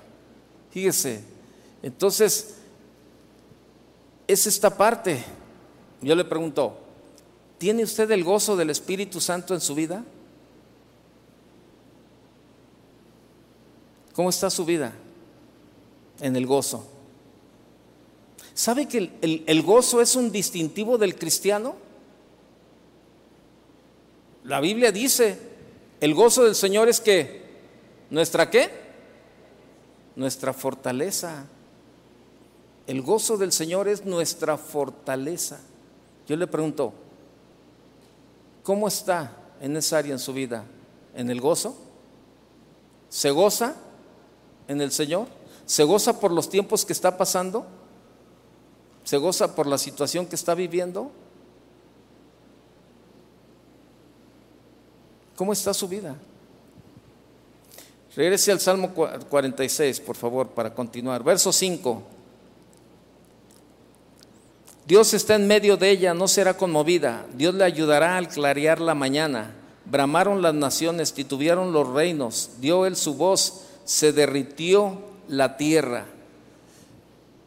Fíjese, 0.71 1.25
entonces, 1.83 2.55
es 4.29 4.47
esta 4.47 4.77
parte. 4.77 5.25
Yo 6.01 6.15
le 6.15 6.25
pregunto, 6.25 6.77
¿Tiene 7.59 7.83
usted 7.83 8.09
el 8.13 8.23
gozo 8.23 8.57
del 8.57 8.71
Espíritu 8.71 9.21
Santo 9.21 9.53
en 9.53 9.61
su 9.61 9.75
vida? 9.75 10.05
¿Cómo 14.15 14.31
está 14.31 14.49
su 14.49 14.65
vida 14.65 14.93
en 16.21 16.37
el 16.37 16.47
gozo? 16.47 16.87
¿Sabe 18.55 18.87
que 18.87 19.11
el, 19.21 19.63
gozo 19.63 20.01
es 20.01 20.15
un 20.15 20.31
distintivo 20.31 20.99
del 20.99 21.17
cristiano? 21.17 21.75
La 24.45 24.61
Biblia 24.61 24.93
dice, 24.93 25.39
el 26.01 26.15
gozo 26.15 26.45
del 26.45 26.55
Señor 26.55 26.89
es 26.89 27.01
que, 27.01 27.43
¿nuestra 28.11 28.51
qué? 28.51 28.71
Nuestra 30.17 30.53
fortaleza. 30.53 31.47
El 32.87 33.03
gozo 33.03 33.37
del 33.37 33.53
Señor 33.53 33.89
es 33.89 34.05
nuestra 34.05 34.57
fortaleza. 34.57 35.61
Yo 36.27 36.37
le 36.37 36.47
pregunto, 36.47 36.93
¿Cómo 38.69 38.87
está 38.87 39.33
en 39.63 39.79
esa 39.79 39.97
área 39.97 40.13
en 40.13 40.19
su 40.19 40.35
vida? 40.35 40.63
¿En 41.15 41.31
el 41.31 41.41
gozo? 41.41 41.75
¿Se 43.09 43.31
goza 43.31 43.75
en 44.67 44.83
el 44.83 44.93
Señor? 44.93 45.27
¿Se 45.65 45.85
goza 45.85 46.21
por 46.21 46.33
los 46.33 46.51
tiempos 46.51 46.85
que 46.85 46.93
está 46.93 47.17
pasando? 47.17 47.65
¿Se 49.05 49.17
goza 49.17 49.55
por 49.55 49.67
la 49.67 49.79
situación 49.79 50.27
que 50.27 50.37
está 50.37 50.55
viviendo? 50.55 51.11
¿Cómo 55.39 55.53
está 55.53 55.73
su 55.73 55.87
vida? 55.87 56.17
Regrese 58.17 58.51
al 58.51 58.59
Salmo 58.59 58.93
46, 58.93 60.01
por 60.01 60.17
favor, 60.17 60.49
para 60.49 60.75
continuar. 60.75 61.23
Verso 61.23 61.53
5. 61.53 62.03
Dios 64.85 65.15
está 65.15 65.37
en 65.37 65.47
medio 65.47 65.77
de 65.77 65.91
ella, 65.91 66.13
no 66.13 66.27
será 66.27 66.57
conmovida. 66.57 67.25
Dios 67.35 67.55
le 67.55 67.63
ayudará 67.63 68.17
al 68.17 68.27
clarear 68.27 68.81
la 68.81 68.97
mañana. 68.97 69.55
Bramaron 69.85 70.43
las 70.43 70.55
naciones, 70.55 71.13
titubearon 71.13 71.73
los 71.73 71.89
reinos. 71.89 72.51
Dio 72.59 72.85
él 72.85 72.97
su 72.97 73.15
voz, 73.15 73.63
se 73.85 74.13
derritió 74.13 75.01
la 75.29 75.57
tierra. 75.57 76.07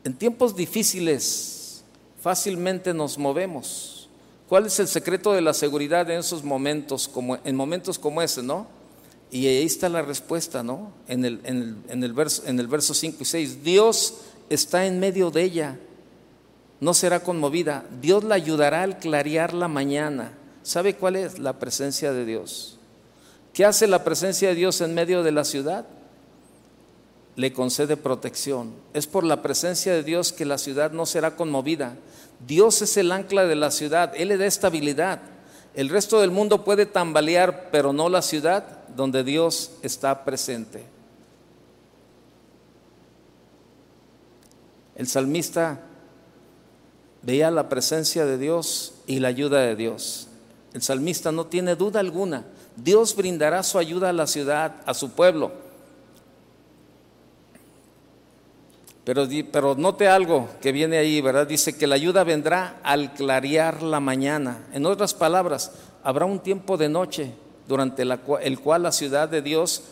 En 0.06 0.14
tiempos 0.14 0.56
difíciles 0.56 1.84
fácilmente 2.22 2.94
nos 2.94 3.18
movemos. 3.18 4.01
¿Cuál 4.52 4.66
es 4.66 4.78
el 4.82 4.90
secreto 4.90 5.32
de 5.32 5.40
la 5.40 5.54
seguridad 5.54 6.12
en 6.12 6.20
esos 6.20 6.44
momentos, 6.44 7.08
como, 7.08 7.38
en 7.46 7.56
momentos 7.56 7.98
como 7.98 8.22
ese, 8.22 8.44
no? 8.44 8.68
Y 9.32 9.48
ahí 9.48 9.64
está 9.64 9.88
la 9.88 10.02
respuesta, 10.02 10.62
¿no? 10.62 10.92
En 11.08 11.24
el, 11.24 11.40
en 11.46 12.04
el, 12.04 12.12
verso, 12.12 12.44
en 12.46 12.60
el 12.60 12.68
verso 12.68 12.94
5 12.94 13.16
y 13.22 13.24
6. 13.24 13.64
Dios 13.64 14.16
está 14.50 14.86
en 14.86 15.00
medio 15.00 15.32
de 15.32 15.44
ella, 15.44 15.80
no 16.82 16.94
será 16.94 17.22
conmovida. 17.22 17.86
Dios 18.02 18.26
la 18.26 18.36
ayudará 18.36 18.84
al 18.84 19.00
clarear 19.00 19.54
la 19.54 19.70
mañana. 19.70 20.34
¿Sabe 20.64 20.98
cuál 20.98 21.16
es 21.16 21.40
la 21.40 21.58
presencia 21.58 22.12
de 22.12 22.26
Dios? 22.26 22.78
¿Qué 23.54 23.64
hace 23.64 23.88
la 23.88 24.04
presencia 24.04 24.50
de 24.50 24.56
Dios 24.56 24.82
en 24.82 24.94
medio 24.94 25.24
de 25.24 25.32
la 25.32 25.46
ciudad? 25.46 25.88
Le 27.38 27.54
concede 27.54 27.96
protección. 27.96 28.74
Es 28.94 29.08
por 29.08 29.24
la 29.24 29.42
presencia 29.42 29.94
de 29.94 30.04
Dios 30.04 30.34
que 30.34 30.44
la 30.44 30.58
ciudad 30.58 30.92
no 30.92 31.06
será 31.06 31.38
conmovida. 31.38 31.96
Dios 32.48 32.82
es 32.82 32.98
el 32.98 33.12
ancla 33.12 33.46
de 33.46 33.56
la 33.56 33.72
ciudad, 33.72 34.14
Él 34.16 34.30
le 34.30 34.38
da 34.38 34.46
estabilidad. 34.46 35.20
El 35.74 35.90
resto 35.90 36.20
del 36.20 36.32
mundo 36.32 36.64
puede 36.64 36.86
tambalear, 36.86 37.70
pero 37.72 37.94
no 37.94 38.10
la 38.10 38.22
ciudad 38.22 38.80
donde 38.96 39.24
Dios 39.24 39.72
está 39.82 40.26
presente. 40.26 40.84
El 44.96 45.08
salmista 45.08 45.80
veía 47.22 47.50
la 47.52 47.70
presencia 47.70 48.26
de 48.26 48.38
Dios 48.38 48.94
y 49.08 49.20
la 49.20 49.30
ayuda 49.30 49.62
de 49.62 49.76
Dios. 49.76 50.28
El 50.74 50.82
salmista 50.82 51.32
no 51.32 51.46
tiene 51.46 51.76
duda 51.76 52.00
alguna. 52.00 52.46
Dios 52.76 53.16
brindará 53.16 53.64
su 53.64 53.78
ayuda 53.78 54.10
a 54.10 54.14
la 54.14 54.28
ciudad, 54.28 54.76
a 54.86 54.94
su 54.94 55.12
pueblo. 55.12 55.52
Pero, 59.04 59.28
pero 59.52 59.76
note 59.76 60.08
algo 60.08 60.48
que 60.62 60.72
viene 60.72 60.98
ahí, 60.98 61.22
¿verdad? 61.22 61.48
Dice 61.48 61.76
que 61.76 61.88
la 61.88 61.96
ayuda 61.96 62.24
vendrá 62.24 62.80
al 62.84 63.14
clarear 63.14 63.82
la 63.82 64.00
mañana. 64.00 64.68
En 64.74 64.86
otras 64.86 65.14
palabras, 65.14 65.72
habrá 66.04 66.26
un 66.26 66.40
tiempo 66.40 66.78
de 66.78 66.90
noche 66.90 67.34
durante 67.68 68.04
el 68.04 68.60
cual 68.60 68.84
la 68.84 68.92
ciudad 68.92 69.28
de 69.28 69.42
Dios, 69.42 69.84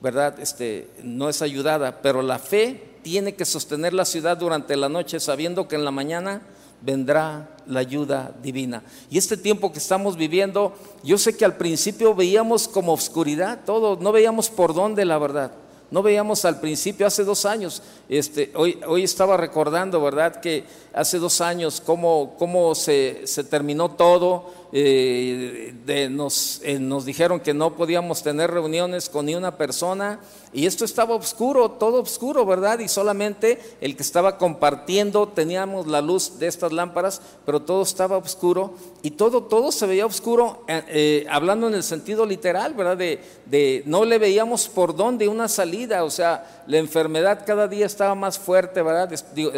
¿verdad? 0.00 0.40
Este, 0.40 0.88
no 1.02 1.28
es 1.28 1.40
ayudada, 1.42 2.02
pero 2.02 2.22
la 2.22 2.38
fe 2.38 2.98
tiene 3.02 3.34
que 3.34 3.44
sostener 3.44 3.94
la 3.94 4.04
ciudad 4.04 4.36
durante 4.36 4.76
la 4.76 4.88
noche 4.88 5.20
sabiendo 5.20 5.68
que 5.68 5.76
en 5.76 5.84
la 5.84 5.90
mañana 5.90 6.42
vendrá 6.80 7.48
la 7.66 7.80
ayuda 7.80 8.34
divina. 8.42 8.82
Y 9.10 9.18
este 9.18 9.36
tiempo 9.36 9.72
que 9.72 9.78
estamos 9.78 10.16
viviendo, 10.16 10.74
yo 11.02 11.18
sé 11.18 11.36
que 11.36 11.44
al 11.44 11.56
principio 11.56 12.14
veíamos 12.14 12.66
como 12.66 12.92
oscuridad 12.92 13.60
todo, 13.64 13.96
no 14.00 14.12
veíamos 14.12 14.50
por 14.50 14.74
dónde 14.74 15.04
la 15.04 15.18
verdad. 15.18 15.52
No 15.90 16.02
veíamos 16.02 16.44
al 16.44 16.60
principio, 16.60 17.06
hace 17.06 17.24
dos 17.24 17.46
años, 17.46 17.82
este, 18.10 18.52
hoy, 18.54 18.78
hoy 18.86 19.04
estaba 19.04 19.38
recordando, 19.38 20.02
¿verdad? 20.02 20.40
Que 20.40 20.64
hace 20.92 21.18
dos 21.18 21.40
años 21.40 21.80
cómo, 21.84 22.34
cómo 22.38 22.74
se, 22.74 23.26
se 23.26 23.42
terminó 23.44 23.92
todo, 23.92 24.50
eh, 24.70 26.08
nos, 26.10 26.60
eh, 26.62 26.78
nos 26.78 27.06
dijeron 27.06 27.40
que 27.40 27.54
no 27.54 27.74
podíamos 27.74 28.22
tener 28.22 28.50
reuniones 28.50 29.08
con 29.08 29.24
ni 29.24 29.34
una 29.34 29.56
persona 29.56 30.20
y 30.52 30.66
esto 30.66 30.84
estaba 30.84 31.14
oscuro, 31.14 31.70
todo 31.72 32.02
oscuro, 32.02 32.44
¿verdad? 32.44 32.78
Y 32.78 32.88
solamente 32.88 33.60
el 33.80 33.96
que 33.96 34.02
estaba 34.02 34.36
compartiendo 34.36 35.28
teníamos 35.28 35.86
la 35.86 36.02
luz 36.02 36.38
de 36.38 36.46
estas 36.48 36.72
lámparas, 36.72 37.22
pero 37.46 37.60
todo 37.60 37.82
estaba 37.82 38.18
oscuro 38.18 38.74
y 39.02 39.12
todo, 39.12 39.42
todo 39.44 39.72
se 39.72 39.86
veía 39.86 40.06
oscuro, 40.06 40.64
eh, 40.68 41.26
hablando 41.30 41.68
en 41.68 41.74
el 41.74 41.82
sentido 41.82 42.26
literal, 42.26 42.74
¿verdad? 42.74 42.96
De, 42.96 43.20
de 43.46 43.82
no 43.86 44.04
le 44.04 44.18
veíamos 44.18 44.68
por 44.68 44.94
dónde 44.94 45.28
una 45.28 45.48
salida, 45.48 46.04
o 46.04 46.10
sea, 46.10 46.64
la 46.66 46.78
enfermedad 46.78 47.44
cada 47.46 47.68
día 47.68 47.86
estaba 47.86 48.14
más 48.14 48.38
fuerte, 48.38 48.82
¿verdad? 48.82 49.12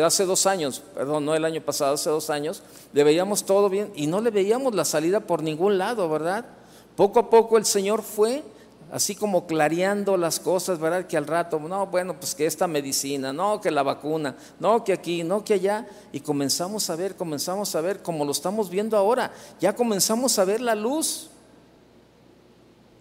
hace 0.04 0.24
dos 0.24 0.46
años, 0.46 0.82
perdón, 0.94 1.24
no 1.24 1.34
el 1.34 1.44
año 1.44 1.61
pasado, 1.61 1.94
hace 1.94 2.11
dos 2.11 2.30
años, 2.30 2.62
le 2.92 3.04
veíamos 3.04 3.44
todo 3.44 3.68
bien 3.68 3.92
y 3.94 4.06
no 4.06 4.20
le 4.20 4.30
veíamos 4.30 4.74
la 4.74 4.84
salida 4.84 4.99
por 5.20 5.42
ningún 5.42 5.78
lado, 5.78 6.09
¿verdad? 6.09 6.44
Poco 6.96 7.20
a 7.20 7.30
poco 7.30 7.57
el 7.57 7.64
Señor 7.64 8.03
fue 8.03 8.44
así 8.92 9.14
como 9.14 9.46
clareando 9.46 10.16
las 10.16 10.40
cosas, 10.40 10.78
¿verdad? 10.78 11.07
Que 11.07 11.16
al 11.16 11.26
rato, 11.26 11.59
no, 11.61 11.86
bueno, 11.86 12.18
pues 12.18 12.34
que 12.34 12.46
esta 12.46 12.66
medicina, 12.66 13.32
no, 13.32 13.61
que 13.61 13.70
la 13.70 13.82
vacuna, 13.82 14.36
no, 14.59 14.84
que 14.84 14.92
aquí, 14.92 15.22
no, 15.22 15.44
que 15.44 15.55
allá. 15.55 15.86
Y 16.12 16.20
comenzamos 16.20 16.90
a 16.90 16.96
ver, 16.96 17.16
comenzamos 17.16 17.74
a 17.74 17.80
ver 17.80 18.03
como 18.03 18.24
lo 18.24 18.32
estamos 18.32 18.68
viendo 18.68 18.96
ahora. 18.96 19.32
Ya 19.61 19.74
comenzamos 19.74 20.38
a 20.38 20.44
ver 20.44 20.61
la 20.61 20.74
luz 20.74 21.29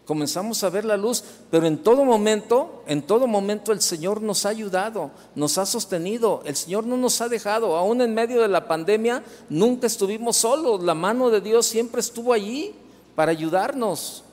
comenzamos 0.10 0.64
a 0.64 0.72
ver 0.72 0.86
la 0.86 0.98
luz, 0.98 1.24
pero 1.52 1.68
en 1.68 1.78
todo 1.78 2.04
momento, 2.04 2.82
en 2.88 3.04
todo 3.04 3.28
momento 3.28 3.72
el 3.72 3.80
Señor 3.80 4.24
nos 4.24 4.44
ha 4.44 4.50
ayudado, 4.50 5.12
nos 5.36 5.60
ha 5.60 5.68
sostenido, 5.68 6.42
el 6.46 6.56
Señor 6.56 6.84
no 6.88 6.98
nos 6.98 7.22
ha 7.22 7.30
dejado, 7.30 7.78
aún 7.78 8.02
en 8.02 8.16
medio 8.16 8.42
de 8.42 8.48
la 8.48 8.68
pandemia 8.68 9.24
nunca 9.50 9.86
estuvimos 9.86 10.38
solos, 10.38 10.82
la 10.82 10.96
mano 10.96 11.30
de 11.30 11.42
Dios 11.42 11.68
siempre 11.68 12.02
estuvo 12.02 12.34
allí 12.34 12.74
para 13.14 13.32
ayudarnos. 13.32 14.24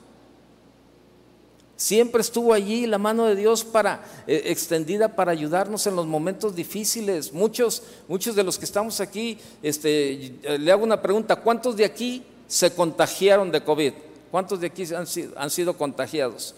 Siempre 1.75 2.21
estuvo 2.21 2.53
allí 2.53 2.87
la 2.87 2.97
mano 2.97 3.25
de 3.25 3.35
Dios 3.35 3.63
para 3.63 4.03
eh, 4.25 4.45
extendida 4.45 5.15
para 5.15 5.31
ayudarnos 5.31 5.85
en 5.85 5.95
los 5.95 6.07
momentos 6.07 6.55
difíciles. 6.55 7.31
Muchos, 7.33 7.83
muchos 8.07 8.35
de 8.35 8.43
los 8.43 8.57
que 8.57 8.65
estamos 8.65 8.99
aquí, 8.99 9.37
este, 9.61 10.39
le 10.57 10.71
hago 10.71 10.83
una 10.83 11.03
pregunta: 11.03 11.35
¿cuántos 11.35 11.77
de 11.77 11.85
aquí 11.85 12.23
se 12.47 12.73
contagiaron 12.73 13.51
de 13.51 13.63
COVID? 13.63 13.93
¿Cuántos 14.37 14.59
de 14.59 14.67
aquí 14.67 14.83
han 14.93 15.49
sido, 15.49 15.75
contagiados? 15.75 16.53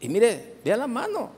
Y 0.00 0.08
mire, 0.08 0.56
vea 0.64 0.76
la 0.76 0.88
mano. 0.88 1.30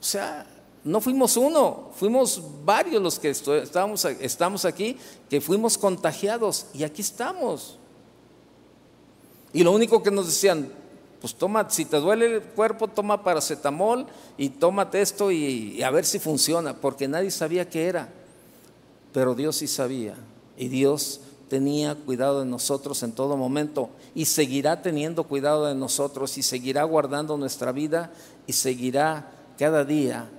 O 0.00 0.02
sea, 0.02 0.44
no 0.82 1.00
fuimos 1.00 1.36
uno, 1.36 1.92
fuimos 1.94 2.42
varios 2.64 3.00
los 3.00 3.20
que 3.20 3.30
estábamos, 3.30 4.04
estamos 4.04 4.64
aquí, 4.64 4.98
que 5.30 5.40
fuimos 5.40 5.78
contagiados 5.78 6.66
y 6.74 6.82
aquí 6.82 7.02
estamos. 7.02 7.78
Y 9.52 9.62
lo 9.62 9.70
único 9.70 10.02
que 10.02 10.10
nos 10.10 10.26
decían, 10.26 10.72
pues 11.20 11.32
toma, 11.36 11.70
si 11.70 11.84
te 11.84 11.98
duele 11.98 12.26
el 12.26 12.42
cuerpo, 12.42 12.88
toma 12.88 13.22
paracetamol 13.22 14.06
y 14.36 14.48
tómate 14.48 15.02
esto 15.02 15.30
y, 15.30 15.76
y 15.76 15.82
a 15.84 15.90
ver 15.92 16.04
si 16.04 16.18
funciona, 16.18 16.74
porque 16.74 17.06
nadie 17.06 17.30
sabía 17.30 17.70
qué 17.70 17.86
era. 17.86 18.08
Pero 19.12 19.36
Dios 19.36 19.54
sí 19.54 19.68
sabía 19.68 20.16
y 20.56 20.66
Dios 20.66 21.20
tenía 21.48 21.94
cuidado 21.94 22.40
de 22.40 22.46
nosotros 22.46 23.02
en 23.02 23.12
todo 23.12 23.36
momento 23.36 23.90
y 24.14 24.24
seguirá 24.24 24.82
teniendo 24.82 25.24
cuidado 25.24 25.66
de 25.66 25.74
nosotros 25.74 26.38
y 26.38 26.42
seguirá 26.42 26.82
guardando 26.84 27.36
nuestra 27.36 27.72
vida 27.72 28.12
y 28.46 28.52
seguirá 28.52 29.30
cada 29.58 29.84
día 29.84 30.30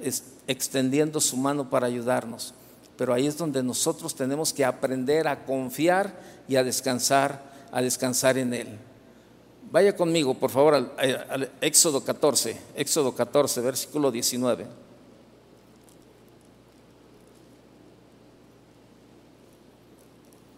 extendiendo 0.47 1.19
su 1.19 1.37
mano 1.37 1.69
para 1.69 1.87
ayudarnos. 1.87 2.53
Pero 2.97 3.13
ahí 3.13 3.27
es 3.27 3.37
donde 3.37 3.63
nosotros 3.63 4.15
tenemos 4.15 4.53
que 4.53 4.65
aprender 4.65 5.27
a 5.27 5.45
confiar 5.45 6.19
y 6.47 6.55
a 6.55 6.63
descansar, 6.63 7.41
a 7.71 7.81
descansar 7.81 8.37
en 8.37 8.53
Él. 8.53 8.67
Vaya 9.69 9.95
conmigo, 9.95 10.33
por 10.33 10.49
favor, 10.49 10.73
al, 10.75 11.51
Éxodo 11.61 12.03
14, 12.03 12.57
Éxodo 12.75 13.13
14, 13.13 13.61
versículo 13.61 14.11
19. 14.11 14.86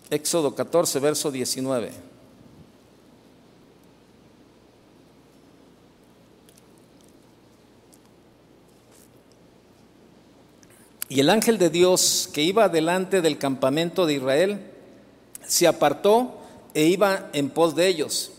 Éxodo 0.09 0.55
14, 0.55 0.99
verso 0.99 1.31
19. 1.31 1.91
Y 11.09 11.19
el 11.19 11.29
ángel 11.29 11.57
de 11.57 11.69
Dios 11.69 12.29
que 12.31 12.43
iba 12.43 12.69
delante 12.69 13.21
del 13.21 13.39
campamento 13.39 14.05
de 14.05 14.13
Israel 14.13 14.59
se 15.45 15.67
apartó 15.67 16.35
e 16.75 16.85
iba 16.85 17.29
en 17.33 17.49
pos 17.49 17.75
de 17.75 17.87
ellos. 17.87 18.31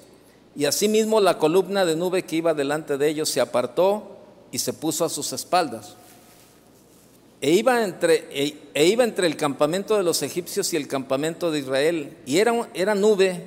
Y 0.54 0.64
asimismo 0.66 1.20
la 1.20 1.38
columna 1.38 1.84
de 1.84 1.96
nube 1.96 2.22
que 2.22 2.36
iba 2.36 2.54
delante 2.54 2.96
de 2.96 3.08
ellos 3.08 3.28
se 3.28 3.40
apartó 3.40 4.18
y 4.52 4.58
se 4.58 4.72
puso 4.72 5.04
a 5.04 5.08
sus 5.08 5.32
espaldas. 5.32 5.96
E 7.42 7.52
iba, 7.52 7.84
entre, 7.84 8.28
e, 8.30 8.58
e, 8.74 8.86
iba 8.86 9.02
entre 9.02 9.26
el 9.26 9.36
campamento 9.36 9.96
de 9.96 10.02
los 10.02 10.22
egipcios 10.22 10.74
y 10.74 10.76
el 10.76 10.86
campamento 10.86 11.50
de 11.50 11.60
Israel, 11.60 12.16
y 12.26 12.36
era, 12.38 12.94
nube 12.94 13.46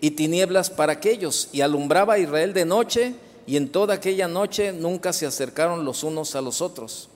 y 0.00 0.12
tinieblas 0.12 0.70
para 0.70 0.94
aquellos, 0.94 1.50
y 1.52 1.60
alumbraba 1.60 2.14
a 2.14 2.18
Israel 2.18 2.54
de 2.54 2.64
noche, 2.64 3.14
y 3.46 3.58
en 3.58 3.68
toda 3.68 3.94
aquella 3.94 4.28
noche 4.28 4.72
nunca 4.72 5.12
se 5.12 5.26
acercaron 5.26 5.84
los 5.84 6.02
unos 6.04 6.34
a 6.34 6.40
los 6.40 6.62
otros. 6.62 7.10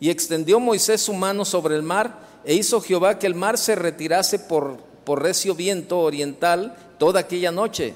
Y 0.00 0.08
extendió 0.08 0.58
Moisés 0.58 1.02
su 1.02 1.12
mano 1.12 1.44
sobre 1.44 1.76
el 1.76 1.82
mar, 1.82 2.26
e 2.46 2.54
hizo 2.54 2.80
Jehová 2.80 3.18
que 3.18 3.26
el 3.26 3.34
mar 3.34 3.58
se 3.58 3.74
retirase 3.74 4.38
por, 4.38 4.78
por 5.04 5.22
recio 5.22 5.54
viento 5.54 5.98
oriental 5.98 6.76
toda 6.98 7.20
aquella 7.20 7.52
noche. 7.52 7.94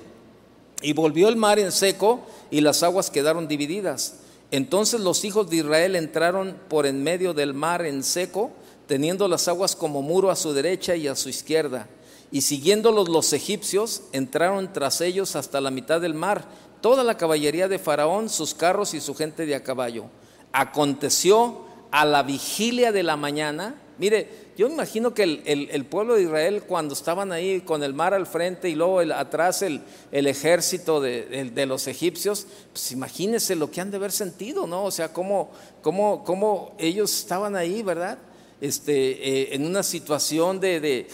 Y 0.82 0.92
volvió 0.92 1.28
el 1.28 1.36
mar 1.36 1.58
en 1.58 1.72
seco, 1.72 2.20
y 2.50 2.60
las 2.60 2.82
aguas 2.82 3.10
quedaron 3.10 3.48
divididas. 3.48 4.16
Entonces 4.52 5.00
los 5.00 5.24
hijos 5.24 5.48
de 5.48 5.56
Israel 5.56 5.96
entraron 5.96 6.56
por 6.68 6.84
en 6.84 7.02
medio 7.02 7.32
del 7.32 7.54
mar 7.54 7.86
en 7.86 8.04
seco, 8.04 8.50
teniendo 8.86 9.26
las 9.26 9.48
aguas 9.48 9.74
como 9.74 10.02
muro 10.02 10.30
a 10.30 10.36
su 10.36 10.52
derecha 10.52 10.94
y 10.94 11.08
a 11.08 11.16
su 11.16 11.30
izquierda. 11.30 11.88
Y 12.30 12.42
siguiéndolos 12.42 13.08
los 13.08 13.32
egipcios, 13.32 14.02
entraron 14.12 14.70
tras 14.74 15.00
ellos 15.00 15.36
hasta 15.36 15.62
la 15.62 15.70
mitad 15.70 16.02
del 16.02 16.12
mar, 16.12 16.44
toda 16.82 17.02
la 17.02 17.16
caballería 17.16 17.66
de 17.66 17.78
Faraón, 17.78 18.28
sus 18.28 18.52
carros 18.52 18.92
y 18.92 19.00
su 19.00 19.14
gente 19.14 19.46
de 19.46 19.54
a 19.54 19.62
caballo. 19.62 20.04
Aconteció 20.52 21.64
a 21.90 22.04
la 22.04 22.22
vigilia 22.22 22.92
de 22.92 23.04
la 23.04 23.16
mañana, 23.16 23.76
mire, 23.96 24.28
yo 24.56 24.68
imagino 24.68 25.14
que 25.14 25.22
el, 25.22 25.84
pueblo 25.86 26.14
de 26.14 26.22
Israel 26.22 26.62
cuando 26.66 26.92
estaban 26.92 27.32
ahí 27.32 27.62
con 27.62 27.82
el 27.82 27.94
mar 27.94 28.12
al 28.12 28.26
frente 28.26 28.68
y 28.68 28.74
luego 28.74 29.00
atrás 29.14 29.62
el, 29.62 29.82
ejército 30.10 31.00
de, 31.00 31.64
los 31.66 31.86
egipcios, 31.86 32.46
pues 32.72 32.92
imagínense 32.92 33.56
lo 33.56 33.70
que 33.70 33.80
han 33.80 33.90
de 33.90 33.96
haber 33.96 34.12
sentido, 34.12 34.66
¿no? 34.66 34.84
O 34.84 34.90
sea, 34.90 35.12
cómo, 35.12 35.50
cómo, 35.80 36.22
cómo 36.24 36.74
ellos 36.78 37.18
estaban 37.18 37.56
ahí, 37.56 37.82
¿verdad? 37.82 38.18
Este, 38.60 38.92
eh, 38.92 39.54
en 39.54 39.64
una 39.64 39.82
situación 39.82 40.60
de, 40.60 41.08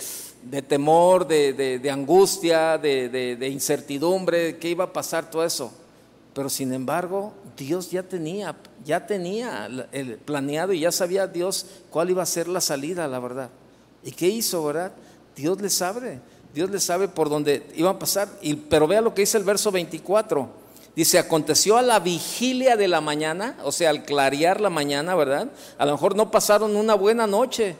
temor, 0.67 1.27
de, 1.27 1.91
angustia, 1.91 2.77
de, 2.77 3.49
incertidumbre, 3.51 4.59
¿qué 4.59 4.71
iba 4.71 4.85
a 4.85 4.93
pasar 4.93 5.31
todo 5.31 5.45
eso? 5.45 5.73
Pero 6.39 6.49
sin 6.49 6.73
embargo, 6.73 7.33
Dios 7.57 7.91
ya 7.91 8.05
tenía, 8.05 8.55
ya 8.85 9.05
tenía 9.05 9.69
el 9.91 10.19
planeado 10.19 10.73
y 10.73 10.79
ya 10.79 10.93
sabía 10.93 11.27
Dios 11.27 11.67
cuál 11.91 12.11
iba 12.11 12.23
a 12.23 12.27
ser 12.27 12.47
la 12.47 12.61
salida, 12.61 13.09
la 13.09 13.19
verdad. 13.19 13.51
¿Y 14.05 14.13
qué 14.13 14.29
hizo, 14.29 14.63
verdad? 14.63 14.93
Dios 15.35 15.61
le 15.61 15.69
sabe, 15.69 16.21
Dios 16.55 16.71
le 16.71 16.79
sabe 16.79 17.09
por 17.09 17.29
dónde 17.29 17.67
iban 17.75 17.97
a 17.97 17.99
pasar. 17.99 18.29
Y, 18.41 18.55
pero 18.55 18.87
vea 18.87 19.01
lo 19.01 19.15
que 19.15 19.23
dice 19.23 19.37
el 19.37 19.43
verso 19.43 19.73
24. 19.73 20.49
Dice, 20.95 21.19
aconteció 21.19 21.77
a 21.77 21.83
la 21.83 21.99
vigilia 21.99 22.77
de 22.77 22.87
la 22.87 23.01
mañana, 23.01 23.57
o 23.65 23.73
sea, 23.73 23.91
al 23.91 24.05
clarear 24.05 24.61
la 24.61 24.71
mañana, 24.71 25.17
¿verdad? 25.17 25.49
A 25.77 25.87
lo 25.87 25.91
mejor 25.91 26.15
no 26.15 26.31
pasaron 26.31 26.77
una 26.77 26.95
buena 26.95 27.27
noche 27.27 27.75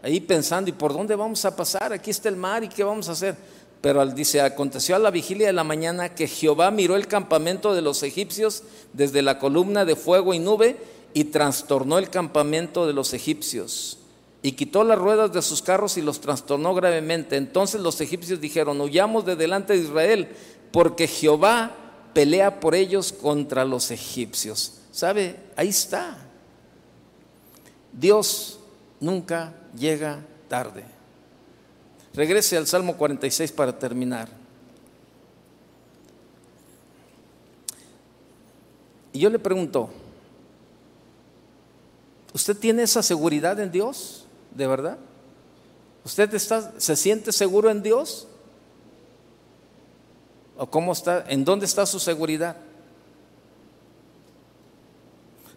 ahí 0.00 0.20
pensando, 0.20 0.70
¿y 0.70 0.74
por 0.74 0.92
dónde 0.92 1.16
vamos 1.16 1.44
a 1.44 1.56
pasar? 1.56 1.92
Aquí 1.92 2.10
está 2.10 2.28
el 2.28 2.36
mar, 2.36 2.62
¿y 2.62 2.68
qué 2.68 2.84
vamos 2.84 3.08
a 3.08 3.12
hacer? 3.12 3.34
Pero 3.80 4.04
dice, 4.06 4.40
aconteció 4.42 4.96
a 4.96 4.98
la 4.98 5.10
vigilia 5.10 5.46
de 5.46 5.52
la 5.54 5.64
mañana 5.64 6.14
que 6.14 6.26
Jehová 6.26 6.70
miró 6.70 6.96
el 6.96 7.06
campamento 7.06 7.74
de 7.74 7.80
los 7.80 8.02
egipcios 8.02 8.62
desde 8.92 9.22
la 9.22 9.38
columna 9.38 9.84
de 9.84 9.96
fuego 9.96 10.34
y 10.34 10.38
nube 10.38 10.76
y 11.14 11.24
trastornó 11.24 11.98
el 11.98 12.10
campamento 12.10 12.86
de 12.86 12.92
los 12.92 13.14
egipcios. 13.14 13.98
Y 14.42 14.52
quitó 14.52 14.84
las 14.84 14.98
ruedas 14.98 15.32
de 15.32 15.42
sus 15.42 15.62
carros 15.62 15.96
y 15.96 16.02
los 16.02 16.20
trastornó 16.20 16.74
gravemente. 16.74 17.36
Entonces 17.36 17.80
los 17.80 18.00
egipcios 18.00 18.40
dijeron, 18.40 18.80
huyamos 18.80 19.24
de 19.24 19.36
delante 19.36 19.74
de 19.74 19.80
Israel, 19.80 20.28
porque 20.72 21.06
Jehová 21.06 21.74
pelea 22.14 22.60
por 22.60 22.74
ellos 22.74 23.12
contra 23.12 23.64
los 23.64 23.90
egipcios. 23.90 24.74
¿Sabe? 24.92 25.36
Ahí 25.56 25.68
está. 25.68 26.16
Dios 27.92 28.58
nunca 29.00 29.54
llega 29.76 30.24
tarde. 30.48 30.99
Regrese 32.14 32.56
al 32.56 32.66
Salmo 32.66 32.96
46 32.96 33.52
para 33.52 33.78
terminar. 33.78 34.28
Y 39.12 39.20
yo 39.20 39.30
le 39.30 39.38
pregunto, 39.38 39.90
¿usted 42.32 42.56
tiene 42.56 42.82
esa 42.82 43.02
seguridad 43.02 43.58
en 43.60 43.70
Dios? 43.70 44.26
¿De 44.54 44.66
verdad? 44.66 44.98
¿Usted 46.04 46.32
está, 46.34 46.72
se 46.80 46.96
siente 46.96 47.32
seguro 47.32 47.70
en 47.70 47.82
Dios? 47.82 48.26
¿O 50.56 50.66
cómo 50.68 50.92
está? 50.92 51.24
¿En 51.28 51.44
dónde 51.44 51.66
está 51.66 51.86
su 51.86 51.98
seguridad? 51.98 52.56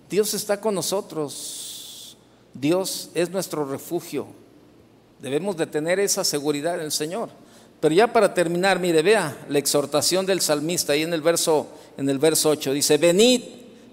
Dios 0.10 0.34
está 0.34 0.60
con 0.60 0.76
nosotros. 0.76 2.18
Dios 2.54 3.10
es 3.16 3.30
nuestro 3.32 3.66
refugio. 3.66 4.28
Debemos 5.24 5.56
de 5.56 5.68
tener 5.68 6.02
esa 6.02 6.26
seguridad 6.26 6.76
en 6.76 6.82
el 6.82 6.92
Señor. 6.92 7.30
Pero 7.80 7.96
ya 7.96 8.12
para 8.12 8.34
terminar, 8.34 8.78
mire, 8.80 9.02
vea 9.02 9.38
la 9.48 9.58
exhortación 9.58 10.26
del 10.26 10.42
salmista 10.42 10.92
ahí 10.92 11.04
en 11.04 11.14
el 11.14 11.22
verso 11.22 11.68
en 11.96 12.10
el 12.10 12.20
verso 12.20 12.50
8 12.50 12.74
dice, 12.74 12.98
"Venid, 12.98 13.42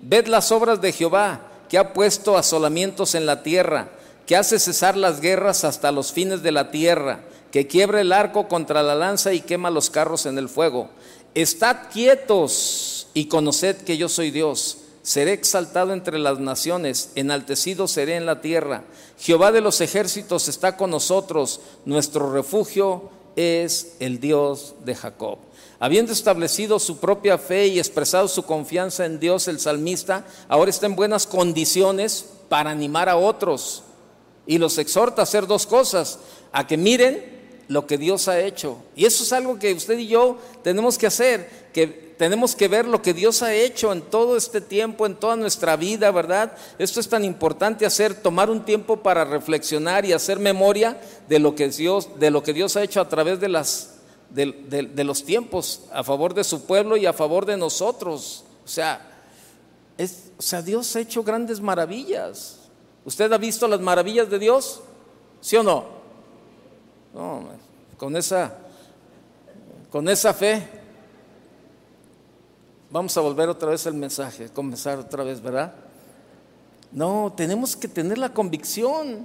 ved 0.03 0.27
las 0.27 0.51
obras 0.51 0.81
de 0.81 0.91
Jehová, 0.91 1.41
que 1.69 1.79
ha 1.79 1.93
puesto 1.93 2.37
asolamientos 2.37 3.15
en 3.15 3.27
la 3.27 3.45
tierra, 3.45 3.91
que 4.27 4.35
hace 4.35 4.59
cesar 4.59 4.97
las 4.97 5.21
guerras 5.21 5.63
hasta 5.63 5.93
los 5.93 6.11
fines 6.11 6.43
de 6.43 6.51
la 6.51 6.73
tierra, 6.73 7.21
que 7.53 7.69
quiebra 7.69 8.01
el 8.01 8.13
arco 8.13 8.49
contra 8.49 8.83
la 8.83 8.97
lanza 8.97 9.33
y 9.33 9.41
quema 9.41 9.71
los 9.71 9.89
carros 9.89 10.27
en 10.27 10.37
el 10.37 10.49
fuego. 10.49 10.91
Estad 11.37 11.91
quietos 11.93 13.07
y 13.15 13.27
conoced 13.27 13.77
que 13.77 13.97
yo 13.97 14.09
soy 14.09 14.33
Dios." 14.33 14.79
Seré 15.03 15.33
exaltado 15.33 15.93
entre 15.93 16.19
las 16.19 16.39
naciones, 16.39 17.11
enaltecido 17.15 17.89
seré 17.89 18.17
en 18.17 18.27
la 18.27 18.41
tierra. 18.41 18.85
Jehová 19.19 19.53
de 19.53 19.61
los 19.61 19.81
ejércitos 19.81 20.49
está 20.49 20.77
con 20.77 20.91
nosotros, 20.91 21.61
nuestro 21.85 22.33
refugio 22.33 23.11
es 23.37 23.97
el 24.01 24.21
Dios 24.21 24.75
de 24.85 24.95
Jacob. 24.95 25.39
Habiendo 25.79 26.13
establecido 26.13 26.79
su 26.79 26.99
propia 26.99 27.39
fe 27.39 27.69
y 27.69 27.79
expresado 27.79 28.29
su 28.29 28.43
confianza 28.43 29.07
en 29.07 29.19
Dios, 29.19 29.49
el 29.49 29.59
salmista 29.59 30.27
ahora 30.49 30.71
está 30.71 30.87
en 30.87 30.97
buenas 30.97 31.27
condiciones 31.27 32.27
para 32.51 32.71
animar 32.71 33.09
a 33.09 33.17
otros 33.17 33.85
y 34.47 34.59
los 34.59 34.77
exhorta 34.77 35.23
a 35.23 35.25
hacer 35.25 35.47
dos 35.47 35.67
cosas, 35.67 36.19
a 36.53 36.67
que 36.67 36.77
miren 36.77 37.40
lo 37.71 37.87
que 37.87 37.99
Dios 37.99 38.27
ha 38.27 38.41
hecho. 38.41 38.79
Y 38.97 39.05
eso 39.07 39.23
es 39.23 39.33
algo 39.33 39.57
que 39.57 39.73
usted 39.73 39.97
y 39.97 40.09
yo 40.09 40.39
tenemos 40.65 40.99
que 40.99 41.07
hacer, 41.07 41.69
que 41.73 41.87
tenemos 41.87 42.57
que 42.57 42.67
ver 42.67 42.85
lo 42.85 43.01
que 43.01 43.15
Dios 43.15 43.45
ha 43.45 43.55
hecho 43.55 43.93
en 43.93 44.03
todo 44.03 44.37
este 44.37 44.61
tiempo, 44.61 45.07
en 45.07 45.15
toda 45.15 45.37
nuestra 45.37 45.77
vida, 45.77 46.11
¿verdad? 46.11 46.53
Esto 46.81 46.99
es 46.99 47.09
tan 47.09 47.25
importante 47.25 47.87
hacer, 47.87 48.13
tomar 48.13 48.51
un 48.51 48.65
tiempo 48.65 48.97
para 48.97 49.25
reflexionar 49.25 50.05
y 50.05 50.13
hacer 50.13 50.41
memoria 50.41 51.01
de 51.29 51.39
lo 51.39 51.55
que 51.55 51.69
Dios, 51.69 52.19
de 52.19 52.33
lo 52.33 52.43
que 52.43 52.53
Dios 52.53 52.75
ha 52.77 52.83
hecho 52.83 53.01
a 53.01 53.09
través 53.09 53.39
de, 53.39 55.05
los 55.05 55.25
tiempos, 55.25 55.83
a 55.93 56.03
favor 56.03 56.35
de 56.35 56.43
su 56.43 56.65
pueblo 56.65 56.97
y 56.97 57.07
a 57.07 57.13
favor 57.13 57.47
de 57.47 57.57
nosotros. 57.57 58.43
O 58.65 58.69
sea, 58.69 59.01
o 60.37 60.43
sea, 60.43 60.61
Dios 60.61 60.97
ha 60.97 61.01
hecho 61.01 61.23
grandes 61.23 61.61
maravillas. 61.61 62.69
¿Usted 63.05 63.33
ha 63.33 63.39
visto 63.39 63.69
las 63.69 63.81
maravillas 63.81 64.29
de 64.29 64.41
Dios? 64.41 64.81
¿Sí 65.41 65.57
o 65.57 65.63
no? 65.63 66.01
No, 67.15 67.43
con 68.01 68.17
esa, 68.17 68.57
con 69.93 70.09
esa 70.09 70.35
fe 70.35 70.81
Vamos 72.93 73.17
a 73.17 73.21
volver 73.21 73.49
otra 73.49 73.71
vez 73.71 73.87
al 73.87 73.95
mensaje, 73.95 74.49
comenzar 74.49 74.99
otra 74.99 75.23
vez, 75.23 75.41
¿verdad? 75.41 75.73
No, 76.91 77.33
tenemos 77.37 77.77
que 77.77 77.87
tener 77.87 78.19
la 78.19 78.35
convicción. 78.35 79.25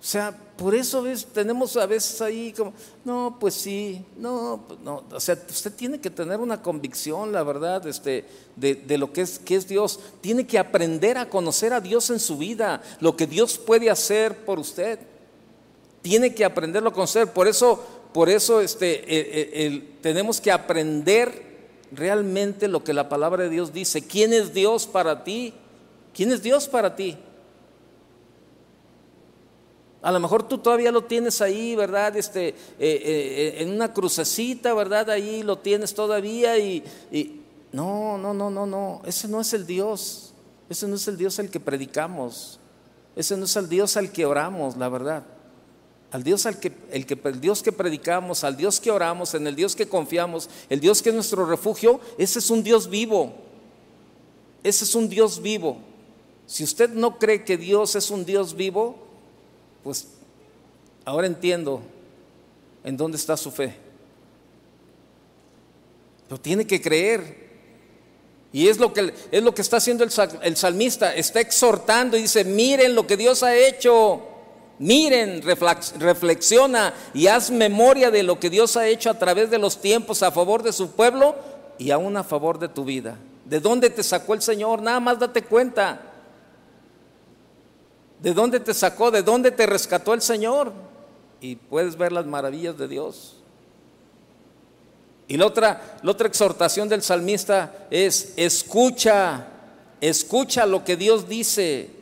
O 0.00 0.02
sea, 0.02 0.34
por 0.56 0.74
eso 0.74 1.02
¿ves? 1.02 1.26
tenemos 1.26 1.76
a 1.76 1.84
veces 1.84 2.22
ahí 2.22 2.54
como, 2.56 2.72
no, 3.04 3.36
pues 3.38 3.52
sí, 3.52 4.02
no, 4.16 4.64
pues 4.66 4.80
no. 4.80 5.04
O 5.12 5.20
sea, 5.20 5.36
usted 5.50 5.74
tiene 5.74 6.00
que 6.00 6.08
tener 6.08 6.40
una 6.40 6.62
convicción, 6.62 7.32
la 7.32 7.42
verdad, 7.42 7.86
este, 7.86 8.24
de, 8.54 8.74
de, 8.74 8.96
lo 8.96 9.12
que 9.12 9.20
es, 9.20 9.38
que 9.38 9.56
es 9.56 9.68
Dios. 9.68 10.00
Tiene 10.22 10.46
que 10.46 10.58
aprender 10.58 11.18
a 11.18 11.28
conocer 11.28 11.74
a 11.74 11.82
Dios 11.82 12.08
en 12.08 12.18
su 12.18 12.38
vida, 12.38 12.82
lo 13.00 13.14
que 13.14 13.26
Dios 13.26 13.58
puede 13.58 13.90
hacer 13.90 14.46
por 14.46 14.58
usted. 14.58 15.00
Tiene 16.06 16.32
que 16.32 16.44
aprenderlo 16.44 16.90
a 16.90 16.92
conocer. 16.92 17.32
Por 17.32 17.48
eso 17.48 17.84
por 18.12 18.30
eso 18.30 18.60
este, 18.60 19.00
eh, 19.00 19.50
eh, 19.52 19.88
tenemos 20.00 20.40
que 20.40 20.52
aprender 20.52 21.42
realmente 21.90 22.68
lo 22.68 22.84
que 22.84 22.92
la 22.92 23.08
palabra 23.08 23.42
de 23.42 23.50
Dios 23.50 23.72
dice. 23.72 24.06
¿Quién 24.06 24.32
es 24.32 24.54
Dios 24.54 24.86
para 24.86 25.24
ti? 25.24 25.52
¿Quién 26.14 26.30
es 26.30 26.44
Dios 26.44 26.68
para 26.68 26.94
ti? 26.94 27.18
A 30.00 30.12
lo 30.12 30.20
mejor 30.20 30.46
tú 30.46 30.58
todavía 30.58 30.92
lo 30.92 31.02
tienes 31.02 31.42
ahí, 31.42 31.74
¿verdad? 31.74 32.16
Este, 32.16 32.54
eh, 32.78 33.56
en 33.58 33.72
una 33.72 33.92
crucecita, 33.92 34.72
¿verdad? 34.74 35.10
Ahí 35.10 35.42
lo 35.42 35.58
tienes 35.58 35.92
todavía 35.92 36.56
y, 36.56 36.84
no, 37.72 38.16
no, 38.16 38.32
no, 38.32 38.48
no, 38.48 38.64
no. 38.64 39.02
Ese 39.04 39.26
no 39.26 39.40
es 39.40 39.52
el 39.52 39.66
Dios. 39.66 40.32
Ese 40.70 40.86
no 40.86 40.94
es 40.94 41.08
el 41.08 41.16
Dios 41.16 41.36
al 41.40 41.50
que 41.50 41.58
predicamos. 41.58 42.60
Ese 43.16 43.36
no 43.36 43.46
es 43.46 43.56
el 43.56 43.68
Dios 43.68 43.96
al 43.96 44.12
que 44.12 44.24
oramos, 44.24 44.76
la 44.76 44.88
verdad 44.88 45.35
al 46.12 46.22
Dios, 46.22 46.46
al 46.46 46.60
que, 46.60 46.72
el, 46.92 47.04
que, 47.04 47.18
el 47.24 47.40
Dios 47.40 47.62
que 47.62 47.72
predicamos, 47.72 48.44
al 48.44 48.56
Dios 48.56 48.80
que 48.80 48.90
oramos, 48.90 49.34
en 49.34 49.46
el 49.46 49.56
Dios 49.56 49.74
que 49.74 49.88
confiamos, 49.88 50.48
el 50.70 50.80
Dios 50.80 51.02
que 51.02 51.08
es 51.08 51.14
nuestro 51.14 51.46
refugio, 51.46 52.00
ese 52.16 52.38
es 52.38 52.50
un 52.50 52.62
Dios 52.62 52.88
vivo. 52.88 53.34
Ese 54.62 54.84
es 54.84 54.94
un 54.94 55.08
Dios 55.08 55.42
vivo. 55.42 55.78
Si 56.46 56.64
usted 56.64 56.90
no 56.90 57.18
cree 57.18 57.44
que 57.44 57.56
Dios 57.56 57.96
es 57.96 58.10
un 58.10 58.24
Dios 58.24 58.54
vivo, 58.54 58.96
pues 59.82 60.08
ahora 61.04 61.26
entiendo 61.26 61.82
en 62.84 62.96
dónde 62.96 63.16
está 63.16 63.36
su 63.36 63.50
fe. 63.50 63.76
Pero 66.28 66.40
tiene 66.40 66.66
que 66.66 66.80
creer. 66.80 67.46
Y 68.52 68.68
es 68.68 68.78
lo 68.78 68.92
que, 68.92 69.12
es 69.30 69.42
lo 69.42 69.54
que 69.54 69.62
está 69.62 69.78
haciendo 69.78 70.04
el, 70.04 70.10
el 70.42 70.56
salmista. 70.56 71.14
Está 71.14 71.40
exhortando 71.40 72.16
y 72.16 72.22
dice, 72.22 72.44
miren 72.44 72.94
lo 72.94 73.06
que 73.06 73.16
Dios 73.16 73.42
ha 73.42 73.54
hecho. 73.56 74.35
Miren, 74.78 75.42
reflexiona 75.42 76.92
y 77.14 77.28
haz 77.28 77.50
memoria 77.50 78.10
de 78.10 78.22
lo 78.22 78.38
que 78.38 78.50
Dios 78.50 78.76
ha 78.76 78.86
hecho 78.86 79.08
a 79.08 79.18
través 79.18 79.50
de 79.50 79.58
los 79.58 79.80
tiempos 79.80 80.22
a 80.22 80.30
favor 80.30 80.62
de 80.62 80.72
su 80.72 80.90
pueblo 80.90 81.34
y 81.78 81.90
aún 81.90 82.16
a 82.16 82.24
favor 82.24 82.58
de 82.58 82.68
tu 82.68 82.84
vida. 82.84 83.16
¿De 83.46 83.60
dónde 83.60 83.88
te 83.88 84.02
sacó 84.02 84.34
el 84.34 84.42
Señor? 84.42 84.82
Nada 84.82 85.00
más 85.00 85.18
date 85.18 85.42
cuenta. 85.42 86.00
¿De 88.20 88.34
dónde 88.34 88.60
te 88.60 88.74
sacó? 88.74 89.10
¿De 89.10 89.22
dónde 89.22 89.50
te 89.50 89.66
rescató 89.66 90.12
el 90.12 90.20
Señor? 90.20 90.72
Y 91.40 91.56
puedes 91.56 91.96
ver 91.96 92.12
las 92.12 92.26
maravillas 92.26 92.76
de 92.76 92.88
Dios. 92.88 93.36
Y 95.28 95.36
la 95.36 95.46
otra, 95.46 95.98
la 96.02 96.10
otra 96.10 96.28
exhortación 96.28 96.88
del 96.88 97.02
salmista 97.02 97.86
es, 97.90 98.34
escucha, 98.36 99.46
escucha 100.00 100.66
lo 100.66 100.84
que 100.84 100.96
Dios 100.96 101.28
dice 101.28 101.95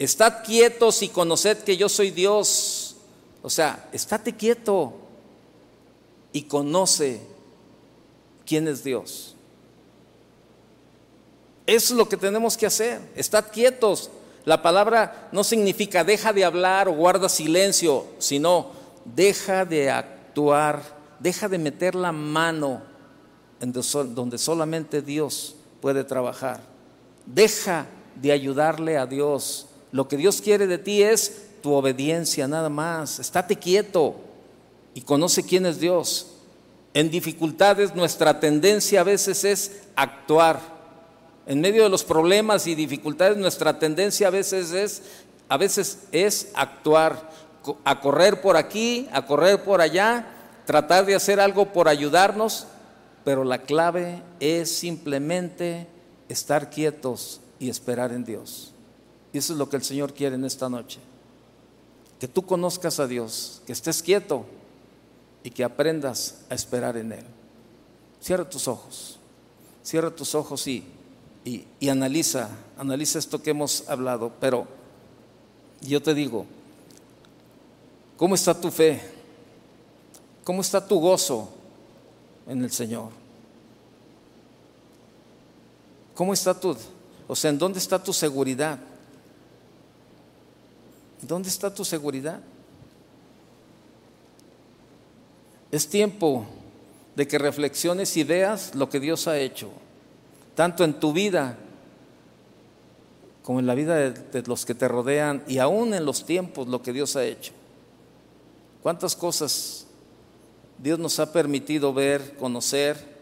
Estad 0.00 0.42
quietos 0.44 1.02
y 1.02 1.10
conoced 1.10 1.58
que 1.58 1.76
yo 1.76 1.86
soy 1.90 2.10
Dios. 2.10 2.96
O 3.42 3.50
sea, 3.50 3.86
estate 3.92 4.34
quieto 4.34 4.94
y 6.32 6.44
conoce 6.44 7.20
quién 8.46 8.66
es 8.66 8.82
Dios. 8.82 9.36
Es 11.66 11.90
lo 11.90 12.08
que 12.08 12.16
tenemos 12.16 12.56
que 12.56 12.64
hacer. 12.64 12.98
Estad 13.14 13.52
quietos. 13.52 14.10
La 14.46 14.62
palabra 14.62 15.28
no 15.32 15.44
significa 15.44 16.02
deja 16.02 16.32
de 16.32 16.46
hablar 16.46 16.88
o 16.88 16.94
guarda 16.94 17.28
silencio, 17.28 18.06
sino 18.18 18.70
deja 19.04 19.66
de 19.66 19.90
actuar, 19.90 20.82
deja 21.18 21.46
de 21.46 21.58
meter 21.58 21.94
la 21.94 22.10
mano 22.10 22.80
en 23.60 23.70
donde 23.70 24.38
solamente 24.38 25.02
Dios 25.02 25.56
puede 25.82 26.04
trabajar. 26.04 26.62
Deja 27.26 27.86
de 28.16 28.32
ayudarle 28.32 28.96
a 28.96 29.04
Dios. 29.04 29.66
Lo 29.92 30.08
que 30.08 30.16
Dios 30.16 30.40
quiere 30.40 30.66
de 30.66 30.78
ti 30.78 31.02
es 31.02 31.48
tu 31.62 31.72
obediencia, 31.72 32.48
nada 32.48 32.68
más. 32.68 33.18
Estate 33.18 33.56
quieto 33.56 34.16
y 34.94 35.02
conoce 35.02 35.42
quién 35.42 35.66
es 35.66 35.80
Dios. 35.80 36.28
En 36.94 37.10
dificultades 37.10 37.94
nuestra 37.94 38.40
tendencia 38.40 39.00
a 39.00 39.04
veces 39.04 39.44
es 39.44 39.82
actuar. 39.96 40.60
En 41.46 41.60
medio 41.60 41.82
de 41.82 41.88
los 41.88 42.04
problemas 42.04 42.66
y 42.66 42.74
dificultades 42.74 43.36
nuestra 43.36 43.78
tendencia 43.78 44.28
a 44.28 44.30
veces 44.30 44.72
es 44.72 45.02
a 45.50 45.56
veces 45.56 45.98
es 46.12 46.52
actuar, 46.54 47.28
a 47.84 48.00
correr 48.00 48.40
por 48.40 48.56
aquí, 48.56 49.08
a 49.12 49.26
correr 49.26 49.64
por 49.64 49.80
allá, 49.80 50.24
tratar 50.64 51.04
de 51.04 51.16
hacer 51.16 51.40
algo 51.40 51.72
por 51.72 51.88
ayudarnos, 51.88 52.68
pero 53.24 53.42
la 53.42 53.58
clave 53.58 54.22
es 54.38 54.70
simplemente 54.70 55.88
estar 56.28 56.70
quietos 56.70 57.40
y 57.58 57.68
esperar 57.68 58.12
en 58.12 58.24
Dios. 58.24 58.69
Y 59.32 59.38
eso 59.38 59.52
es 59.52 59.58
lo 59.58 59.68
que 59.68 59.76
el 59.76 59.82
Señor 59.82 60.12
quiere 60.12 60.34
en 60.34 60.44
esta 60.44 60.68
noche. 60.68 60.98
Que 62.18 62.28
tú 62.28 62.42
conozcas 62.42 63.00
a 63.00 63.06
Dios, 63.06 63.62
que 63.66 63.72
estés 63.72 64.02
quieto 64.02 64.44
y 65.42 65.50
que 65.50 65.64
aprendas 65.64 66.42
a 66.50 66.54
esperar 66.54 66.96
en 66.96 67.12
Él. 67.12 67.24
Cierra 68.20 68.48
tus 68.48 68.68
ojos, 68.68 69.18
cierra 69.82 70.10
tus 70.10 70.34
ojos 70.34 70.66
y, 70.66 70.84
y, 71.44 71.88
analiza, 71.88 72.50
analiza 72.76 73.18
esto 73.18 73.42
que 73.42 73.50
hemos 73.50 73.88
hablado. 73.88 74.32
Pero 74.40 74.66
yo 75.80 76.02
te 76.02 76.12
digo, 76.12 76.44
¿cómo 78.16 78.34
está 78.34 78.58
tu 78.58 78.70
fe? 78.70 79.00
¿Cómo 80.44 80.60
está 80.60 80.86
tu 80.86 81.00
gozo 81.00 81.48
en 82.46 82.62
el 82.62 82.70
Señor? 82.70 83.10
¿Cómo 86.14 86.34
está 86.34 86.58
tu, 86.58 86.76
o 87.26 87.36
sea, 87.36 87.50
en 87.50 87.58
dónde 87.58 87.78
está 87.78 88.02
tu 88.02 88.12
seguridad? 88.12 88.78
¿Dónde 91.22 91.48
está 91.48 91.72
tu 91.72 91.84
seguridad? 91.84 92.40
Es 95.70 95.88
tiempo 95.88 96.46
de 97.14 97.28
que 97.28 97.38
reflexiones 97.38 98.16
y 98.16 98.24
veas 98.24 98.74
lo 98.74 98.88
que 98.88 99.00
Dios 99.00 99.28
ha 99.28 99.38
hecho, 99.38 99.70
tanto 100.54 100.84
en 100.84 100.98
tu 100.98 101.12
vida 101.12 101.56
como 103.42 103.60
en 103.60 103.66
la 103.66 103.74
vida 103.74 103.96
de, 103.96 104.10
de, 104.12 104.42
los 104.42 104.64
que 104.64 104.74
te 104.74 104.88
rodean 104.88 105.42
y 105.46 105.58
aún 105.58 105.94
en 105.94 106.04
los 106.04 106.24
tiempos 106.24 106.68
lo 106.68 106.82
que 106.82 106.92
Dios 106.92 107.16
ha 107.16 107.24
hecho. 107.24 107.52
¿Cuántas 108.82 109.14
cosas 109.14 109.86
Dios 110.78 110.98
nos 110.98 111.18
ha 111.18 111.32
permitido 111.32 111.92
ver, 111.92 112.36
conocer, 112.36 113.18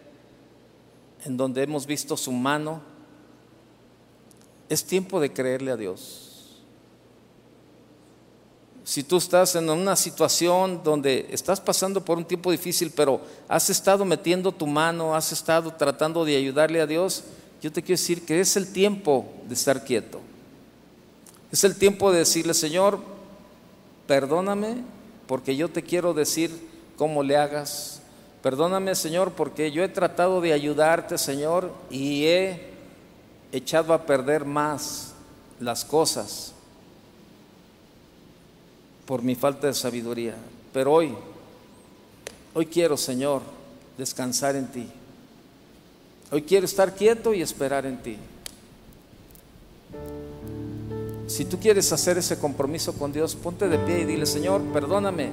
en 1.24 1.36
donde 1.36 1.62
hemos 1.62 1.86
visto 1.86 2.16
su 2.16 2.32
mano? 2.32 2.80
Es 4.68 4.84
tiempo 4.84 5.18
de 5.18 5.32
creerle 5.32 5.72
a 5.72 5.76
Dios 5.76 6.28
si 8.89 9.03
tú 9.03 9.18
estás 9.18 9.55
en 9.55 9.68
una 9.68 9.95
situación 9.97 10.80
donde 10.82 11.28
estás 11.30 11.61
pasando 11.61 12.03
por 12.03 12.16
un 12.16 12.24
tiempo 12.24 12.51
difícil, 12.51 12.91
pero 12.91 13.20
has 13.47 13.68
estado 13.68 14.03
metiendo 14.03 14.51
tu 14.51 14.66
mano, 14.66 15.14
has 15.14 15.30
estado 15.30 15.74
tratando 15.74 16.24
de 16.24 16.34
ayudarle 16.34 16.80
a 16.80 16.86
Dios, 16.86 17.24
yo 17.61 17.70
te 17.70 17.82
quiero 17.82 18.01
decir 18.01 18.24
que 18.24 18.41
es 18.41 18.57
el 18.57 18.72
tiempo 18.72 19.26
de 19.47 19.53
estar 19.53 19.84
quieto. 19.84 20.22
Es 21.53 21.64
el 21.64 21.76
tiempo 21.76 22.11
de 22.11 22.20
decirle, 22.20 22.55
Señor, 22.55 22.99
perdóname 24.07 24.78
porque 25.26 25.55
yo 25.55 25.68
te 25.68 25.82
quiero 25.82 26.14
decir 26.14 26.51
cómo 26.97 27.22
le 27.22 27.36
hagas. 27.36 28.01
Perdóname, 28.41 28.95
Señor, 28.95 29.32
porque 29.32 29.70
yo 29.70 29.84
he 29.84 29.89
tratado 29.91 30.41
de 30.41 30.55
ayudarte, 30.55 31.18
Señor, 31.18 31.74
y 31.91 32.24
he 32.24 32.70
echado 33.53 33.93
a 33.93 34.07
perder 34.07 34.47
más 34.47 35.12
las 35.61 35.84
cosas 35.84 36.55
por 39.09 39.22
mi 39.22 39.34
falta 39.34 39.66
de 39.66 39.72
sabiduría. 39.72 40.34
Pero 40.70 40.92
hoy, 40.92 41.14
hoy 42.52 42.66
quiero, 42.66 42.94
Señor, 42.98 43.40
descansar 43.96 44.54
en 44.54 44.66
ti. 44.66 44.86
Hoy 46.30 46.42
quiero 46.42 46.66
estar 46.66 46.94
quieto 46.94 47.32
y 47.32 47.40
esperar 47.40 47.86
en 47.86 48.02
ti. 48.02 48.18
Si 51.26 51.46
tú 51.46 51.59
quieres 51.59 51.90
hacer 51.90 52.18
ese 52.18 52.38
compromiso 52.38 52.92
con 52.92 53.11
Dios, 53.11 53.34
ponte 53.34 53.66
de 53.66 53.78
pie 53.78 54.00
y 54.00 54.04
dile, 54.04 54.26
Señor, 54.26 54.61
perdóname, 54.74 55.30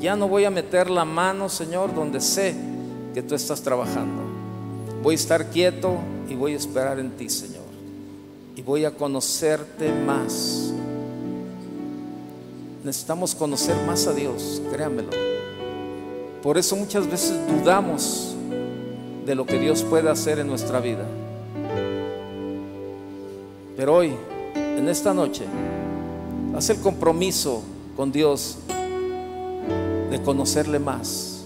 ya 0.00 0.16
no 0.16 0.26
voy 0.26 0.44
a 0.44 0.50
meter 0.50 0.90
la 0.90 1.04
mano, 1.04 1.48
Señor, 1.48 1.94
donde 1.94 2.20
sé 2.20 2.56
que 3.14 3.22
tú 3.22 3.36
estás 3.36 3.62
trabajando. 3.62 4.20
Voy 5.00 5.12
a 5.12 5.16
estar 5.16 5.48
quieto 5.50 5.96
y 6.28 6.34
voy 6.34 6.54
a 6.54 6.56
esperar 6.56 6.98
en 6.98 7.12
ti, 7.12 7.28
Señor. 7.28 7.62
Y 8.56 8.62
voy 8.62 8.84
a 8.84 8.90
conocerte 8.90 9.92
más 9.92 10.72
necesitamos 12.84 13.34
conocer 13.34 13.76
más 13.86 14.06
a 14.06 14.12
Dios, 14.12 14.60
créanmelo. 14.72 15.10
Por 16.42 16.58
eso 16.58 16.74
muchas 16.74 17.08
veces 17.08 17.38
dudamos 17.48 18.34
de 19.24 19.34
lo 19.34 19.46
que 19.46 19.58
Dios 19.58 19.82
puede 19.82 20.10
hacer 20.10 20.40
en 20.40 20.48
nuestra 20.48 20.80
vida. 20.80 21.06
Pero 23.76 23.94
hoy, 23.94 24.12
en 24.54 24.88
esta 24.88 25.14
noche, 25.14 25.44
haz 26.56 26.70
el 26.70 26.80
compromiso 26.80 27.62
con 27.96 28.10
Dios 28.10 28.58
de 30.10 30.22
conocerle 30.22 30.78
más. 30.78 31.44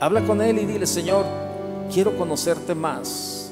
Habla 0.00 0.26
con 0.26 0.42
Él 0.42 0.58
y 0.58 0.66
dile, 0.66 0.86
Señor, 0.86 1.24
quiero 1.92 2.18
conocerte 2.18 2.74
más. 2.74 3.50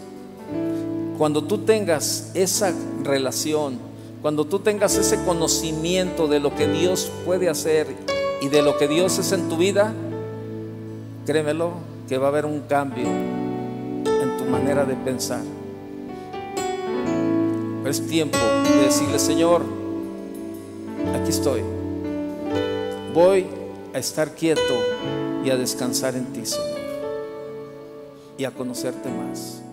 Cuando 1.16 1.44
tú 1.44 1.58
tengas 1.58 2.32
esa 2.34 2.72
relación, 3.02 3.78
cuando 4.24 4.46
tú 4.46 4.58
tengas 4.58 4.96
ese 4.96 5.22
conocimiento 5.22 6.28
de 6.28 6.40
lo 6.40 6.54
que 6.54 6.66
Dios 6.66 7.12
puede 7.26 7.50
hacer 7.50 7.86
y 8.40 8.48
de 8.48 8.62
lo 8.62 8.78
que 8.78 8.88
Dios 8.88 9.18
es 9.18 9.32
en 9.32 9.50
tu 9.50 9.58
vida, 9.58 9.92
créemelo 11.26 11.72
que 12.08 12.16
va 12.16 12.28
a 12.28 12.30
haber 12.30 12.46
un 12.46 12.60
cambio 12.60 13.04
en 13.04 14.36
tu 14.38 14.44
manera 14.46 14.86
de 14.86 14.94
pensar. 14.94 15.42
es 17.84 18.06
tiempo 18.06 18.38
de 18.38 18.86
decirle, 18.86 19.18
Señor, 19.18 19.60
aquí 21.14 21.28
estoy. 21.28 21.60
Voy 23.12 23.44
a 23.92 23.98
estar 23.98 24.30
quieto 24.30 24.62
y 25.44 25.50
a 25.50 25.56
descansar 25.58 26.16
en 26.16 26.32
ti, 26.32 26.46
Señor. 26.46 26.78
Y 28.38 28.46
a 28.46 28.50
conocerte 28.52 29.10
más. 29.10 29.63